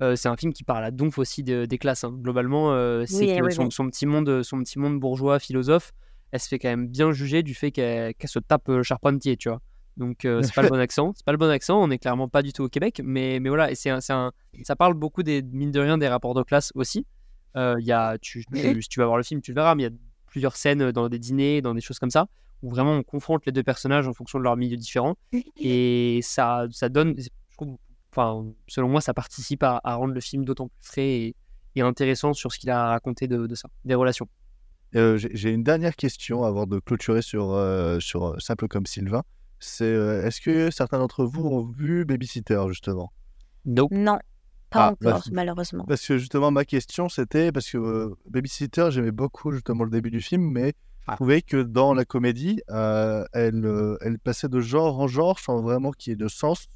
[0.02, 2.04] Euh, c'est un film qui parle à donf aussi de- des classes.
[2.04, 2.12] hein.
[2.12, 3.72] Globalement, euh, c'est Oui, que oui, son, oui.
[3.72, 5.92] son petit monde, son petit monde bourgeois philosophe,
[6.32, 9.48] elle se fait quand même bien juger du fait qu'elle se tape euh, Charpentier, tu
[9.48, 9.60] vois.
[9.96, 11.80] Donc euh, c'est pas le bon accent, c'est pas le bon accent.
[11.82, 14.94] On est clairement pas du tout au Québec, mais mais voilà, et c'est ça parle
[14.94, 17.06] beaucoup des mine de rien des rapports de classe aussi.
[17.56, 19.84] Euh, y a, tu, tu- si tu vas voir le film, tu le verras, mais
[19.84, 22.26] il y a plusieurs scènes dans des dîners, dans des choses comme ça,
[22.62, 25.16] où vraiment on confronte les deux personnages en fonction de leurs milieux différents.
[25.56, 27.78] Et ça, ça donne, je trouve,
[28.12, 31.36] enfin, selon moi, ça participe à, à rendre le film d'autant plus frais et,
[31.76, 34.28] et intéressant sur ce qu'il a raconté de, de ça, des relations.
[34.94, 39.22] Euh, J'ai une dernière question avant de clôturer sur, euh, sur Simple comme Sylvain.
[39.58, 43.12] C'est euh, est-ce que certains d'entre vous ont vu Babysitter justement?
[43.64, 43.90] Nope.
[43.92, 44.18] Non,
[44.70, 45.84] pas Ah, bah, encore, malheureusement.
[45.84, 50.10] Parce que justement, ma question, c'était parce que euh, Babysitter, j'aimais beaucoup justement le début
[50.10, 50.74] du film, mais
[51.08, 55.38] je trouvais que dans la comédie, euh, elle, euh, elle passait de genre en genre
[55.38, 56.66] sans vraiment qu'il y ait de sens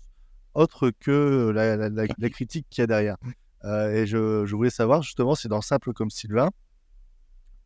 [0.55, 3.16] autre que la, la- la- la critique qu'il y a derrière.
[3.64, 6.51] Euh, et je, je voulais savoir justement si dans Simple comme Sylvain,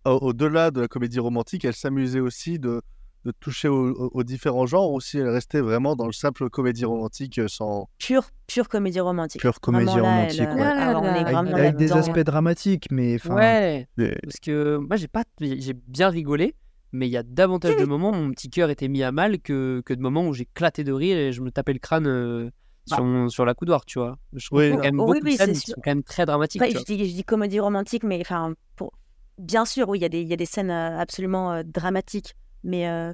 [0.05, 2.83] au- au-delà de la comédie romantique, elle s'amusait aussi de,
[3.25, 7.39] de toucher aux, différents genres, ou si elle restait vraiment dans le simple comédie romantique
[7.39, 7.89] euh, sans.
[7.99, 9.41] Pure, pure comédie romantique.
[9.41, 10.66] Pure comédie Vraiment, là, romantique, elle, ouais.
[10.66, 11.01] euh, ah,
[11.41, 13.35] on est Avec, des aspects dramatiques, mais enfin.
[13.37, 16.55] Ouais, parce que moi j'ai pas, j'ai bien rigolé,
[16.93, 19.41] mais il y a davantage de moments où mon petit cœur était mis à mal
[19.41, 22.07] que, que de moments où j'ai éclaté de rire et je me tapais le crâne
[22.07, 22.51] euh,
[22.87, 24.18] sur, mon- sur la coudoir, tu vois.
[24.35, 26.62] Je trouve Oui, quand même beaucoup oui, oui, scènes qui sont quand même très dramatiques.
[26.62, 28.93] Je dis, je dis comédie romantique, mais enfin, pour...
[29.39, 32.35] bien sûr, oui, il y, a des- il y a des scènes absolument euh, dramatiques,
[32.62, 33.12] mais euh,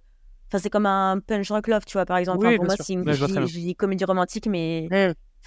[0.51, 2.39] enfin, c'est comme un punch rock love, tu vois, par exemple.
[2.41, 4.89] Oui, Enfin, pour bien moi, c'est une- Ouais, comédie romantique, mais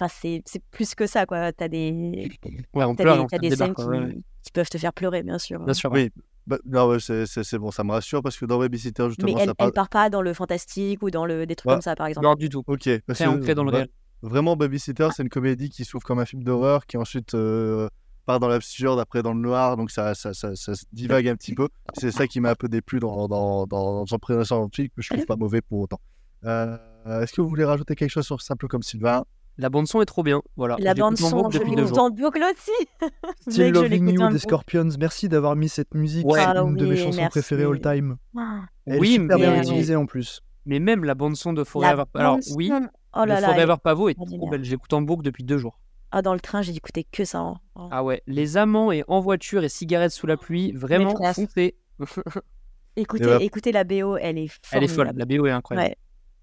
[0.00, 1.52] enfin, c'est plus que ça, quoi.
[1.52, 2.28] T'as des,
[2.74, 4.18] Ouais, on t'as pleure des, on débarque, scènes quoi, qui, ouais, ouais.
[4.42, 5.60] qui peuvent te faire pleurer, bien sûr.
[5.60, 5.90] Bien sûr.
[5.92, 6.10] ouais.
[6.16, 9.40] Oui, bah, non, ouais, c'est bon, ça me rassure parce que dans Babysitter, justement, Mais
[9.40, 9.68] elle, ça parle.
[9.70, 11.74] elle part pas dans le fantastique ou dans le des trucs Ouais.
[11.76, 12.26] comme ça, par exemple.
[12.26, 12.62] Non, du tout.
[12.66, 13.88] Ok, parce Très que ancré dans le réel.
[14.22, 17.88] Vraiment, Babysitter, c'est une comédie qui s'ouvre comme un film d'horreur, qui ensuite euh,
[18.24, 21.36] part dans l'absurde, après dans le noir, donc ça, ça, ça, ça se divague un
[21.36, 21.68] petit peu.
[21.94, 25.12] C'est ça qui m'a un peu déplu dans, dans, dans, son présentation film, que je
[25.12, 26.00] trouve pas mauvais pour autant.
[26.44, 26.76] Euh,
[27.06, 29.24] Est-ce que vous voulez rajouter quelque chose sur Simple comme Sylvain?
[29.56, 30.74] La bande son est trop bien, voilà.
[30.80, 33.08] La Je l'écoute bande en son, boucle je l'écoute en boucle aussi.
[33.48, 34.38] Still Loving You des.
[34.40, 34.88] Scorpions.
[34.98, 36.26] Merci d'avoir mis cette musique.
[36.26, 36.40] Ouais.
[36.40, 37.30] C'est une de mes chansons merci.
[37.30, 38.16] préférées all time.
[38.86, 40.40] Elle Oui, est super bien mais- utilisée en plus.
[40.66, 42.80] Mais même la bande son de La Forever, alors oui, oh
[43.12, 44.64] Forever est Pavot est trop belle.
[44.64, 45.78] J'écoute en boucle depuis deux jours.
[46.16, 47.38] Ah, dans le train, j'ai écouté que ça.
[47.40, 47.54] hein.
[47.74, 47.88] Oh.
[47.90, 51.74] Ah ouais, les amants et en voiture et cigarettes sous la pluie, vraiment foncez.
[52.96, 55.88] Écoutez, Eh ben- écoutez la BO, elle est Elle est folle, la BO est incroyable.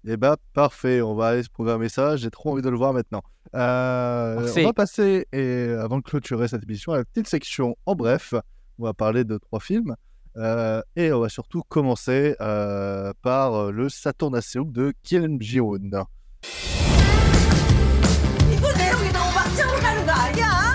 [0.04, 0.12] Ouais.
[0.12, 2.16] Eh bah parfait, on va aller se programmer ça.
[2.16, 3.22] J'ai trop envie de le voir maintenant.
[3.54, 7.94] Euh, on va passer, et avant de clôturer cette émission, à la petite section en
[7.94, 8.34] bref.
[8.78, 9.94] On va parler de trois films.
[10.36, 16.04] Euh, et on va surtout commencer euh, par le Saturn Asylum de Kim Ji-woon.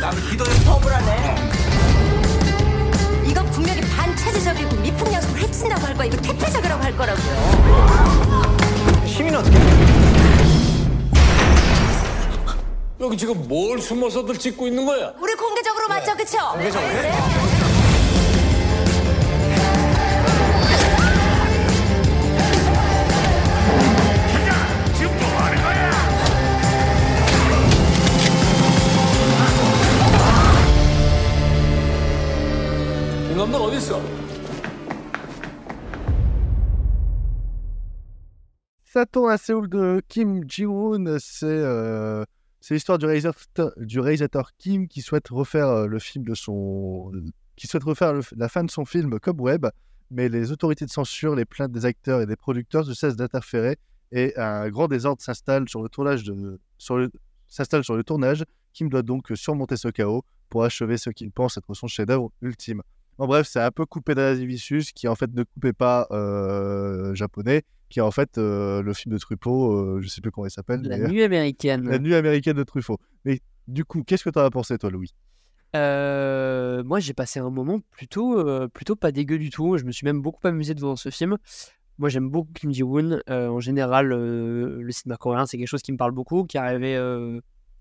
[0.08, 1.36] 나는 리더의 파업을 하네.
[3.26, 6.08] 이거 분명히 반체제적이고 미풍양속을 해친다고 할 거야.
[6.08, 8.56] 이거 태폐적이라고 할 거라고요.
[9.06, 9.58] 시민은 어떻게?
[13.02, 15.12] 여기 지금 뭘 숨어서들 찍고 있는 거야?
[15.20, 16.38] 우리 공개적으로 맞죠, 그쵸?
[16.54, 16.90] 공개적으로
[33.37, 34.01] 공감독 어디 있어?
[38.85, 41.17] Ça tourne à Séoul de Kim Ji-woon.
[41.19, 42.25] C'est euh,
[42.61, 47.11] c'est l'histoire du réalisateur, du réalisateur Kim qui souhaite refaire euh, le film de son,
[47.57, 49.67] qui souhaite refaire le- la fin de son film Cobweb,
[50.11, 53.77] mais les autorités de censure, les plaintes des acteurs et des producteurs ne cessent d'interférer
[54.13, 57.11] et un grand désordre s'installe sur le tournage de, sur le,
[57.49, 58.45] s'installe sur le tournage.
[58.75, 62.83] Kim doit donc surmonter ce chaos pour achever ce qu'il pense être son chef-d'œuvre ultime.
[63.20, 67.64] En bref, c'est un peu coupé d'Adivicius qui en fait ne coupait pas euh, japonais,
[67.90, 70.52] qui est en fait euh, le film de Truffaut, euh, je sais plus comment il
[70.52, 70.82] s'appelle.
[70.84, 71.90] La mais- nuit américaine.
[71.90, 73.00] La nuit américaine de Truffaut.
[73.26, 75.14] Mais du coup, qu'est-ce que tu en as pensé toi, Louis?
[75.76, 79.78] Euh, moi, j'ai passé un moment plutôt, euh, plutôt pas dégueu du tout.
[79.78, 81.38] Je me suis même beaucoup amusé devant ce film.
[81.98, 83.20] Moi, j'aime beaucoup Kim Ji-woon.
[83.30, 86.60] Euh, en général, le cinéma coréen, c'est quelque chose qui me parle beaucoup, qui est
[86.60, 86.96] arrivé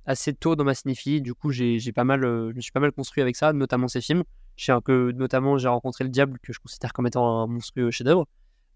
[0.07, 1.21] assez tôt dans ma cinéphilie.
[1.21, 3.53] Du coup, j'ai j'ai pas mal, euh, je me suis pas mal construit avec ça,
[3.53, 4.23] notamment ces films.
[4.57, 7.91] Je sais que notamment, j'ai rencontré le diable, que je considère comme étant un monstrueux
[7.91, 8.27] chef-d'œuvre.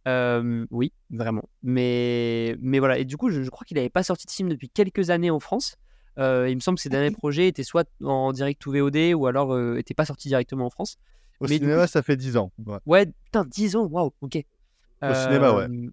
[0.09, 1.43] Euh, oui, vraiment.
[1.62, 2.98] Mais, mais voilà.
[2.98, 5.31] Et du coup, je, je crois qu'il n'avait pas sorti de film depuis quelques années
[5.31, 5.77] en France.
[6.19, 9.27] Euh, il me semble que ses derniers projets étaient soit en direct ou VOD ou
[9.27, 10.97] alors euh, n'étaient pas sortis directement en France.
[11.39, 12.51] Au Mais cinéma, coup- ça fait 10 ans.
[12.66, 12.78] Ouais.
[12.85, 14.39] Ouais, putain, 10 ans, waouh, ok.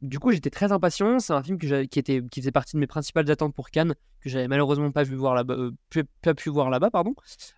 [0.01, 1.19] Du coup, j'étais très impatient.
[1.19, 4.29] C'est un film qui, était, qui faisait partie de mes principales attentes pour Cannes, que
[4.29, 6.89] j'avais malheureusement pas, vu voir là-bas, euh, pu- pas pu voir là-bas.
[6.91, 7.13] pardon.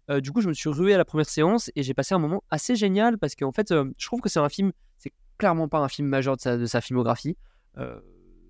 [0.09, 2.19] Euh, du coup, je me suis rué à la première séance et j'ai passé un
[2.19, 5.67] moment assez génial parce qu'en fait, euh, je trouve que c'est un film, c'est clairement
[5.67, 7.35] pas un film majeur de sa, de sa filmographie.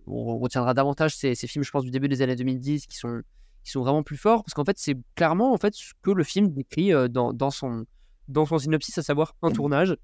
[0.07, 3.21] On retiendra davantage ces, films, je pense, du début des années 2010 qui sont,
[3.63, 6.23] qui sont vraiment plus forts parce qu'en fait, c'est clairement en fait ce que le
[6.23, 7.85] film décrit dans, dans son,
[8.27, 9.95] dans son synopsis, à savoir un tournage,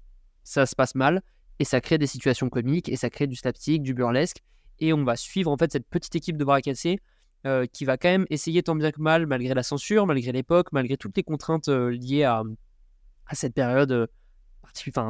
[0.44, 1.22] ça se passe mal
[1.58, 4.42] et ça crée des situations comiques et ça crée du slapstick, du burlesque
[4.80, 6.98] et on va suivre en fait cette petite équipe de bras cassés
[7.46, 10.72] euh, qui va quand même essayer tant bien que mal, malgré la censure, malgré l'époque,
[10.72, 12.42] malgré toutes les contraintes euh, liées à,
[13.26, 14.06] à cette période euh,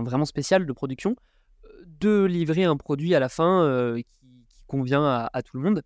[0.05, 1.17] vraiment spéciale de production,
[1.65, 4.05] euh, de livrer un produit à la fin qui,
[4.67, 5.83] convient à, tout le monde.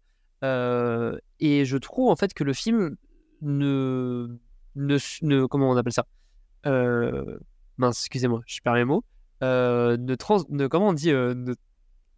[1.39, 2.97] Et je trouve en fait que le film
[3.43, 4.39] ne,
[4.75, 6.07] ne, ne- comment on appelle ça?
[7.77, 9.05] Mince, excusez-moi, je perds mes mots.
[9.43, 11.55] Euh, ne trans, ne, comment on dit euh, ne,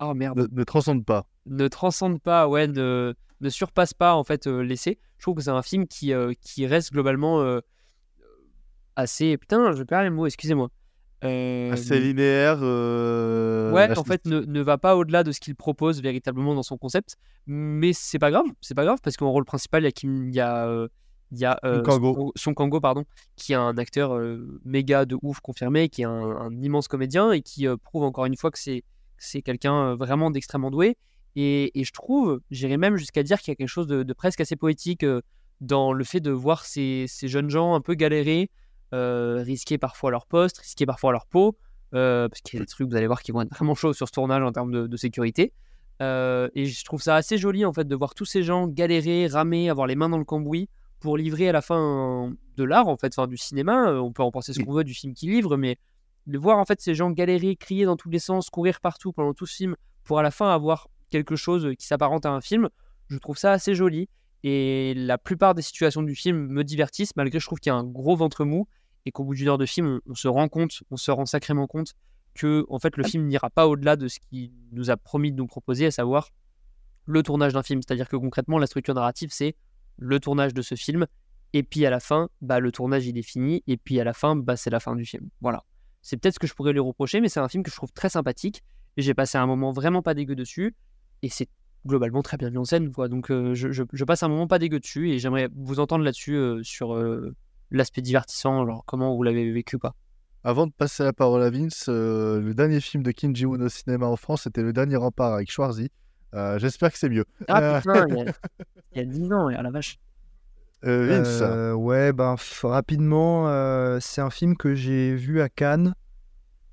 [0.01, 0.39] Oh merde.
[0.39, 1.27] Ne, ne transcende pas.
[1.47, 4.99] Ne transcende pas, ouais, ne, ne surpasse pas en fait euh, l'essai.
[5.19, 7.61] Je trouve que c'est un film qui, qui reste globalement
[8.97, 9.37] assez.
[9.39, 10.69] Putain, je perds les mots, excusez-moi.
[11.25, 12.59] Euh, Assez linéaire.
[12.63, 16.65] euh, Ouais, en fait, ne, ne va pas au-delà de ce qu'il propose véritablement dans
[16.65, 17.17] son concept.
[17.47, 20.29] Mais c'est pas grave, c'est pas grave parce qu'en rôle principal, il y a Kim,
[20.29, 20.89] il y a, euh,
[21.33, 21.83] il y a euh.
[22.15, 23.05] Son- Song Kang-ho, pardon,
[23.37, 27.33] qui est un acteur euh, méga de ouf confirmé, qui est un, un immense comédien
[27.33, 28.85] et qui euh, prouve encore une fois que c'est
[29.19, 30.97] c'est quelqu'un euh, vraiment d'extrêmement doué.
[31.35, 34.13] Et, et je trouve, j'irais même jusqu'à dire qu'il y a quelque chose de, de
[34.13, 35.05] presque assez poétique
[35.63, 38.51] dans le fait de voir ces, ces jeunes gens un peu galérer,
[38.93, 41.57] risquer parfois leur poste, risquer parfois leur peau,
[41.93, 44.09] parce qu'il y a des trucs, vous allez voir, qui vont être vraiment chauds sur
[44.09, 45.55] ce tournage en termes de, de sécurité.
[46.01, 49.71] Et je trouve ça assez joli en fait de voir tous ces gens galérer, ramer,
[49.71, 50.69] avoir les mains dans le cambouis
[51.03, 53.91] pour livrer à la fin de l'art en fait, enfin du cinéma.
[53.91, 55.77] Euh, On peut en penser ce qu'on veut du film qui livre, mais
[56.27, 59.35] de voir en fait ces gens galérer, crier dans tous les sens, courir partout pendant
[59.35, 62.69] tout ce film pour à la fin avoir quelque chose qui s'apparente à un film,
[63.09, 64.09] je trouve ça assez joli.
[64.45, 67.77] Et la plupart des situations du film me divertissent, malgré je trouve qu'il y a
[67.77, 68.67] un gros ventre mou
[69.05, 71.27] et qu'au bout d'une heure de film, on, on se rend compte, on se rend
[71.27, 71.95] sacrément compte
[72.35, 75.37] que en fait le film n'ira pas au-delà de ce qu'il nous a promis de
[75.37, 76.31] nous proposer, à savoir
[77.05, 77.81] le tournage d'un film.
[77.83, 79.55] C'est-à-dire que concrètement, la structure narrative, c'est
[79.99, 81.07] le tournage de ce film,
[81.53, 84.13] et puis à la fin, bah, le tournage il est fini, et puis à la
[84.13, 85.29] fin, bah, c'est la fin du film.
[85.41, 85.65] Voilà.
[86.01, 87.93] C'est peut-être ce que je pourrais lui reprocher, mais c'est un film que je trouve
[87.93, 88.63] très sympathique,
[88.97, 90.75] et j'ai passé un moment vraiment pas dégueu dessus,
[91.23, 91.49] et c'est
[91.87, 92.93] globalement très bien mis en scène.
[92.93, 93.09] Quoi.
[93.09, 96.63] Donc euh, je, passe un moment pas dégueu dessus, et j'aimerais vous entendre là-dessus euh,
[96.63, 97.35] sur euh,
[97.71, 99.95] l'aspect divertissant, genre comment vous l'avez vécu quoi.
[100.45, 104.07] Avant de passer la parole à Vince, le dernier film de Kim Ji-woon au cinéma
[104.07, 105.89] en France, c'était Le Dernier Rempart avec Schwarzy.
[106.35, 107.25] Euh, J'espère que c'est mieux.
[107.49, 108.33] Ah Euh, putain, il y a-
[108.95, 109.99] il y a 10 ans, à la vache.
[110.85, 115.49] euh, Vince, Euh, ouais, ben f- rapidement, euh, c'est un film que j'ai vu à
[115.49, 115.95] Cannes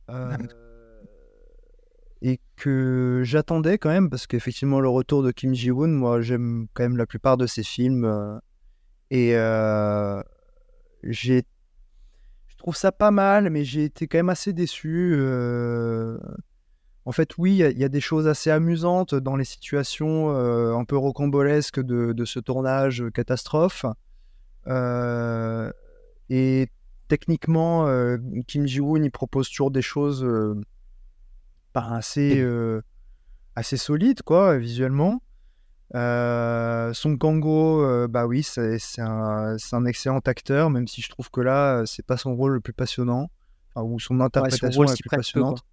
[0.09, 0.35] euh,
[2.21, 6.83] et que j'attendais quand même parce qu'effectivement le retour de Kim Ji-woon, moi j'aime quand
[6.83, 8.37] même la plupart de ses films euh,
[9.11, 10.21] et euh,
[11.03, 11.43] j'ai,
[12.47, 15.13] je trouve ça pas mal, mais j'ai été quand même assez déçu.
[15.17, 16.17] euh,
[17.09, 19.43] En fait, oui, il y, a- il y a des choses assez amusantes dans les
[19.43, 23.83] situations euh, un peu rocambolesques de, de ce tournage euh, catastrophe.
[24.67, 25.71] Euh,
[26.29, 26.67] et
[27.07, 30.23] techniquement, euh, Kim Ji-woon, il propose toujours des choses
[31.73, 32.45] bah, assez,
[33.55, 35.23] assez solides, quoi, visuellement.
[35.95, 41.87] Song Kang-ho, euh, bah oui, c'est un, excellent acteur, même si je trouve que là,
[41.87, 43.31] c'est pas son rôle le plus passionnant,
[43.73, 45.63] enfin, ou son interprétation rôle la s'y plus peu, passionnante.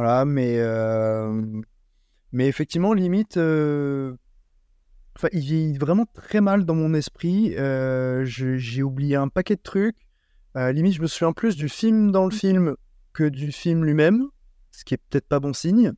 [0.00, 1.42] Voilà, mais, euh,
[2.32, 4.14] mais effectivement, limite, euh,
[5.14, 7.54] enfin, il vieillit vraiment très mal dans mon esprit.
[7.58, 9.96] euh, J'ai oublié un paquet de trucs.
[10.54, 12.76] Limite, je me souviens plus du film dans le film
[13.12, 14.28] que du film lui-même,
[14.70, 15.92] ce qui est peut-être pas bon signe.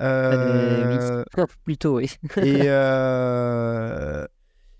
[0.00, 2.10] Euh, Euh, plutôt, oui.
[2.38, 4.26] et, euh,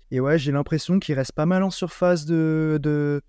[0.09, 3.21] et ouais, j'ai l'impression qu'il reste pas mal en surface de, de,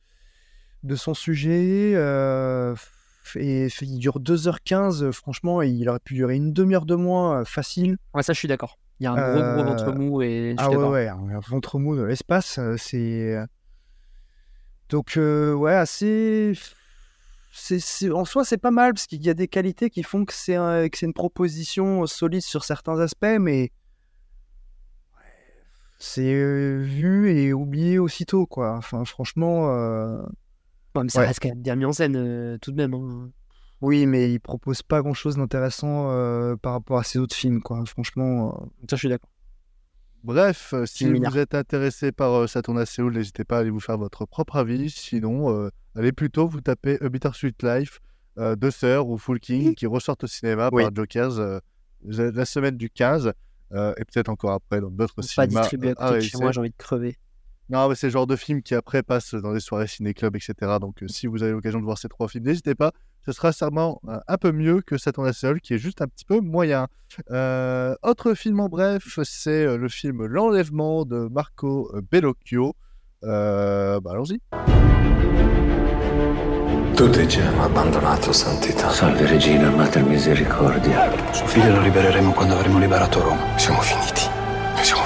[0.82, 1.92] de son sujet.
[3.36, 7.44] Euh, et il dure 2h15, franchement, il aurait pu durer une demi-heure de moins, euh,
[7.44, 7.96] facile.
[8.14, 8.78] Ouais, ça, je suis d'accord.
[9.00, 11.78] Il y a un gros, gros ventre Euh, mou et Ah ouais, ouais, un ventre
[11.78, 13.36] mou de l'espace, euh, c'est.
[14.88, 16.52] Donc, euh, ouais, assez.
[17.52, 20.32] c'est- en soi, c'est pas mal parce qu'il y a des qualités qui font que
[20.32, 23.70] c'est, un- une proposition solide sur certains aspects, mais
[25.98, 28.76] c'est euh, vu et oublié aussitôt, quoi.
[28.76, 29.70] Enfin, franchement.
[29.70, 30.22] euh,
[30.94, 31.26] Ouais, mais ça ouais.
[31.26, 32.94] reste quand même bien mis en scène euh, tout de même.
[32.94, 33.30] hein.
[33.80, 37.84] Oui, mais il propose pas grand-chose d'intéressant euh, par rapport à ses autres films, quoi.
[37.86, 38.58] Franchement.
[38.62, 39.28] euh, Ça, je suis d'accord.
[40.22, 43.70] Bref, si vous êtes intéressé par euh, Ça tourne à Séoul, n'hésitez pas à aller
[43.70, 44.88] vous faire votre propre avis.
[44.88, 48.00] Sinon, euh, allez plutôt vous taper A Bittersweet Life,
[48.38, 50.84] euh, Deux Sœurs ou Full King qui ressortent au cinéma Oui.
[50.84, 51.58] par Jokers euh,
[52.06, 53.32] la semaine du 15
[53.72, 55.60] euh, et peut-être encore après dans d'autres Pas cinémas.
[55.60, 57.18] distribué à côté de chez moi, j'ai envie de crever.
[57.70, 60.54] Non, mais c'est le genre de film qui après passe dans des soirées ciné-club, etc.
[60.80, 62.92] Donc euh, si vous avez l'occasion de voir ces trois films, n'hésitez pas.
[63.24, 66.26] Ce sera sûrement euh, un peu mieux que à Séoul, qui est juste un petit
[66.26, 66.88] peu moyen.
[67.30, 72.74] Euh, autre film en bref, c'est euh, le film L'Enlèvement de Marco euh, Bellocchio.
[73.22, 74.40] Euh, bah, allons-y.
[76.94, 78.90] Tutti ci hanno abbandonato, Santità.
[78.90, 81.10] Salve Regina, Mater Misericordia.
[81.32, 83.58] Suo figlio lo libereremo quando avremo liberato Roma.
[83.58, 84.28] Siamo finiti.
[84.74, 85.03] Noi siamo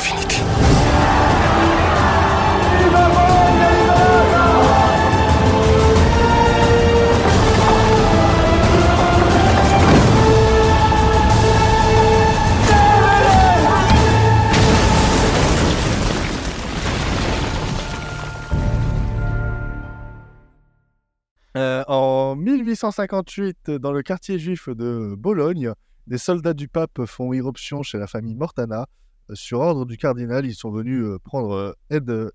[22.79, 25.73] 658, dans le quartier juif de Bologne,
[26.07, 28.87] des soldats du pape font irruption chez la famille Mortana.
[29.31, 32.31] Euh, sur ordre du cardinal, ils sont venus euh, prendre euh,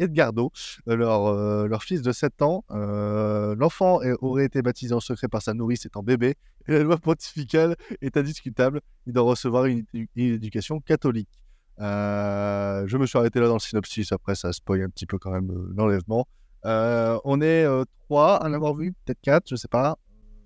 [0.00, 0.50] Edgardo,
[0.86, 2.64] leur, fils de 7 ans.
[2.70, 6.34] L'enfant aurait été baptisé en secret par sa nourrice étant bébé.
[6.66, 8.80] Et la loi pontificale est indiscutable.
[9.06, 9.84] Il doit recevoir une,
[10.16, 11.30] éducation catholique.
[11.78, 14.10] Je me suis arrêté là dans le synopsis.
[14.10, 16.26] Après, ça spoil un petit peu quand même l'enlèvement.
[16.66, 19.96] Euh, on est euh, trois à l'avoir vu, peut-être quatre, je sais pas.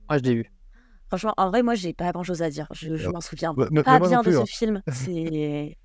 [0.08, 0.52] Ah, je l'ai vu.
[1.08, 2.66] Franchement, en vrai, moi, j'ai pas grand chose à dire.
[2.72, 4.44] Je, je m'en souviens mais- pas mais moi bien de plus, ce hein.
[4.46, 4.82] film.
[4.92, 5.76] C'est.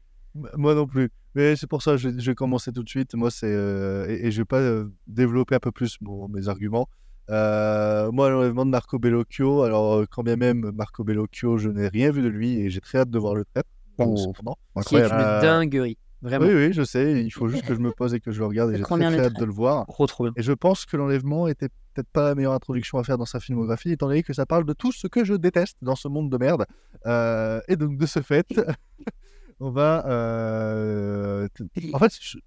[0.58, 1.10] Moi non plus.
[1.36, 3.14] Mais c'est pour ça que je, je vais commencer tout de suite.
[3.16, 5.98] Moi, c'est euh, et, et je vais pas euh, développer un peu plus
[6.30, 6.88] mes arguments.
[7.30, 9.62] Euh, moi, l'enlèvement de Marco Bellocchio.
[9.64, 13.00] Alors, quand bien même Marco Bellocchio, je n'ai rien vu de lui et j'ai très
[13.00, 13.64] hâte de voir le trait.
[14.00, 14.58] Oh, cependant.
[14.86, 15.98] Qui est une Euh, dinguerie.
[16.24, 16.46] Vraiment.
[16.46, 17.22] Oui, oui, je sais.
[17.22, 19.20] Il faut juste que je me pose et que je le regarde et j'ai très,
[19.20, 19.86] hâte de le voir.
[19.88, 20.34] Trop, trop bien.
[20.38, 23.42] Et je pense que l'enlèvement était peut-être pas la meilleure introduction à faire dans sa
[23.42, 26.32] filmographie, étant donné que ça parle de tout ce que je déteste dans ce monde
[26.32, 26.66] de merde.
[27.06, 28.48] Euh, et donc, de ce fait,
[29.60, 30.08] on va.
[30.08, 31.48] euh,
[31.92, 32.38] En fait, je,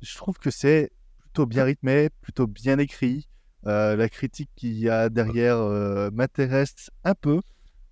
[0.00, 3.26] je trouve que c'est plutôt bien rythmé, plutôt bien écrit.
[3.66, 7.40] Euh, la critique qu'il y a derrière euh, m'intéresse un peu.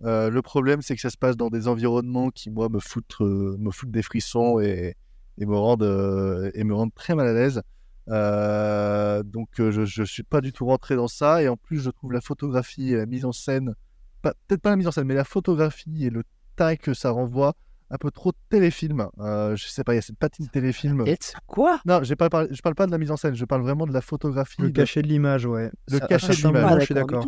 [0.04, 3.16] Euh, le problème, c'est que ça se passe dans des environnements qui, moi, me foutent,
[3.20, 4.94] euh, me foutent des frissons et,
[5.38, 7.62] et me rendent, euh, et me rendent très mal à l'aise.
[8.08, 11.42] Euh, donc, euh, je ne suis pas du tout rentré dans ça.
[11.42, 13.74] Et en plus, je trouve la photographie et la mise en scène,
[14.22, 16.22] peut-être pas la mise en scène, mais la photographie et le
[16.56, 17.54] teint que ça renvoie
[17.90, 19.06] un peu trop téléfilm.
[19.18, 21.04] Euh, je sais pas, il y a cette patine téléfilm.
[21.46, 21.78] Quoi?
[21.84, 23.86] Non, j'ai pas parlé- je parle pas de la mise en scène, je parle vraiment
[23.86, 24.62] de la photographie.
[24.62, 25.70] Le de- cachet de l'image, ouais.
[25.90, 26.62] Le Ça- cachet ça de l'image.
[26.72, 27.26] pas, je suis d'accord.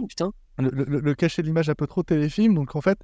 [0.58, 2.54] Le, le- le cachet de l'image un peu trop téléfilm.
[2.54, 2.98] Donc en fait,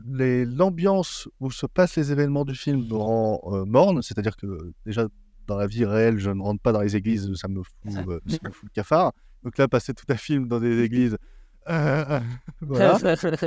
[0.00, 4.02] l'ambiance où se passent les événements du film me rend euh, morne.
[4.02, 5.06] C'est-à-dire que déjà
[5.46, 7.72] dans la vie réelle, je ne rentre pas dans les églises, ça me fout,
[8.08, 9.12] euh, ça me fout le cafard.
[9.42, 11.16] Donc là, passer tout un film dans des églises.
[11.68, 12.20] euh,
[12.60, 12.98] voilà.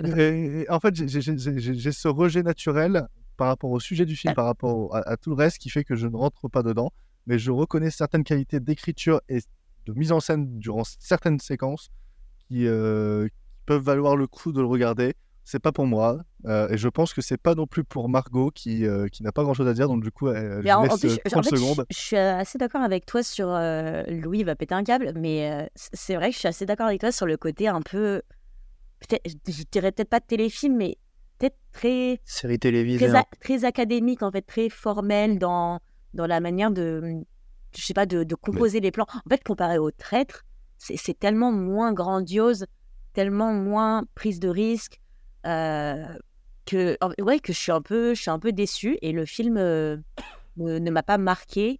[0.19, 4.45] Et, et en fait, j'ai- ce rejet naturel par rapport au sujet du film, par
[4.45, 6.91] rapport au- à, à tout le reste, qui fait que je ne rentre pas dedans.
[7.25, 9.39] mais je reconnais certaines qualités d'écriture et
[9.85, 11.89] de mise en scène durant certaines séquences
[12.47, 13.33] qui, euh, qui
[13.67, 15.13] peuvent valoir le coup de le regarder.
[15.43, 18.51] C'est pas pour moi, euh, et je pense que c'est pas non plus pour Margot
[18.51, 20.79] qui, euh, qui n'a pas grand chose à dire, donc du coup, elle, je en,
[20.79, 21.85] en laisse plus, euh, 30 en fait, je- secondes.
[21.89, 25.65] je, suis assez d'accord avec toi sur euh, Louis va péter un câble, mais euh,
[25.75, 28.21] c'est vrai que je suis assez d'accord avec toi sur le côté un peu,
[29.25, 30.97] je dirais peut-être pas de téléfilm, mais
[31.39, 33.07] peut-être très, Série télévisée.
[33.07, 33.23] très, hein.
[33.39, 35.79] très académique en fait, très formel dans,
[36.13, 37.21] dans la manière de,
[37.73, 39.05] je sais pas, de, de composer les plans.
[39.25, 40.43] En fait, comparé au traître,
[40.77, 42.65] c'est tellement moins grandiose,
[43.17, 45.01] tellement moins prise de risque.
[45.47, 46.05] euh,
[46.65, 49.55] que ouais que je suis un peu je suis un peu déçue et le film
[49.57, 49.95] euh,
[50.57, 51.79] ne, ne m'a pas marqué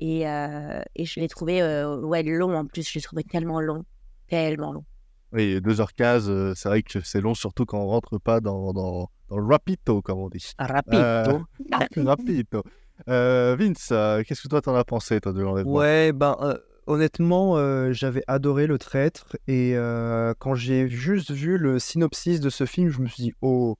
[0.00, 3.60] et, euh, et je l'ai trouvé euh, ouais long en plus je l'ai trouvé tellement
[3.60, 3.84] long
[4.28, 4.84] tellement long
[5.32, 9.08] Oui, 2h15, euh, c'est vrai que c'est long, surtout quand on rentre pas dans, dans,
[9.28, 10.52] dans le rapito, comme on dit.
[10.58, 10.96] Rapito.
[10.96, 11.38] Euh,
[12.04, 12.62] rapito.
[13.08, 13.92] Euh, Vince,
[14.26, 15.72] qu'est-ce que toi t'en as pensé, toi, de l'enlèvement?
[15.72, 16.58] Ouais, ben euh,
[16.88, 22.50] honnêtement, euh, j'avais adoré le traître et euh, quand j'ai juste vu le synopsis de
[22.50, 23.76] ce film, je me suis dit oh,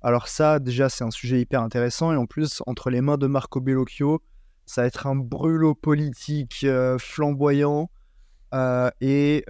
[0.00, 3.26] alors ça déjà c'est un sujet hyper intéressant et en plus entre les mains de
[3.26, 4.22] Marco Bellocchio,
[4.64, 7.90] ça va être un brûlot politique euh, flamboyant
[9.00, 9.44] et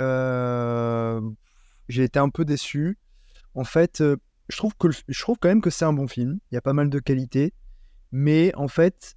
[1.88, 2.98] j'ai été un peu déçu.
[3.54, 4.02] En fait,
[4.48, 6.38] je trouve que je trouve quand même que c'est un bon film.
[6.50, 7.52] Il y a pas mal de qualités,
[8.12, 9.16] mais en fait,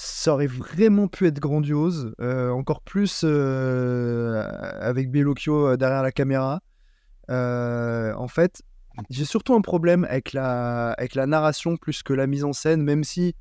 [0.00, 4.42] ça aurait vraiment pu être grandiose, euh, encore plus euh,
[4.80, 6.60] avec Bellocchio euh, derrière la caméra.
[7.28, 8.62] En fait,
[9.10, 12.82] j'ai surtout un problème avec la, avec la narration plus que la mise en scène,
[12.82, 13.34] même si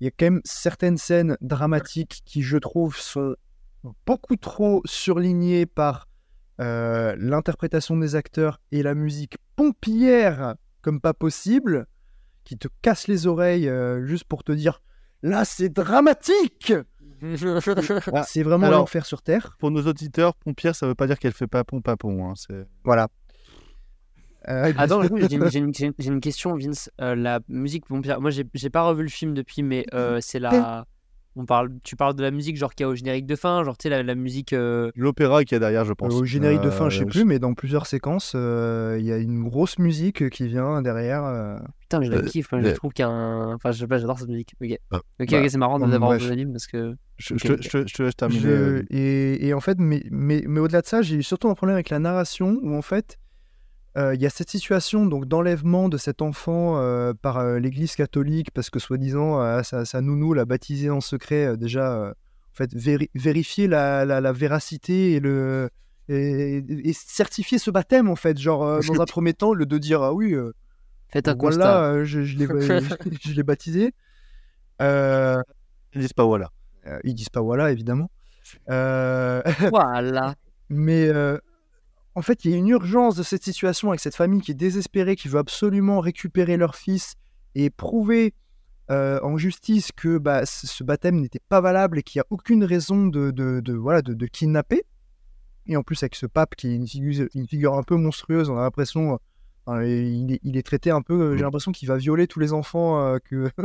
[0.00, 3.34] il y a quand même certaines scènes dramatiques qui, je trouve, sont
[4.04, 6.06] beaucoup trop surlignées par
[6.58, 11.86] l'interprétation des acteurs et la musique pompière comme pas possible,
[12.44, 13.70] qui te casse les oreilles
[14.04, 14.80] juste pour te dire
[15.26, 16.72] là c'est dramatique.
[18.12, 19.56] Ah, c'est vraiment l'enfer sur terre.
[19.58, 22.28] Pour nos auditeurs, pompière, ça veut pas dire qu'elle fait papon papon.
[22.28, 22.66] Hein, c'est...
[22.84, 23.08] Voilà.
[24.48, 26.90] Euh, Attends, du coup, j'ai une, question, Vince.
[27.00, 30.38] Euh, la musique Vampire, moi j'ai j'ai pas revu le film depuis, mais euh, c'est
[30.38, 30.86] la.
[31.38, 33.62] On parle, tu parles de la musique genre qu'il y a au générique de fin,
[33.62, 34.52] genre tu sais la, la musique.
[34.54, 36.14] euh, L'opéra qui est derrière, je pense.
[36.14, 39.12] au générique de fin, je sais Euh, plus, mais dans plusieurs séquences, euh, il y
[39.12, 41.24] a une grosse musique qui vient derrière.
[41.24, 41.58] euh.
[41.82, 43.54] Putain, mais je la Euh, kiffe, moi, je trouve qu'il y a un.
[43.54, 44.54] Enfin, je sais pas, j'adore cette musique.
[44.62, 46.22] Ok, Ah, ok, bah, c'est marrant bon, d'avoir bref.
[46.22, 46.94] vu l'anime parce que.
[47.18, 47.58] Je, te- ok.
[47.62, 48.40] je te- je te laisse terminer.
[48.40, 51.48] Je- euh, et, et en fait, mais, mais, mais au-delà de ça, j'ai eu surtout
[51.48, 53.25] un problème avec la narration où en fait, euh,
[54.14, 58.50] il y a cette situation donc d'enlèvement de cet enfant euh, par euh, l'Église catholique
[58.52, 61.92] parce que soi-disant euh, sa, sa nounou l'a baptisé en secret euh, déjà.
[61.94, 65.68] euh, en fait, véri- vérifier la, la, la véracité et le
[66.08, 66.56] et,
[66.88, 70.02] et certifier ce baptême en fait, genre euh, dans un premier temps, le de dire
[70.02, 70.32] ah oui.
[70.34, 70.52] euh,
[71.08, 71.84] Faites un voilà, constat.
[71.84, 72.46] euh, je, je l'ai
[73.24, 73.92] je l'ai baptisé.
[74.82, 75.42] Euh,
[75.94, 76.50] Ils disent pas voilà.
[76.86, 78.10] euh, ils disent pas voilà, évidemment.
[78.70, 80.34] Euh, Voilà.
[80.68, 81.38] Mais euh,
[82.16, 84.54] en fait, il y a une urgence de cette situation avec cette famille qui est
[84.54, 87.14] désespérée, qui veut absolument récupérer leur fils
[87.54, 88.34] et prouver
[88.90, 92.64] euh, en justice que bah, ce baptême n'était pas valable et qu'il n'y a aucune
[92.64, 94.84] raison de, de, de, voilà, de, de kidnapper.
[95.66, 98.48] Et en plus, avec ce pape qui est une figure, une figure un peu monstrueuse,
[98.50, 99.18] on a l'impression.
[99.68, 101.14] euh, il, est, il est traité un peu.
[101.14, 103.50] euh, J'ai l'impression qu'il va violer tous les enfants euh, que.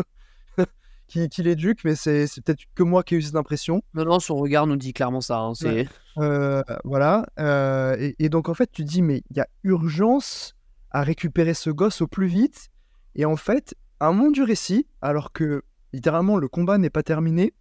[1.11, 3.83] qu'il qu'il éduque, mais c'est peut-être que moi qui ai eu cette impression.
[3.93, 5.39] Non, non, son regard nous dit clairement ça.
[5.39, 5.53] hein.
[5.63, 5.87] Ouais.
[6.17, 7.25] Euh, voilà.
[7.39, 10.55] euh, et, et donc, en fait, tu dis, mais il y a urgence
[10.91, 12.69] à récupérer ce gosse au plus vite.
[13.15, 15.63] Et en fait, à un moment du récit, alors que
[15.93, 17.53] littéralement le combat n'est pas terminé,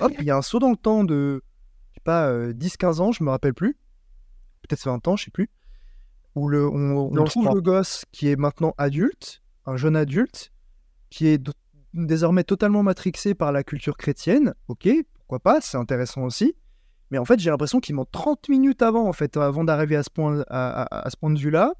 [0.00, 1.42] hop, il y a un saut dans le temps de,
[1.90, 3.76] je sais pas, euh, 10-15 ans, je me rappelle plus.
[4.62, 5.48] Peut-être 20 ans, je sais plus.
[6.34, 10.50] Où le, on, on trouve le gosse qui est maintenant adulte, un jeune adulte,
[11.10, 11.38] qui est
[11.94, 14.54] désormais totalement matrixé par la culture chrétienne.
[14.68, 16.54] Ok, pourquoi pas, c'est intéressant aussi.
[17.10, 20.02] Mais en fait, j'ai l'impression qu'il manque 30 minutes avant, en fait, avant d'arriver à
[20.02, 21.74] ce point, à, à- à ce point de vue-là.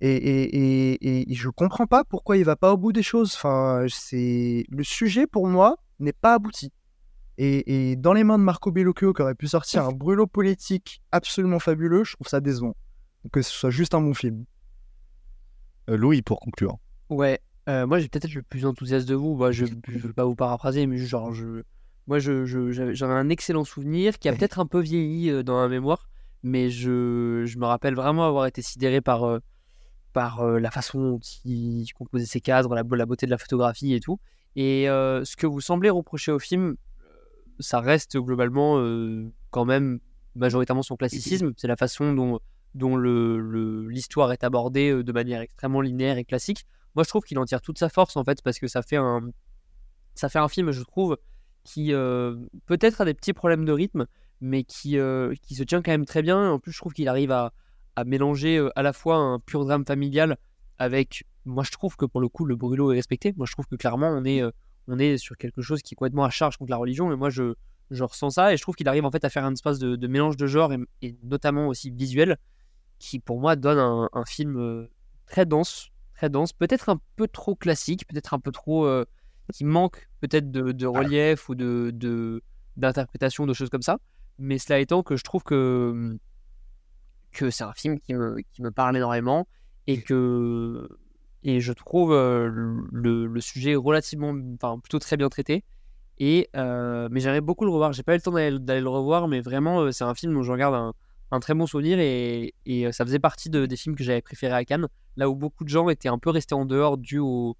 [0.00, 3.34] Et, et, et, et je comprends pas pourquoi il va pas au bout des choses.
[3.34, 6.72] Enfin, c'est le sujet pour moi n'est pas abouti.
[7.38, 11.02] Et, et dans les mains de Marco Bellocchio, qui aurait pu sortir un brûlot politique
[11.12, 12.74] absolument fabuleux, je trouve ça décevant.
[13.32, 14.44] Que ce soit juste un bon film.
[15.90, 16.76] Euh, Louis, pour conclure.
[17.10, 19.36] Ouais, euh, moi j'ai peut-être le plus enthousiaste de vous.
[19.36, 21.62] Bah, je ne veux pas vous paraphraser, mais genre, je,
[22.06, 25.42] moi je, je- j'avais j'avais un excellent souvenir qui a peut-être un peu vieilli euh,
[25.42, 26.08] dans ma mémoire,
[26.42, 29.38] mais je, je me rappelle vraiment avoir été sidéré par, euh,
[30.12, 34.00] par la façon dont il composait ses cadres, la, la beauté de la photographie et
[34.00, 34.18] tout.
[34.54, 36.76] Et euh, ce que vous semblez reprocher au film,
[37.58, 39.98] ça reste globalement euh, quand même
[40.34, 41.52] majoritairement son classicisme.
[41.56, 42.38] C'est la façon dont,
[42.74, 46.64] dont le, le- l'histoire est abordée de manière extrêmement linéaire et classique.
[46.96, 48.96] Moi, je trouve qu'il en tire toute sa force en fait parce que ça fait
[48.96, 49.30] un,
[50.14, 51.18] ça fait un film, je trouve,
[51.62, 54.06] qui euh, peut-être a des petits problèmes de rythme,
[54.40, 56.50] mais qui, euh, qui se tient quand même très bien.
[56.50, 57.52] En plus, je trouve qu'il arrive à,
[57.96, 60.38] à mélanger euh, à la fois un pur drame familial
[60.78, 61.24] avec.
[61.44, 63.32] Moi, je trouve que pour le coup, le brûlot est respecté.
[63.36, 64.42] Moi, je trouve que clairement, on est,
[64.88, 67.12] on est sur quelque chose qui est complètement à charge contre la religion.
[67.12, 67.54] Et moi, je,
[67.90, 68.52] je ressens ça.
[68.52, 70.72] Et je trouve qu'il arrive en fait à faire un espace de, mélange de genres
[71.02, 72.36] et, notamment aussi visuel
[72.98, 74.88] qui, pour moi, donne un, film
[75.26, 75.90] très dense.
[76.16, 76.52] Très dense.
[76.52, 78.86] Peut-être un peu trop classique, peut-être un peu trop.
[78.86, 79.04] euh,
[79.52, 82.42] qui manque peut-être de, de relief ou de,
[82.76, 83.98] d'interprétation, de choses comme ça.
[84.38, 86.18] Mais cela étant que je trouve que,
[87.32, 89.46] que c'est un film qui me, qui me parle énormément
[89.86, 90.88] et que
[91.42, 92.48] et je trouve euh,
[92.90, 95.64] le, le sujet relativement, enfin plutôt très bien traité.
[96.18, 97.92] Et euh, mais j'aimerais beaucoup le revoir.
[97.92, 100.36] J'ai pas eu le temps d'aller, d'aller le revoir, mais vraiment euh, c'est un film
[100.36, 100.92] où je regarde un,
[101.30, 104.54] un très bon souvenir et, euh, ça faisait partie de- des films que j'avais préférés
[104.54, 104.86] à Cannes,
[105.16, 107.56] là où beaucoup de gens étaient un peu restés en dehors dû au,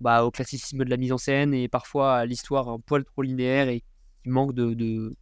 [0.00, 3.22] bah, au classicisme de la mise en scène et parfois à l'histoire un poil trop
[3.22, 3.80] linéaire et
[4.22, 5.14] qui manque de,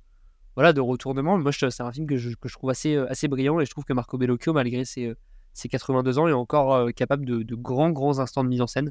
[0.55, 1.39] voilà, de retournement.
[1.39, 3.71] Moi, c'est un film que je, que je trouve assez, euh, assez brillant et je
[3.71, 5.15] trouve que Marco Bellocchio, malgré ses, euh,
[5.53, 8.91] ses 82 ans, est encore capable de, de grands, grands instants de mise en scène.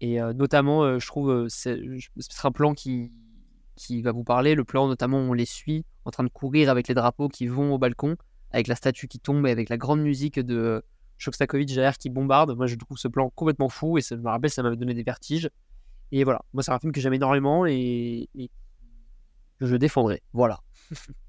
[0.00, 1.80] Et notamment, je trouve, c'est
[2.18, 3.12] ce sera un plan qui,
[3.76, 4.56] qui va vous parler.
[4.56, 7.72] Le plan, notamment, on les suit en train de courir avec les drapeaux qui vont
[7.74, 8.16] au balcon,
[8.52, 10.82] avec la statue qui tombe et avec la grande musique de
[11.18, 12.56] Shostakovich derrière qui bombarde.
[12.56, 14.94] Moi, je trouve ce plan complètement fou et ça, je me rappelle, ça m'avait donné
[14.94, 15.48] des vertiges.
[16.10, 18.50] Et voilà, moi, c'est un film que j'aime énormément et, et
[19.58, 20.22] que je défendrai.
[20.32, 20.60] Voilà.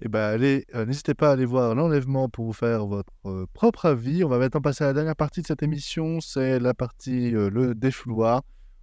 [0.00, 3.46] Eh ben, allez, euh, n'hésitez pas à aller voir l'enlèvement pour vous faire votre euh,
[3.52, 4.22] propre avis.
[4.22, 7.50] On va maintenant passer à la dernière partie de cette émission, c'est la partie euh,
[7.50, 8.42] le défouloir.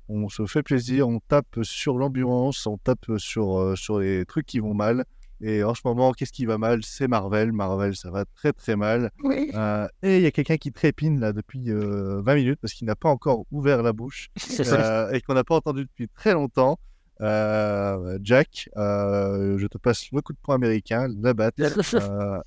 [0.10, 4.60] On se fait plaisir, on tape sur l'ambulance, on tape sur, sur les trucs qui
[4.60, 5.06] vont mal.
[5.41, 6.84] Et en ce moment, qu'est-ce qui va mal?
[6.84, 7.52] C'est Marvel.
[7.52, 9.12] Marvel, ça va très très mal.
[9.24, 9.52] Oui.
[9.53, 12.88] Euh, et il y a quelqu'un qui trépine là depuis euh, 20 minutes parce qu'il
[12.88, 14.30] n'a pas encore ouvert la bouche
[14.60, 16.80] euh, et qu'on n'a pas entendu depuis très longtemps.
[17.22, 21.60] Euh, Jack, euh, je te passe le coup de poing américain, la batte,
[21.94, 22.40] euh,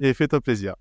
[0.00, 0.74] et fais-toi plaisir.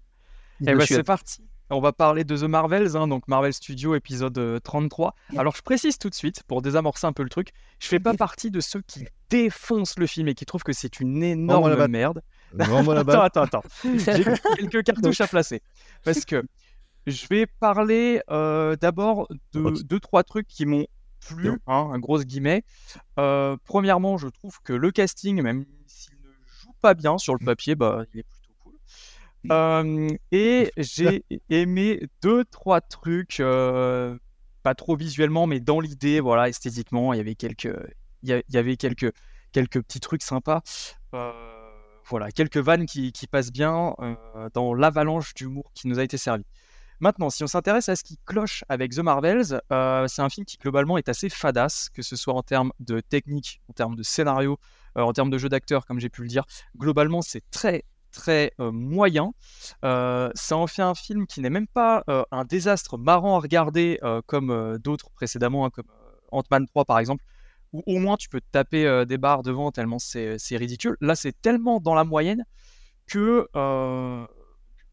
[0.62, 1.44] Eh ben, c'est parti.
[1.70, 5.16] On va parler de The Marvels, hein, donc Marvel Studios épisode euh, 33.
[5.38, 8.14] Alors je précise tout de suite, pour désamorcer un peu le truc, je fais pas
[8.14, 11.76] partie de ceux qui défoncent le film et qui trouvent que c'est une la énorme
[11.76, 11.90] batte.
[11.90, 12.22] merde.
[12.54, 13.64] La attends, attends, attends.
[13.84, 14.26] J'ai
[14.58, 15.62] quelques cartouches à placer.
[16.04, 16.44] Parce que
[17.08, 20.86] je vais parler euh, d'abord de deux, trois trucs qui m'ont
[21.26, 22.64] plu, hein, un gros guillemets.
[23.18, 26.30] Euh, premièrement, je trouve que le casting, même s'il ne
[26.62, 28.74] joue pas bien sur le papier, bah, il est plutôt cool.
[29.52, 37.14] Euh, et j'ai aimé deux, trois trucs, pas trop visuellement, mais dans l'idée, voilà, esthétiquement,
[37.14, 37.74] il y avait quelques,
[38.24, 39.12] y y avait quelques,
[39.54, 40.62] petits trucs sympas.
[41.14, 41.32] Euh,
[42.06, 46.44] voilà, quelques vannes qui, passent bien euh, dans l'avalanche d'humour qui nous a été servi.
[47.00, 50.46] Maintenant, si on s'intéresse à ce qui cloche avec The Marvels, euh, c'est un film
[50.46, 54.04] qui globalement est assez fadasse, que ce soit en termes de technique, en termes de
[54.04, 54.60] scénario,
[54.96, 56.44] en termes de jeu d'acteur, comme j'ai pu le dire.
[56.78, 59.34] Globalement, c'est très très moyen.
[59.82, 64.78] Ça en fait un film qui n'est même pas un désastre marrant à regarder comme
[64.78, 65.88] d'autres précédemment, hein, comme
[66.32, 67.24] Ant-Man 3 par exemple,
[67.74, 70.98] où au moins tu peux te taper euh, des barres devant tellement c'est c'est ridicule.
[71.02, 72.46] Là, c'est tellement dans la moyenne
[73.08, 74.26] que, euh,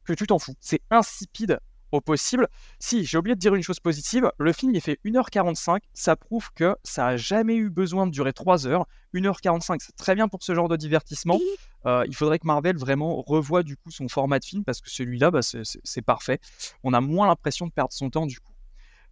[0.05, 0.55] que tu t'en fous.
[0.61, 1.59] C'est insipide
[1.91, 2.49] au possible.
[2.79, 6.51] Si, j'ai oublié de dire une chose positive, le film il fait 1h45, ça prouve
[6.55, 8.87] que ça a jamais eu besoin de durer 3 heures.
[9.15, 11.39] 1h45, c'est très bien pour ce genre de divertissement.
[11.87, 14.91] Euh, il faudrait que Marvel vraiment revoie du coup son format de film parce que
[14.91, 16.41] celui-là, bah, c'est- parfait.
[16.85, 18.53] On a moins l'impression de perdre son temps du coup.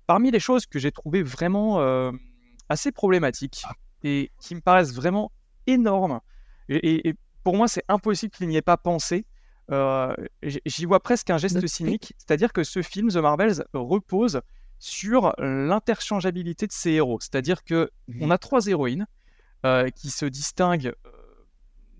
[0.06, 1.80] Parmi les choses que j'ai trouvées vraiment
[2.68, 3.64] assez problématiques
[4.02, 5.32] et qui me paraissent vraiment
[5.66, 6.20] énormes,
[6.68, 7.14] et, et- et
[7.44, 9.24] pour moi c'est impossible qu'il n'y ait pas pensé,
[9.72, 14.40] euh, j'y vois presque un geste cynique, c'est-à-dire que ce film, The Marvels, repose
[14.78, 17.18] sur l'interchangeabilité de ses héros.
[17.20, 17.90] C'est-à-dire que
[18.20, 19.06] on a trois héroïnes
[19.64, 21.10] euh, qui se distinguent euh,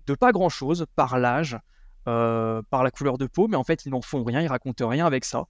[0.05, 1.57] de pas grand-chose par l'âge,
[2.07, 4.87] euh, par la couleur de peau, mais en fait ils n'en font rien, ils racontent
[4.87, 5.45] rien avec ça.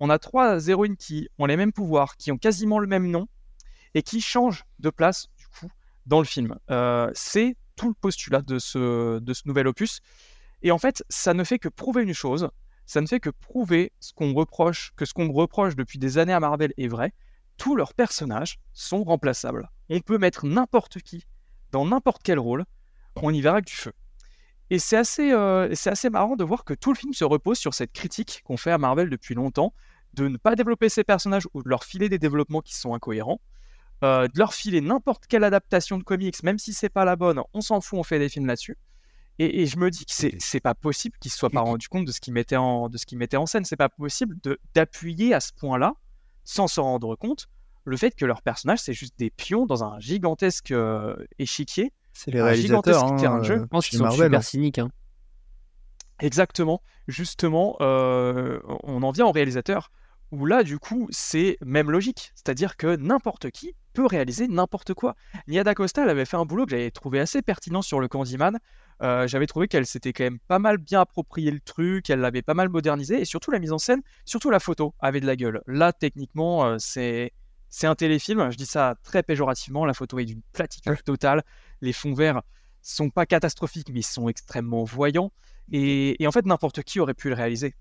[0.00, 3.26] On a trois héroïnes qui ont les mêmes pouvoirs, qui ont quasiment le même nom
[3.94, 5.68] et qui changent de place du coup
[6.06, 6.58] dans le film.
[6.70, 10.00] Euh, c'est tout le postulat de ce, de ce nouvel opus.
[10.62, 12.48] Et en fait, ça ne fait que prouver une chose,
[12.86, 16.32] ça ne fait que prouver ce qu'on reproche, que ce qu'on reproche depuis des années
[16.32, 17.12] à Marvel est vrai.
[17.56, 19.70] Tous leurs personnages sont remplaçables.
[19.88, 21.24] On peut mettre n'importe qui
[21.74, 22.64] dans n'importe quel rôle,
[23.16, 23.92] on y verra que du feu.
[24.70, 27.58] Et c'est assez, euh, c'est assez marrant de voir que tout le film se repose
[27.58, 29.74] sur cette critique qu'on fait à Marvel depuis longtemps,
[30.14, 33.40] de ne pas développer ces personnages ou de leur filer des développements qui sont incohérents,
[34.04, 37.40] euh, de leur filer n'importe quelle adaptation de comics, même si c'est pas la bonne,
[37.54, 38.76] on s'en fout, on fait des films là-dessus.
[39.40, 41.88] Et, et je me dis que c'est, c'est pas possible qu'ils se soient pas rendu
[41.88, 43.64] compte de ce qu'ils mettaient en, de ce qu'ils mettaient en scène.
[43.64, 45.94] C'est pas possible de, d'appuyer à ce point-là,
[46.44, 47.48] sans s'en rendre compte,
[47.84, 51.92] le fait que leurs personnages, c'est juste des pions dans un gigantesque euh, échiquier.
[52.12, 53.54] C'est les un réalisateurs, gigantesque hein, terrain de jeu.
[53.56, 54.42] euh, Je pense qu'ils sont Marvel, super hein.
[54.42, 54.78] cyniques.
[54.78, 54.90] hein.
[56.20, 56.80] Exactement.
[57.08, 59.90] Justement, euh, on en vient au réalisateur,
[60.34, 62.32] où là, du coup, c'est même logique.
[62.34, 65.14] C'est-à-dire que n'importe qui peut réaliser n'importe quoi.
[65.46, 68.58] Nia D'Acosta, elle avait fait un boulot que j'avais trouvé assez pertinent sur le Candyman.
[69.02, 72.42] Euh, j'avais trouvé qu'elle s'était quand même pas mal bien approprié le truc, elle l'avait
[72.42, 75.36] pas mal modernisé, et surtout la mise en scène, surtout la photo avait de la
[75.36, 75.62] gueule.
[75.66, 77.32] Là, techniquement, euh, c'est
[77.68, 81.42] c'est un téléfilm, je dis ça très péjorativement, la photo est d'une platitude totale,
[81.80, 82.42] les fonds verts
[82.82, 85.32] sont pas catastrophiques, mais ils sont extrêmement voyants,
[85.72, 87.74] et, et en fait, n'importe qui aurait pu le réaliser.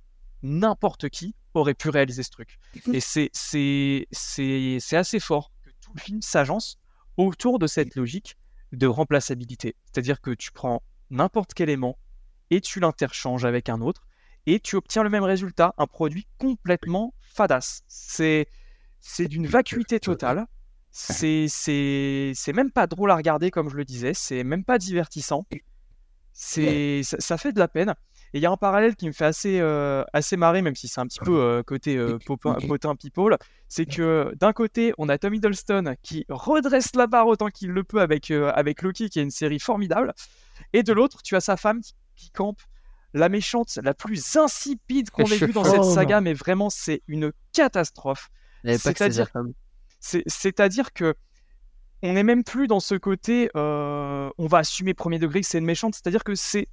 [0.43, 2.59] N'importe qui aurait pu réaliser ce truc.
[2.93, 6.79] Et c'est c'est- c'est c'est assez fort que tout le film s'agence
[7.17, 8.35] autour de cette logique
[8.71, 9.75] de remplaçabilité.
[9.85, 11.97] C'est-à-dire que tu prends n'importe quel aimant
[12.49, 14.05] et tu l'interchanges avec un autre
[14.45, 17.83] et tu obtiens le même résultat, un produit complètement fadasse.
[17.87, 18.47] C'est
[18.99, 20.45] c'est d'une vacuité totale.
[20.91, 24.77] C'est c'est c'est même pas drôle à regarder comme je le disais, c'est même pas
[24.77, 25.45] divertissant.
[26.33, 27.93] C'est ça, ça fait de la peine.
[28.33, 30.87] Et il y a un parallèle qui me fait assez euh, assez marrer, même si
[30.87, 33.37] c'est un petit peu euh, côté euh, popin- potin people,
[33.67, 37.83] c'est que d'un côté on a Tom Hiddleston qui redresse la barre autant qu'il le
[37.83, 40.13] peut avec euh, avec Loki, qui est une série formidable,
[40.73, 42.59] et de l'autre tu as sa femme qui, qui campe
[43.13, 47.31] la méchante la plus insipide qu'on ait vue dans cette saga, mais vraiment c'est une
[47.51, 48.29] catastrophe.
[48.79, 49.25] C'est-à-dire
[49.99, 51.13] c'est- C'est-à-dire que
[52.01, 55.59] on n'est même plus dans ce côté euh, on va assumer premier degré que c'est
[55.59, 56.67] une méchante, c'est-à-dire que c'est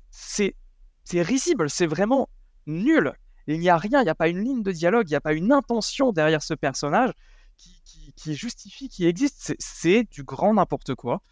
[1.05, 2.29] c'est risible, c'est vraiment
[2.67, 3.13] nul.
[3.47, 5.21] Il n'y a rien, il n'y a pas une ligne de dialogue, il n'y a
[5.21, 7.11] pas une intention derrière ce personnage
[7.57, 9.55] qui, qui- qui justifie, qui existe.
[9.59, 11.23] C'est- du grand n'importe quoi.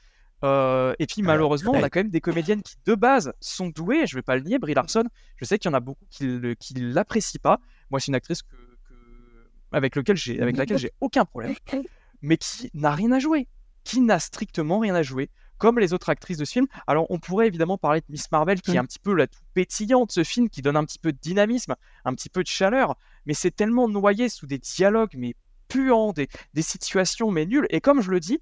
[0.44, 4.06] Euh, et puis malheureusement, on a quand même des comédiennes qui de base sont douées.
[4.06, 5.04] Je vais pas le nier, Brie Larson.
[5.36, 7.58] Je sais qu'il y en a beaucoup qui, qui l'apprécient pas.
[7.90, 11.54] Moi, c'est une actrice que, que- avec, lequel j'ai, avec laquelle j'ai aucun problème,
[12.22, 13.48] mais qui n'a rien à jouer,
[13.84, 15.28] qui n'a strictement rien à jouer,
[15.58, 16.66] comme les autres actrices de ce film.
[16.86, 19.40] Alors, on pourrait évidemment parler de Miss Marvel, qui est un petit peu la tout
[19.54, 21.74] pétillante de ce film, qui donne un petit peu de dynamisme,
[22.04, 25.34] un petit peu de chaleur, mais c'est tellement noyé sous des dialogues mais
[25.68, 27.66] puants, des, des situations mais nulles.
[27.70, 28.38] Et comme je le dis,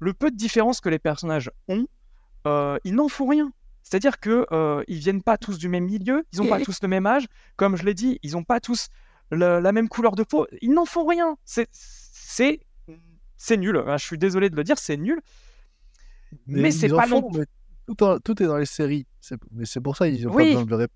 [0.00, 1.86] le peu de différence que les personnages ont,
[2.46, 3.52] euh, ils n'en font rien.
[3.82, 6.88] C'est-à-dire que euh, ils viennent pas tous du même milieu, ils n'ont pas tous le
[6.88, 7.26] même âge.
[7.56, 8.88] Comme je l'ai dit, ils n'ont pas tous
[9.30, 10.46] le- la même couleur de peau.
[10.60, 11.36] Ils n'en font rien.
[11.44, 12.60] C'est c'est
[13.38, 13.76] c'est nul.
[13.86, 15.20] Hein, Je suis désolé de le dire, c'est nul.
[16.46, 17.30] Mais, c'est pas font, non.
[17.38, 17.44] mais
[17.86, 19.06] tout, en- tout est dans les séries.
[19.52, 20.44] Mais c'est pour ça ils ont Oui.
[20.44, 20.94] pas besoin de le répéter.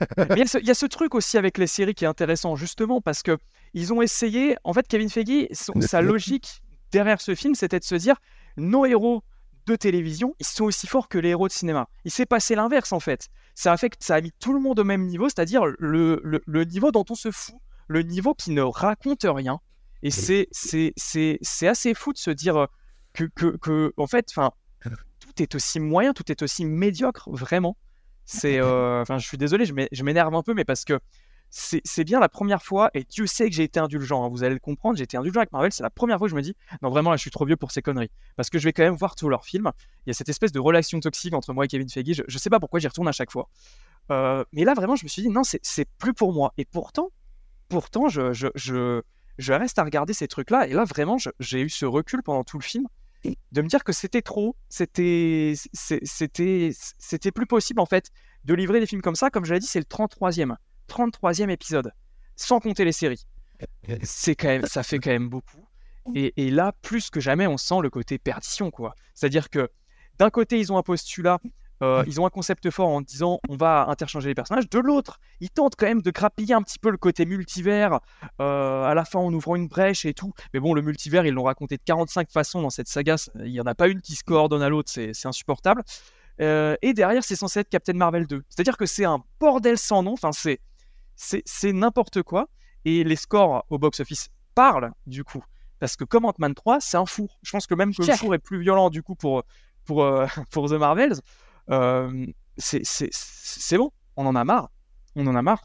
[0.36, 2.08] Il y, a ce- il y a ce truc aussi avec les séries qui est
[2.08, 3.38] intéressant, justement, parce que
[3.72, 4.56] ils ont essayé.
[4.64, 8.16] En fait, Kevin Feige, son- sa logique derrière ce film, c'était de se dire
[8.56, 9.22] nos héros
[9.66, 11.88] de télévision, ils sont aussi forts que les héros de cinéma.
[12.04, 13.28] Il s'est passé l'inverse, en fait.
[13.54, 16.42] Ça a fait ça a mis tout le monde au même niveau, c'est-à-dire le, le-
[16.44, 17.54] le niveau dont on se fout,
[17.86, 19.60] le niveau qui ne raconte rien.
[20.02, 22.66] Et c'est c'est- c'est- c'est assez fou de se dire
[23.12, 24.50] que, que, que en fait, enfin,
[25.20, 27.76] tout est aussi moyen, tout est aussi médiocre, vraiment.
[28.24, 31.00] C'est, euh, enfin, je suis désolé, je m'é- je m'énerve un peu, mais parce que
[31.54, 34.54] c'est bien la première fois, et Dieu sait que j'ai été indulgent, hein, vous allez
[34.54, 36.56] le comprendre, j'ai été indulgent avec Marvel, c'est la première fois que je me dis,
[36.80, 38.82] non vraiment là je suis trop vieux pour ces conneries, parce que je vais quand
[38.84, 39.70] même voir tous leurs films,
[40.06, 42.38] il y a cette espèce de relation toxique entre moi et Kevin Feige, je, je
[42.38, 43.48] sais pas pourquoi j'y retourne à chaque fois,
[44.10, 47.10] Euh, mais là vraiment je me suis dit, non c'est plus pour moi, et pourtant,
[47.68, 49.02] pourtant je, je, je,
[49.38, 52.58] je reste à regarder ces trucs-là, et là vraiment j'ai eu ce recul pendant tout
[52.58, 52.86] le film,
[53.24, 58.10] de me dire que c'était trop, c'était c'était c'était plus possible en fait
[58.44, 60.56] de livrer des films comme ça, comme je l'ai dit, c'est le 33e,
[60.88, 61.92] 33e épisode,
[62.36, 63.24] sans compter les séries.
[64.02, 65.64] C'est quand même, ça fait quand même beaucoup.
[66.16, 68.96] Et, et là, plus que jamais, on sent le côté perdition, quoi.
[69.14, 69.70] C'est-à-dire que
[70.18, 71.38] d'un côté, ils ont un postulat,
[71.82, 74.68] euh, ils ont un concept fort en disant on va interchanger les personnages.
[74.68, 77.98] De l'autre, ils tentent quand même de grappiller un petit peu le côté multivers
[78.40, 80.32] euh, à la fin en ouvrant une brèche et tout.
[80.54, 83.16] Mais bon, le multivers, ils l'ont raconté de 45 façons dans cette saga.
[83.40, 85.82] Il n'y en a pas une qui se coordonne à l'autre, c'est insupportable.
[86.40, 88.44] Euh, et derrière, c'est censé être Captain Marvel 2.
[88.48, 90.12] C'est-à-dire que c'est un bordel sans nom.
[90.12, 90.30] Enfin,
[91.14, 92.48] c'est n'importe quoi.
[92.84, 95.44] Et les scores au box-office parlent, du coup.
[95.80, 97.38] Parce que comme Ant-Man 3, c'est un four.
[97.42, 99.42] Je pense que même que le four est plus violent, du coup, pour,
[99.84, 100.08] pour,
[100.50, 101.20] pour The Marvels.
[101.70, 102.26] Euh,
[102.58, 103.90] c'est bon.
[104.16, 104.70] On en a marre.
[105.16, 105.64] On en a marre.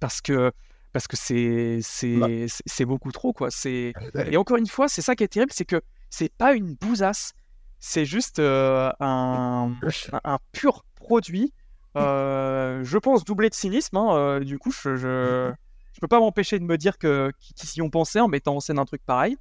[0.00, 0.52] Parce que
[0.92, 3.50] parce que c'est c'est c'est beaucoup trop, quoi.
[3.50, 3.92] C'est
[4.26, 5.80] et encore une fois, c'est ça qui est terrible, c'est que
[6.10, 7.32] c'est pas une bousasse.
[7.80, 9.72] C'est juste euh, un,
[10.12, 11.52] un, un pur produit.
[11.96, 13.96] euh, je pense doublé de cynisme.
[13.96, 15.52] hein, euh, du coup, je, je,
[15.92, 18.60] je peux pas m'empêcher de me dire que qu'ils y ont pensé en mettant en
[18.60, 19.36] scène un truc pareil.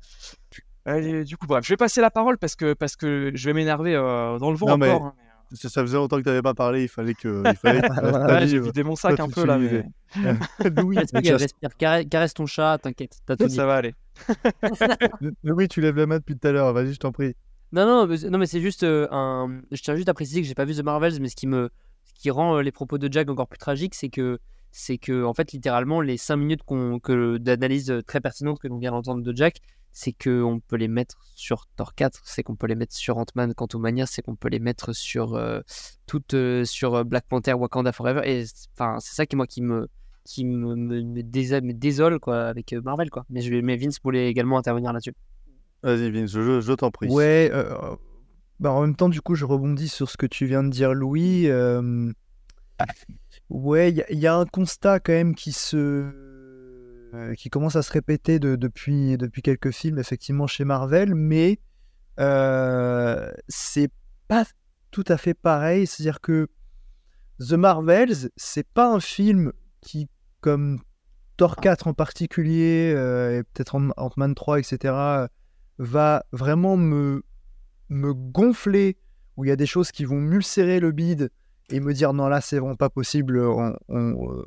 [1.26, 3.94] Du coup, bref, je vais passer la parole parce que parce que je vais m'énerver
[3.96, 5.08] euh, dans le vent Non, mais encore.
[5.08, 5.14] hein.
[5.54, 7.44] Ça, ça faisait longtemps que tu n'avais pas parlé, il fallait que.
[7.46, 7.82] Il fallait
[8.42, 9.86] Ouais, j'ai vidé mon sac un peu là, vivais.
[10.76, 11.70] Louis, Respire, déjà, respire,
[12.10, 13.56] caresse, ton chat, t'inquiète, t'as tout dit.
[13.56, 13.94] Ça va aller.
[15.44, 17.36] Louis, tu lèves la main depuis tout à l'heure, vas-y, je t'en prie.
[17.72, 19.62] Non, non, mais, c'est- non, mais c'est juste euh, un.
[19.72, 21.70] Je tiens juste à préciser que j'ai pas vu The Marvels, mais ce qui me,
[22.06, 24.40] ce qui rend euh, les propos de Jack encore plus tragiques, c'est que,
[24.80, 28.68] c'est que, en fait, littéralement, les 5 minutes qu'on, que d'analyse euh, très pertinente que
[28.68, 29.58] l'on vient d'entendre de Jack,
[29.92, 33.18] c'est que on peut les mettre sur Thor 4, c'est qu'on peut les mettre sur
[33.18, 35.62] Ant-Man Quantumania, c'est qu'on peut les mettre sur euh,
[36.06, 39.48] toute, euh, sur euh, Black Panther, Wakanda Forever, et c'est- enfin, c'est ça qui moi
[39.48, 39.88] qui me,
[40.24, 43.26] qui me, me, me désole quoi avec Marvel quoi.
[43.32, 45.14] Mais je, vais- mais Vince voulait également intervenir là-dessus.
[45.82, 47.08] Vas-y, Vince, je, je t'en prie.
[47.10, 47.74] Ouais, euh,
[48.60, 50.94] bah en même temps, du coup, je rebondis sur ce que tu viens de dire,
[50.94, 51.48] Louis.
[51.48, 52.12] euh,
[53.50, 55.78] Ouais, il y, a- un constat quand même qui se,
[57.14, 61.60] euh, qui commence à se répéter de- depuis, depuis quelques films, effectivement, chez Marvel, mais
[62.20, 63.90] euh, c'est
[64.28, 64.46] pas
[64.92, 65.88] tout à fait pareil.
[65.88, 66.50] C'est-à-dire que
[67.40, 70.10] The Marvels, c'est pas un film qui,
[70.42, 70.80] comme
[71.38, 75.28] Thor 4 en particulier, euh, et peut-être Ant- Ant-Man 3, etc.,
[75.78, 77.24] va vraiment me,
[77.90, 78.98] me gonfler,
[79.38, 81.30] où il y a des choses qui vont m'ulcérer le bide
[81.70, 83.40] et me dire non, là, c'est vraiment pas possible.
[83.40, 84.46] on- on, euh,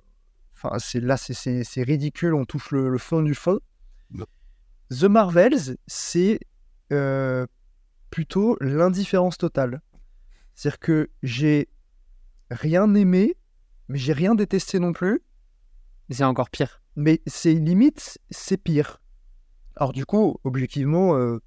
[0.62, 3.60] Enfin, c'est là, c'est- ridicule, on touche le, le fond du fond.
[4.90, 6.40] The Marvels, c'est
[6.92, 7.46] euh,
[8.10, 9.80] plutôt l'indifférence totale.
[10.54, 11.68] C'est-à-dire que j'ai
[12.50, 13.36] rien aimé,
[13.88, 15.22] mais j'ai rien détesté non plus.
[16.10, 16.82] C'est encore pire.
[16.96, 19.00] Mais c'est limite, c'est pire.
[19.76, 21.38] Alors du coup, objectivement, euh,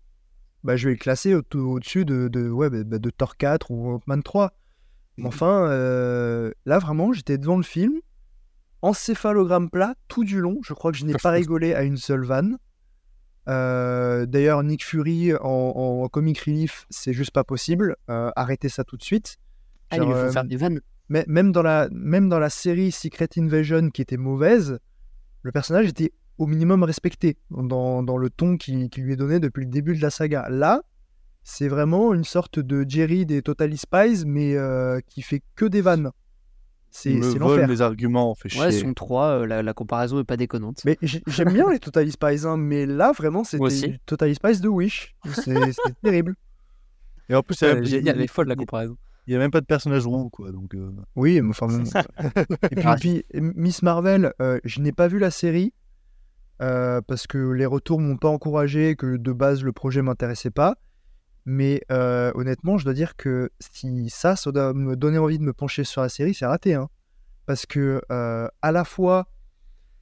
[0.64, 3.70] bah, je vais le classer au- au-dessus de, de, ouais, bah, bah, de Thor 4
[3.70, 4.54] ou Ant-Man 3.
[5.18, 7.94] Mais enfin, euh, là vraiment, j'étais devant le film,
[8.82, 10.60] encéphalogramme plat tout du long.
[10.64, 12.58] Je crois que je n'ai pas rigolé à une seule vanne.
[13.50, 17.96] Euh, D'ailleurs, Nick Fury en, en comic relief, c'est juste pas possible.
[18.10, 19.38] Euh, arrêtez ça tout de suite.
[19.90, 20.80] Ah, il faut faire des vannes.
[21.10, 24.80] mais même dans la même dans la série Secret Invasion qui était mauvaise,
[25.44, 29.40] le personnage était au minimum respecté dans, dans le ton qui, qui lui est donné
[29.40, 30.48] depuis le début de la saga.
[30.50, 30.82] Là,
[31.44, 35.82] c'est vraiment une sorte de Jerry des Totally Spies, mais euh, qui fait que des
[35.82, 36.12] vannes.
[36.96, 37.68] C'est l'enfer.
[37.68, 38.82] mes arguments, on fait Ouais, chier.
[38.82, 40.84] son 3, la, la comparaison est pas déconnante.
[40.86, 44.00] Mais j'ai- j'aime bien les Totally Spies, hein, mais là vraiment c'était.
[44.06, 45.16] Totally Spies de Wish.
[45.34, 46.36] C'est c'est terrible.
[47.30, 48.96] Et en plus, Ouais, il y a- génial, elle est folle la comparaison.
[49.26, 50.52] Il n'y a même pas de personnage roux, quoi.
[50.52, 51.84] Donc, euh, Oui, mais enfin bon.
[52.72, 52.96] Et puis, Ah.
[53.00, 55.74] puis, Miss Marvel, euh, je n'ai pas vu la série
[56.62, 60.76] euh, parce que les retours m'ont pas encouragé, que de base le projet m'intéressait pas.
[61.46, 65.44] Mais euh, honnêtement, je dois dire que si ça, ça doit me donner envie de
[65.44, 66.74] me pencher sur la série, c'est raté.
[66.74, 66.90] Hein.
[67.46, 69.28] Parce que euh, à la fois,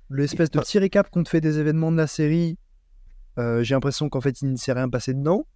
[0.10, 2.60] l'espèce de petit récap qu'on te fait des événements de la série,
[3.40, 5.48] euh, j'ai l'impression qu'en fait il ne s'est rien passé dedans.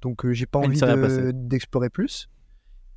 [0.00, 2.28] Donc j'ai pas Il envie de- d'explorer plus.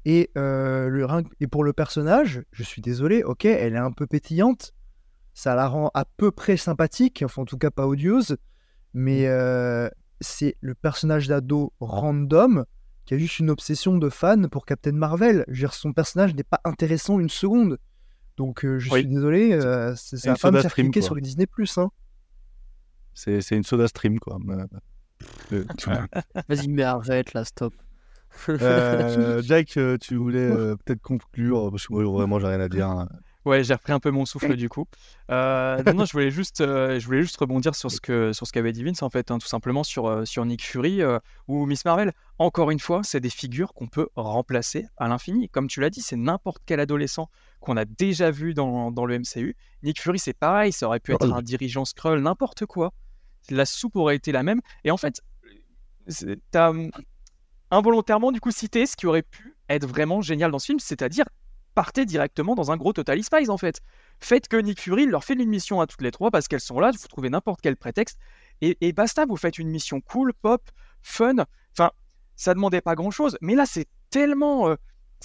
[0.05, 1.07] Et, le,
[1.39, 4.73] et pour le personnage, je suis désolé, ok, elle est un peu pétillante.
[5.33, 8.37] Ça la rend à peu près sympathique, enfin en tout cas pas odieuse.
[8.93, 9.89] Mais euh,
[10.23, 12.65] c'est le personnage d'ado random
[13.05, 15.43] qui a juste une obsession de fan pour Captain Marvel.
[15.49, 17.77] Je veux dire, son personnage n'est pas intéressant une seconde.
[18.37, 19.01] Donc euh, je Oui.
[19.01, 21.05] suis désolé, euh, c'est- ça va me soda faire stream, cliquer quoi.
[21.07, 21.45] sur le Disney+.
[21.77, 21.89] Hein.
[23.13, 24.39] c'est c'est une soda stream, quoi.
[25.51, 25.63] Euh,
[26.49, 27.73] Vas-y, mais arrête là, stop.
[28.49, 32.89] Euh, Jack, tu voulais euh, peut-être conclure, parce que moi, vraiment, j'ai rien à dire.
[32.89, 33.07] hein.
[33.45, 34.85] Ouais, j'ai repris un peu mon souffle du coup.
[35.29, 38.47] Euh, non, non, je voulais juste, euh, je voulais juste rebondir sur ce que, sur
[38.47, 41.19] ce qu'avait dit Vince en fait, hein, tout simplement sur, euh, sur Nick Fury euh,
[41.47, 42.13] ou Miss Marvel.
[42.39, 45.49] Encore une fois, c'est des figures qu'on peut remplacer à l'infini.
[45.49, 47.29] Comme tu l'as dit, c'est n'importe quel adolescent
[47.59, 49.55] qu'on a déjà vu dans, dans le MCU.
[49.83, 52.93] Nick Fury, c'est pareil, ça aurait pu être un dirigeant Skrull, n'importe quoi.
[53.49, 54.61] La soupe aurait été la même.
[54.85, 55.21] Et en fait,
[56.51, 56.91] t'as hum,
[57.71, 61.25] involontairement du coup cité ce qui aurait pu être vraiment génial dans ce film, c'est-à-dire
[61.73, 63.81] partez directement dans un gros Total Spies en fait.
[64.19, 66.79] Faites que Nick Fury leur fait une mission à toutes les trois parce qu'elles sont
[66.79, 68.17] là, vous trouvez n'importe quel prétexte
[68.61, 70.61] et, et basta, vous faites une mission cool, pop,
[71.01, 71.35] fun.
[71.77, 71.91] Enfin,
[72.35, 74.75] ça demandait pas grand-chose, mais là c'est tellement, euh,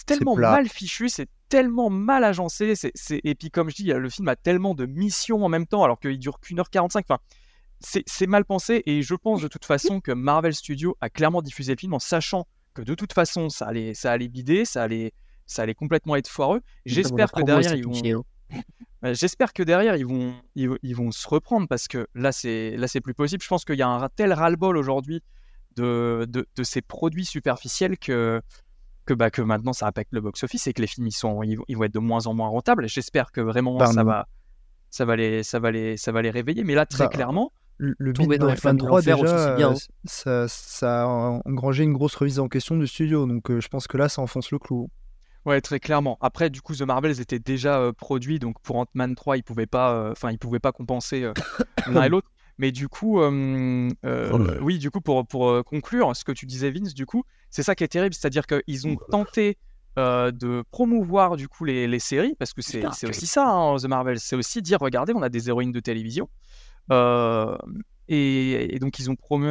[0.07, 4.09] tellement mal fichu, c'est tellement mal agencé, c'est, c'est- et puis comme je dis, le
[4.11, 7.05] film a tellement de missions en même temps alors qu'il dure qu'une heure 45.
[7.09, 7.19] Enfin,
[7.81, 11.43] c'est c'est mal pensé et je pense de toute façon que Marvel Studios a clairement
[11.43, 14.83] diffusé le film en sachant que de toute façon ça allait, ça allait bider, ça
[14.83, 15.13] allait,
[15.49, 16.61] ça allait complètement être foireux.
[16.87, 18.25] J'espère que derrière ils vont,
[19.03, 22.87] J'espère que derrière ils vont, ils, ils vont se reprendre parce que là c'est là
[22.89, 23.43] c'est plus possible.
[23.43, 25.23] Je pense qu'il y a un tel ras-le-bol aujourd'hui
[25.77, 28.41] de, de, de ces produits superficiels que
[29.07, 31.57] que bah que maintenant ça impacte le box-office et que les films ils sont ils,
[31.57, 32.89] vont- ils vont être de moins en moins rentables.
[32.89, 34.27] J'espère que vraiment ça va
[34.91, 36.65] ça va les ça va les ça va les réveiller.
[36.65, 39.33] Mais là très Bah, clairement Le, Tomber dans de les flammes de 23 l'enfer aussi,
[39.33, 39.79] déjà, c'est bien, euh, hein.
[40.05, 41.07] ça, ça a
[41.45, 44.21] engrangé une grosse remise en question du studio, donc euh, je pense que là, ça
[44.21, 44.91] enfonce le clou.
[45.49, 46.19] Ouais, très clairement.
[46.21, 49.65] Après, du coup, The Marvels était déjà euh, produit, donc pour Ant-Man 3, ils pouvaient
[49.65, 51.33] pas, euh, enfin, ils pouvaient pas compenser euh,
[51.87, 52.29] l'un et l'autre.
[52.59, 53.89] Mais du coup, Ouais.
[54.61, 57.75] oui, du coup, pour, pour conclure, ce que tu disais, Vince, du coup, c'est ça
[57.75, 59.57] qui est terrible, c'est-à-dire qu'ils ont tenté
[59.97, 64.21] de promouvoir du coup les, les séries, parce que c'est aussi ça, hein, The Marvels,
[64.21, 66.29] c'est aussi dire, regardez, on a des héroïnes de télévision.
[66.91, 69.49] Et, et donc, ils ont promu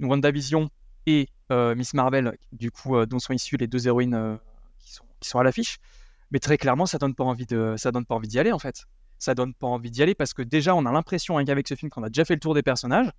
[0.00, 0.70] WandaVision
[1.06, 4.36] et euh, Miss Marvel, du coup, euh, dont sont issues les deux héroïnes euh,
[4.80, 5.78] qui sont, qui sont à l'affiche.
[6.32, 8.58] Mais très clairement, ça donne pas envie de, ça donne pas envie d'y aller en
[8.58, 8.86] fait.
[9.18, 11.74] Ça donne pas envie d'y aller parce que déjà, on a l'impression, hein, qu'avec ce
[11.74, 13.10] film, qu'on a déjà fait le tour des personnages,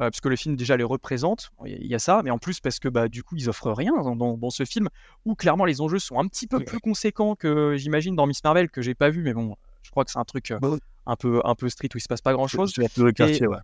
[0.00, 1.50] euh, puisque le film déjà les représente.
[1.66, 3.92] Il y a- ça, mais en plus parce que bah du coup, ils offrent rien
[4.02, 4.88] dans, dans- dans ce film
[5.26, 8.70] où clairement les enjeux sont un petit peu plus conséquents que j'imagine dans Miss Marvel
[8.70, 10.58] que j'ai pas vu, mais bon, je crois que c'est un truc euh,
[11.06, 12.72] un peu un peu street où il se passe pas grand chose.
[13.12, 13.58] Quartier, ouais.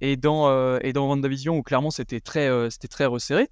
[0.00, 3.48] Et dans, euh, et dans WandaVision, où clairement c'était très, euh, c'était très resserré.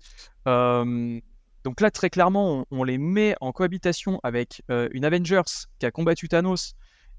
[0.46, 1.20] Euh,
[1.64, 5.42] donc là, très clairement, on, on les met en cohabitation avec euh, une Avengers
[5.78, 6.74] qui a combattu Thanos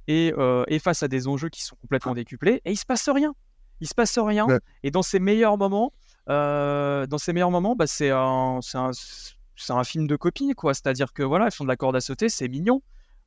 [0.07, 0.31] et,
[0.67, 3.35] et face à des enjeux qui sont complètement décuplés, et il se passe rien.
[3.81, 4.45] Il se passe rien.
[4.45, 4.59] Ouais.
[4.83, 5.91] Et dans ces meilleurs moments,
[6.27, 10.73] dans ces meilleurs moments, bah, c'est un, c'est un, c'est un film de copie, quoi.
[10.73, 12.81] C'est-à-dire que voilà, ils font de la corde à sauter, c'est mignon.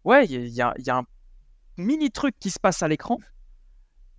[0.05, 1.05] Ouais, il y, y y a un
[1.77, 3.18] mini truc qui se passe à l'écran,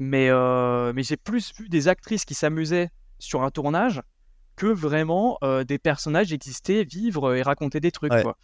[0.01, 4.01] mais, euh, mais j'ai plus vu des actrices qui s'amusaient sur un tournage
[4.55, 8.11] que vraiment euh, des personnages exister, vivre et raconter des trucs.
[8.11, 8.23] Ouais.
[8.23, 8.35] quoi.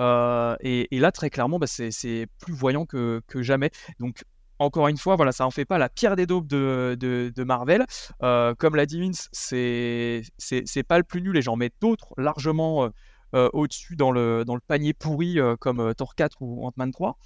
[0.00, 3.70] Euh, et, et là, très clairement, bah, c'est plus voyant que, que jamais.
[4.00, 4.24] Donc,
[4.58, 7.44] encore une fois, voilà, ça en fait pas la pierre des daubes de, de, de
[7.44, 7.86] Marvel.
[8.24, 12.86] Euh, comme l'a dit Vince, c'est pas le plus nul et j'en mets d'autres largement
[12.86, 12.88] euh,
[13.34, 16.92] euh, au-dessus dans le, dans le panier pourri euh, comme euh, Thor 4 ou Ant-Man
[16.92, 17.18] 3.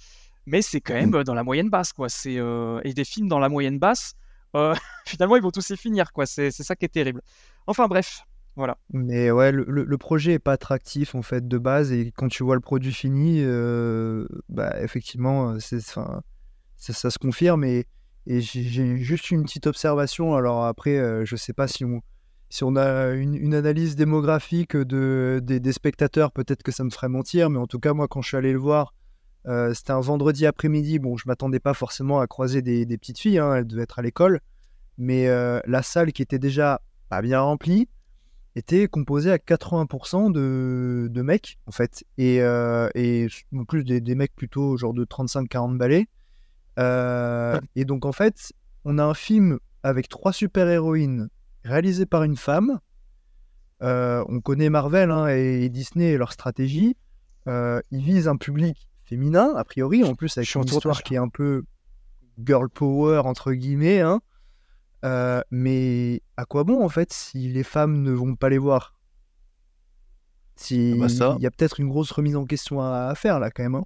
[0.49, 2.09] Mais c'est quand même euh, dans la moyenne basse, quoi.
[2.09, 4.15] C'est euh, et des films dans la moyenne basse,
[4.55, 4.73] euh,
[5.05, 6.25] finalement, ils vont tous y finir, quoi.
[6.25, 7.21] C'est ça qui est terrible.
[7.67, 8.23] Enfin bref,
[8.55, 8.77] voilà.
[8.91, 12.55] Mais ouais, le, projet est pas attractif en fait de base et quand tu vois
[12.55, 16.21] le produit fini, euh, bah effectivement, c'est, ça,
[16.75, 17.85] ça se confirme et,
[18.25, 20.35] et j'ai j'ai juste une petite observation.
[20.35, 22.01] Alors après, euh, je sais pas si on,
[22.49, 26.89] si on a une, une analyse démographique de, des, des spectateurs, peut-être que ça me
[26.89, 28.93] ferait mentir, mais en tout cas, moi, quand je suis allé le voir,
[29.47, 30.99] euh, c'était un vendredi après-midi.
[30.99, 33.99] Bon, je m'attendais pas forcément à croiser des, des petites filles, hein, elles devaient être
[33.99, 34.41] à l'école,
[34.97, 37.87] mais euh, la salle qui était déjà pas bien remplie
[38.55, 42.03] était composée à 80% de, de mecs, en fait.
[42.17, 46.07] Et, euh, et en plus, des, des mecs plutôt genre de 35-40 balais.
[47.75, 48.53] Et donc, en fait,
[48.85, 51.29] on a un film avec trois super-héroïnes
[51.63, 52.79] réalisé par une femme.
[53.81, 56.97] On connaît Marvel hein, et, et Disney et leur stratégie.
[57.45, 61.29] Ils visent un public féminin, a priori, en plus avec une histoire qui est un
[61.29, 61.63] peu
[62.45, 64.01] girl power, entre guillemets.
[64.01, 64.21] hein.
[65.05, 68.93] Euh, mais à quoi bon, en fait, si les femmes ne vont pas les voir?
[70.55, 71.35] Si, Ah bah ça.
[71.39, 73.75] Il y a peut-être une grosse remise en question à, à faire, là, quand même.
[73.75, 73.85] hein.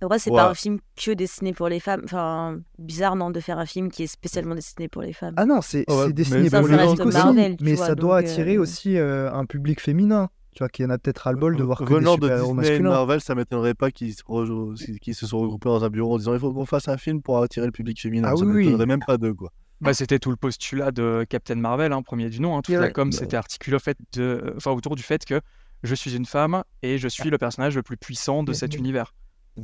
[0.00, 0.36] Après, c'est Ouais.
[0.36, 2.02] pas un film que destiné pour les femmes.
[2.04, 5.34] Enfin, bizarre, non, de faire un film qui est spécialement destiné pour les femmes.
[5.36, 8.30] Ah non, c'est Oh, ouais, ça, pour les mecs aussi, mais vois, ça doit donc,
[8.30, 10.30] attirer euh, aussi euh, un public féminin.
[10.58, 12.34] Tu vois, qu'il y en a peut-être ras-le-bol de voir que des Venant de Disney
[12.44, 12.90] et de masculins.
[12.90, 16.18] Marvel, ça m'étonnerait pas qu'ils se, rejou- qu'ils se sont regroupés dans un bureau en
[16.18, 18.28] disant il faut qu'on fasse un film pour attirer le public féminin.
[18.32, 18.64] Ah ça oui, oui.
[18.64, 19.52] m'étonnerait même pas d'eux, quoi.
[19.80, 22.56] Bah, c'était tout le postulat de Captain Marvel, hein, premier du nom.
[22.58, 22.62] hein.
[22.62, 24.52] Toute la com Bah s'était articulée au fait de...
[24.56, 25.40] enfin, autour du fait que
[25.84, 29.14] je suis une femme et je suis le personnage le plus puissant de cet univers.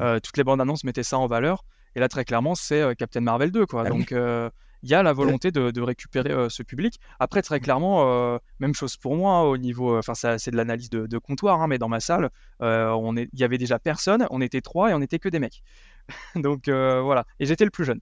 [0.01, 1.65] Euh, toutes les bandes annonces mettaient ça en valeur.
[1.97, 3.67] Et là, très clairement, c'est euh, Captain Marvel 2.
[3.67, 3.83] Quoi.
[3.87, 3.89] Ah.
[3.89, 4.49] Donc, euh,
[4.85, 7.01] il y a la volonté de, de récupérer euh, ce public.
[7.19, 8.05] Après, très clairement,
[8.35, 9.99] euh, même chose pour moi, hein, au niveau.
[9.99, 12.31] Enfin, ça, c'est de l'analyse de, de comptoir, hein, mais dans ma salle,
[12.63, 14.27] euh, on il y avait déjà personne.
[14.31, 15.63] On était trois et on était que des mecs.
[16.37, 17.25] Donc, euh, voilà.
[17.41, 18.01] Et j'étais le plus jeune.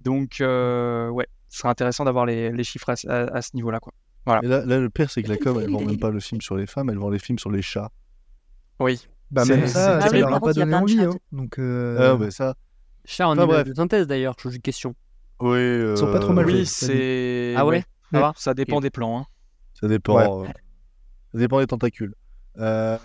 [0.00, 3.50] Donc, euh, ouais, ce serait intéressant d'avoir les, les chiffres à, ce- à- à ce
[3.54, 3.80] niveau-là.
[3.80, 3.92] Quoi.
[4.26, 4.40] Voilà.
[4.44, 6.40] Et là, là, le pire, c'est que la com, elle vend même pas le film
[6.40, 7.90] sur les femmes, elle vend les films sur les chats.
[8.80, 9.06] Oui.
[9.30, 11.00] Bah, même ça, ça leur a pas donné envie.
[11.00, 11.10] hein.
[11.32, 12.54] Donc, euh, Ah, bah ça.
[13.04, 13.66] Chat en Enfin, bref.
[13.68, 14.94] de synthèse d'ailleurs, je pose une question.
[15.40, 15.58] Oui.
[15.92, 17.54] Ils sont pas trop mal euh, Oui, c'est.
[17.56, 17.84] Ah ouais,
[18.36, 19.20] ça dépend des plans.
[19.20, 19.26] hein.
[19.80, 20.16] Ça dépend.
[20.40, 20.48] Ouais.
[20.48, 20.52] euh,
[21.32, 22.14] Ça dépend des tentacules.
[22.58, 22.98] Euh,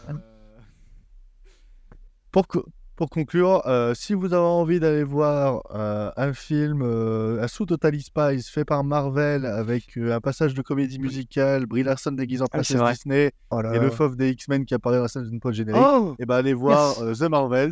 [2.32, 2.66] Pour, co-
[2.96, 7.66] pour conclure, euh, si vous avez envie d'aller voir euh, un film, euh, un sous
[7.68, 12.42] Totally Spies fait par Marvel avec euh, un passage de comédie musicale, Brie Larson déguisée
[12.42, 12.82] en Ah, princesse.
[12.82, 15.54] Disney oh là et le fauve des X-Men qui apparaît dans la scène d'une pote
[15.54, 17.22] générique, Oh et ben allez voir Yes.
[17.22, 17.72] euh, The Marvels.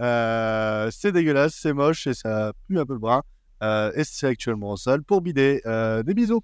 [0.00, 3.22] Euh, c'est dégueulasse, c'est moche et ça pue un peu le bras.
[3.62, 5.60] Euh, et c'est actuellement en salle pour bider.
[5.66, 6.42] Euh, des bisous.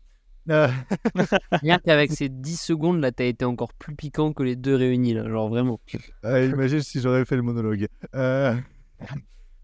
[0.48, 0.68] Euh,
[1.62, 5.14] Rien qu'avec ces 10 secondes là, t'as été encore plus piquant que les deux réunis
[5.14, 5.80] là, genre vraiment.
[6.24, 7.88] Euh, imagine si j'aurais fait le monologue.
[8.14, 8.54] Euh,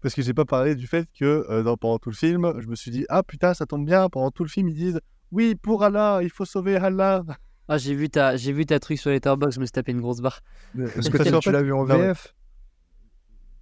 [0.01, 2.67] Parce que j'ai pas parlé du fait que euh, dans- pendant tout le film, je
[2.67, 4.99] me suis dit ah putain ça tombe bien pendant tout le film ils disent
[5.31, 7.23] oui pour Allah il faut sauver Allah
[7.69, 10.01] Ah, j'ai vu ta, j'ai vu ta truc sur Letterboxd, je me suis tapé une
[10.01, 10.41] grosse barre.
[10.75, 12.07] Parce que tu, tu l'as vu en Non, ouais.
[12.07, 12.35] VF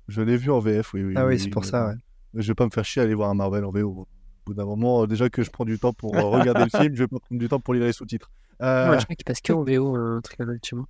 [0.07, 1.03] Je l'ai vu en VF, oui.
[1.03, 1.93] oui Ah oui, oui, c'est pour ça, oui.
[1.93, 1.99] ouais.
[2.33, 3.89] Je vais pas me faire chier à aller voir un Marvel en VO.
[3.89, 4.07] Au
[4.45, 6.95] bout d'un moment, euh, déjà que je prends du temps pour euh, regarder le film,
[6.95, 8.31] je vais pas prendre du temps pour lire les sous-titres.
[8.61, 10.85] Euh, Ouais, je crois qu'il passe que en VO, un truc comme ça, tu vois.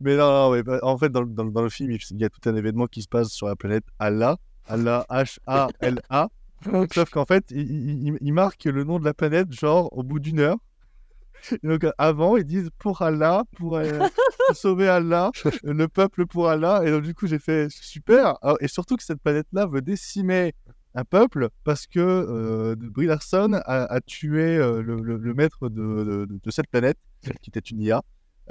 [0.00, 2.24] Mais non, non, bah, en fait, dans, le- dans le- dans le film, il y
[2.24, 4.36] a tout un événement qui se passe sur la planète Allah.
[4.66, 6.28] Allah, H-A-L-A.
[6.92, 10.02] Sauf qu'en fait, il, il- il- il marque le nom de la planète, genre, au
[10.02, 10.56] bout d'une heure.
[11.52, 14.08] Et donc, avant, ils disent pour Allah, pour, euh,
[14.46, 15.30] pour sauver Allah,
[15.62, 16.82] le peuple pour Allah.
[16.84, 18.36] Et donc, du coup, j'ai fait super.
[18.60, 20.54] Et surtout que cette planète-là veut décimer
[20.94, 25.68] un peuple parce que euh, Brie Larson a, a tué euh, le, le- le maître
[25.68, 26.98] de, de- de cette planète,
[27.42, 28.02] qui était une IA.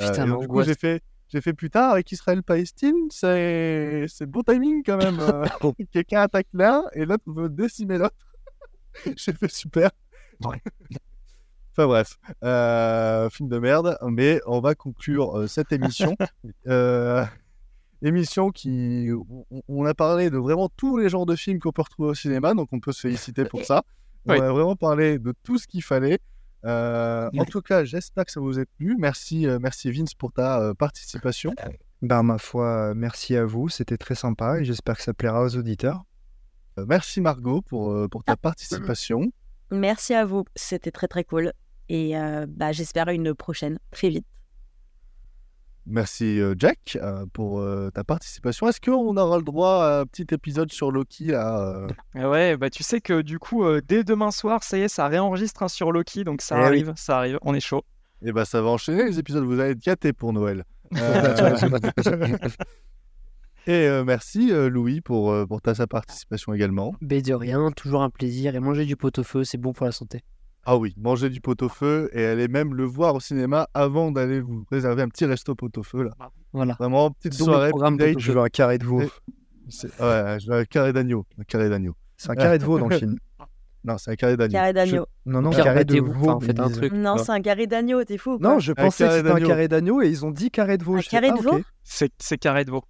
[0.02, 4.06] Euh, Putain, et donc, du coup, j'ai fait, j'ai fait plus tard avec Israël-Palestine, c'est
[4.10, 5.20] c'est bon timing quand même.
[5.22, 5.46] euh,
[5.92, 8.16] Quelqu'un attaque l'un et l'autre veut décimer l'autre.
[9.16, 9.90] j'ai fait super.
[11.76, 16.16] Enfin bref, euh, film de merde, mais on va conclure euh, cette émission.
[16.68, 17.26] Euh,
[18.02, 19.10] émission qui,
[19.50, 22.14] on, on a parlé de vraiment tous les genres de films qu'on peut retrouver au
[22.14, 23.84] cinéma, donc on peut se féliciter pour ça.
[24.26, 24.40] On Oui.
[24.40, 26.20] a vraiment parlé de tout ce qu'il fallait.
[26.66, 28.96] Euh, en tout cas, j'espère que ça vous a plu.
[29.00, 31.54] Merci, euh, merci Vince pour ta euh, participation.
[32.02, 35.56] Ben, ma foi, merci à vous, c'était très sympa et j'espère que ça plaira aux
[35.58, 36.04] auditeurs.
[36.78, 39.32] Euh, merci Margot pour, euh, pour ta participation.
[39.72, 41.52] Merci à vous, c'était très très cool.
[41.90, 44.26] Et euh, bah, j'espère une prochaine, très vite.
[45.86, 47.62] Merci euh, Jack euh, pour
[47.94, 48.70] ta participation.
[48.70, 52.70] Est-ce qu'on aura le droit à un petit épisode sur Loki là Ah Ouais, bah
[52.70, 55.92] tu sais que du coup, dès demain soir, ça y est, ça réenregistre hein, sur
[55.92, 56.66] Loki, donc ça Eh oui.
[56.66, 57.84] arrive, ça arrive, on est chaud.
[58.22, 59.44] Eh ben, ça va enchaîner les épisodes.
[59.44, 60.64] Vous allez être gâtés pour Noël.
[60.96, 62.50] Euh,
[63.66, 66.94] Et euh, merci euh, Louis pour, pour ta sa participation également.
[67.02, 68.56] Mais de rien, toujours un plaisir.
[68.56, 70.22] Et manger du pot-au-feu, c'est bon pour la santé.
[70.66, 74.66] Ah oui, manger du pot-au-feu et allez même le voir au cinéma avant d'aller vous
[74.72, 76.12] réserver un petit resto pot-au-feu là.
[76.54, 76.76] Voilà.
[76.80, 77.70] Vraiment petite Double soirée.
[77.70, 78.20] programme petit date.
[78.20, 79.02] Je veux un carré de veau.
[79.02, 79.10] Et-
[80.00, 81.26] Ouais, je veux un carré d'agneau.
[81.40, 81.96] Un carré d'agneau.
[82.18, 83.18] C'est un carré de veau dans le film.
[83.86, 84.54] Non, c'est un carré d'agneau.
[84.54, 85.06] Carré d'agneau.
[85.26, 86.30] Non, non, Pire, carré de veau.
[86.30, 86.94] enfin, un truc.
[86.94, 89.68] Non, c'est un carré d'agneau, t'es fou ou Non, je pensais que c'était un carré
[89.68, 90.96] d'agneau et ils ont dit carré de veau.
[90.96, 92.84] Un Je carré ah, de veau C'est c'est carré de veau.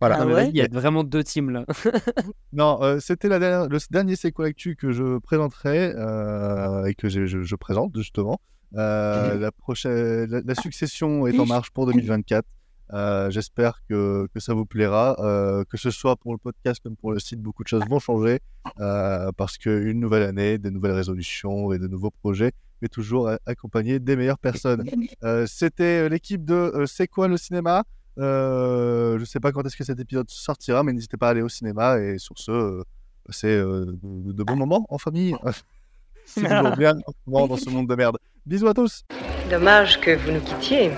[0.00, 0.18] Voilà.
[0.20, 1.64] Ah ouais Il y a vraiment deux teams là.
[2.52, 6.94] Non, euh, c'était la dernière- le dernier C'est quoi l'actu que je présenterai euh, et
[6.94, 8.40] que je, je- je présente justement.
[8.74, 12.44] Euh, la, prochaine, la, la succession est en marche pour 2024.
[12.92, 16.94] Euh, J'espère que, que ça vous plaira, euh, que ce soit pour le podcast comme
[16.96, 18.40] pour le site, beaucoup de choses vont changer
[18.80, 22.52] euh, parce qu'une nouvelle année, des nouvelles résolutions et de nouveaux projets,
[22.82, 24.84] mais toujours accompagné des meilleures personnes.
[25.24, 27.82] Euh, C'était l'équipe de euh, C'est quoi le cinéma?
[28.18, 31.42] Euh, je sais pas quand est-ce que cet épisode sortira, mais n'hésitez pas à aller
[31.42, 32.82] au cinéma et sur ce, euh,
[33.26, 35.34] passez euh, de, de bons moments en famille.
[36.24, 38.18] C'est toujours bien en ce moment dans ce monde de merde.
[38.46, 39.04] Bisous à tous.
[39.50, 40.90] Dommage que vous nous quittiez,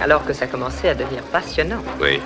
[0.00, 1.82] alors que ça commençait à devenir passionnant.
[2.00, 2.20] Oui,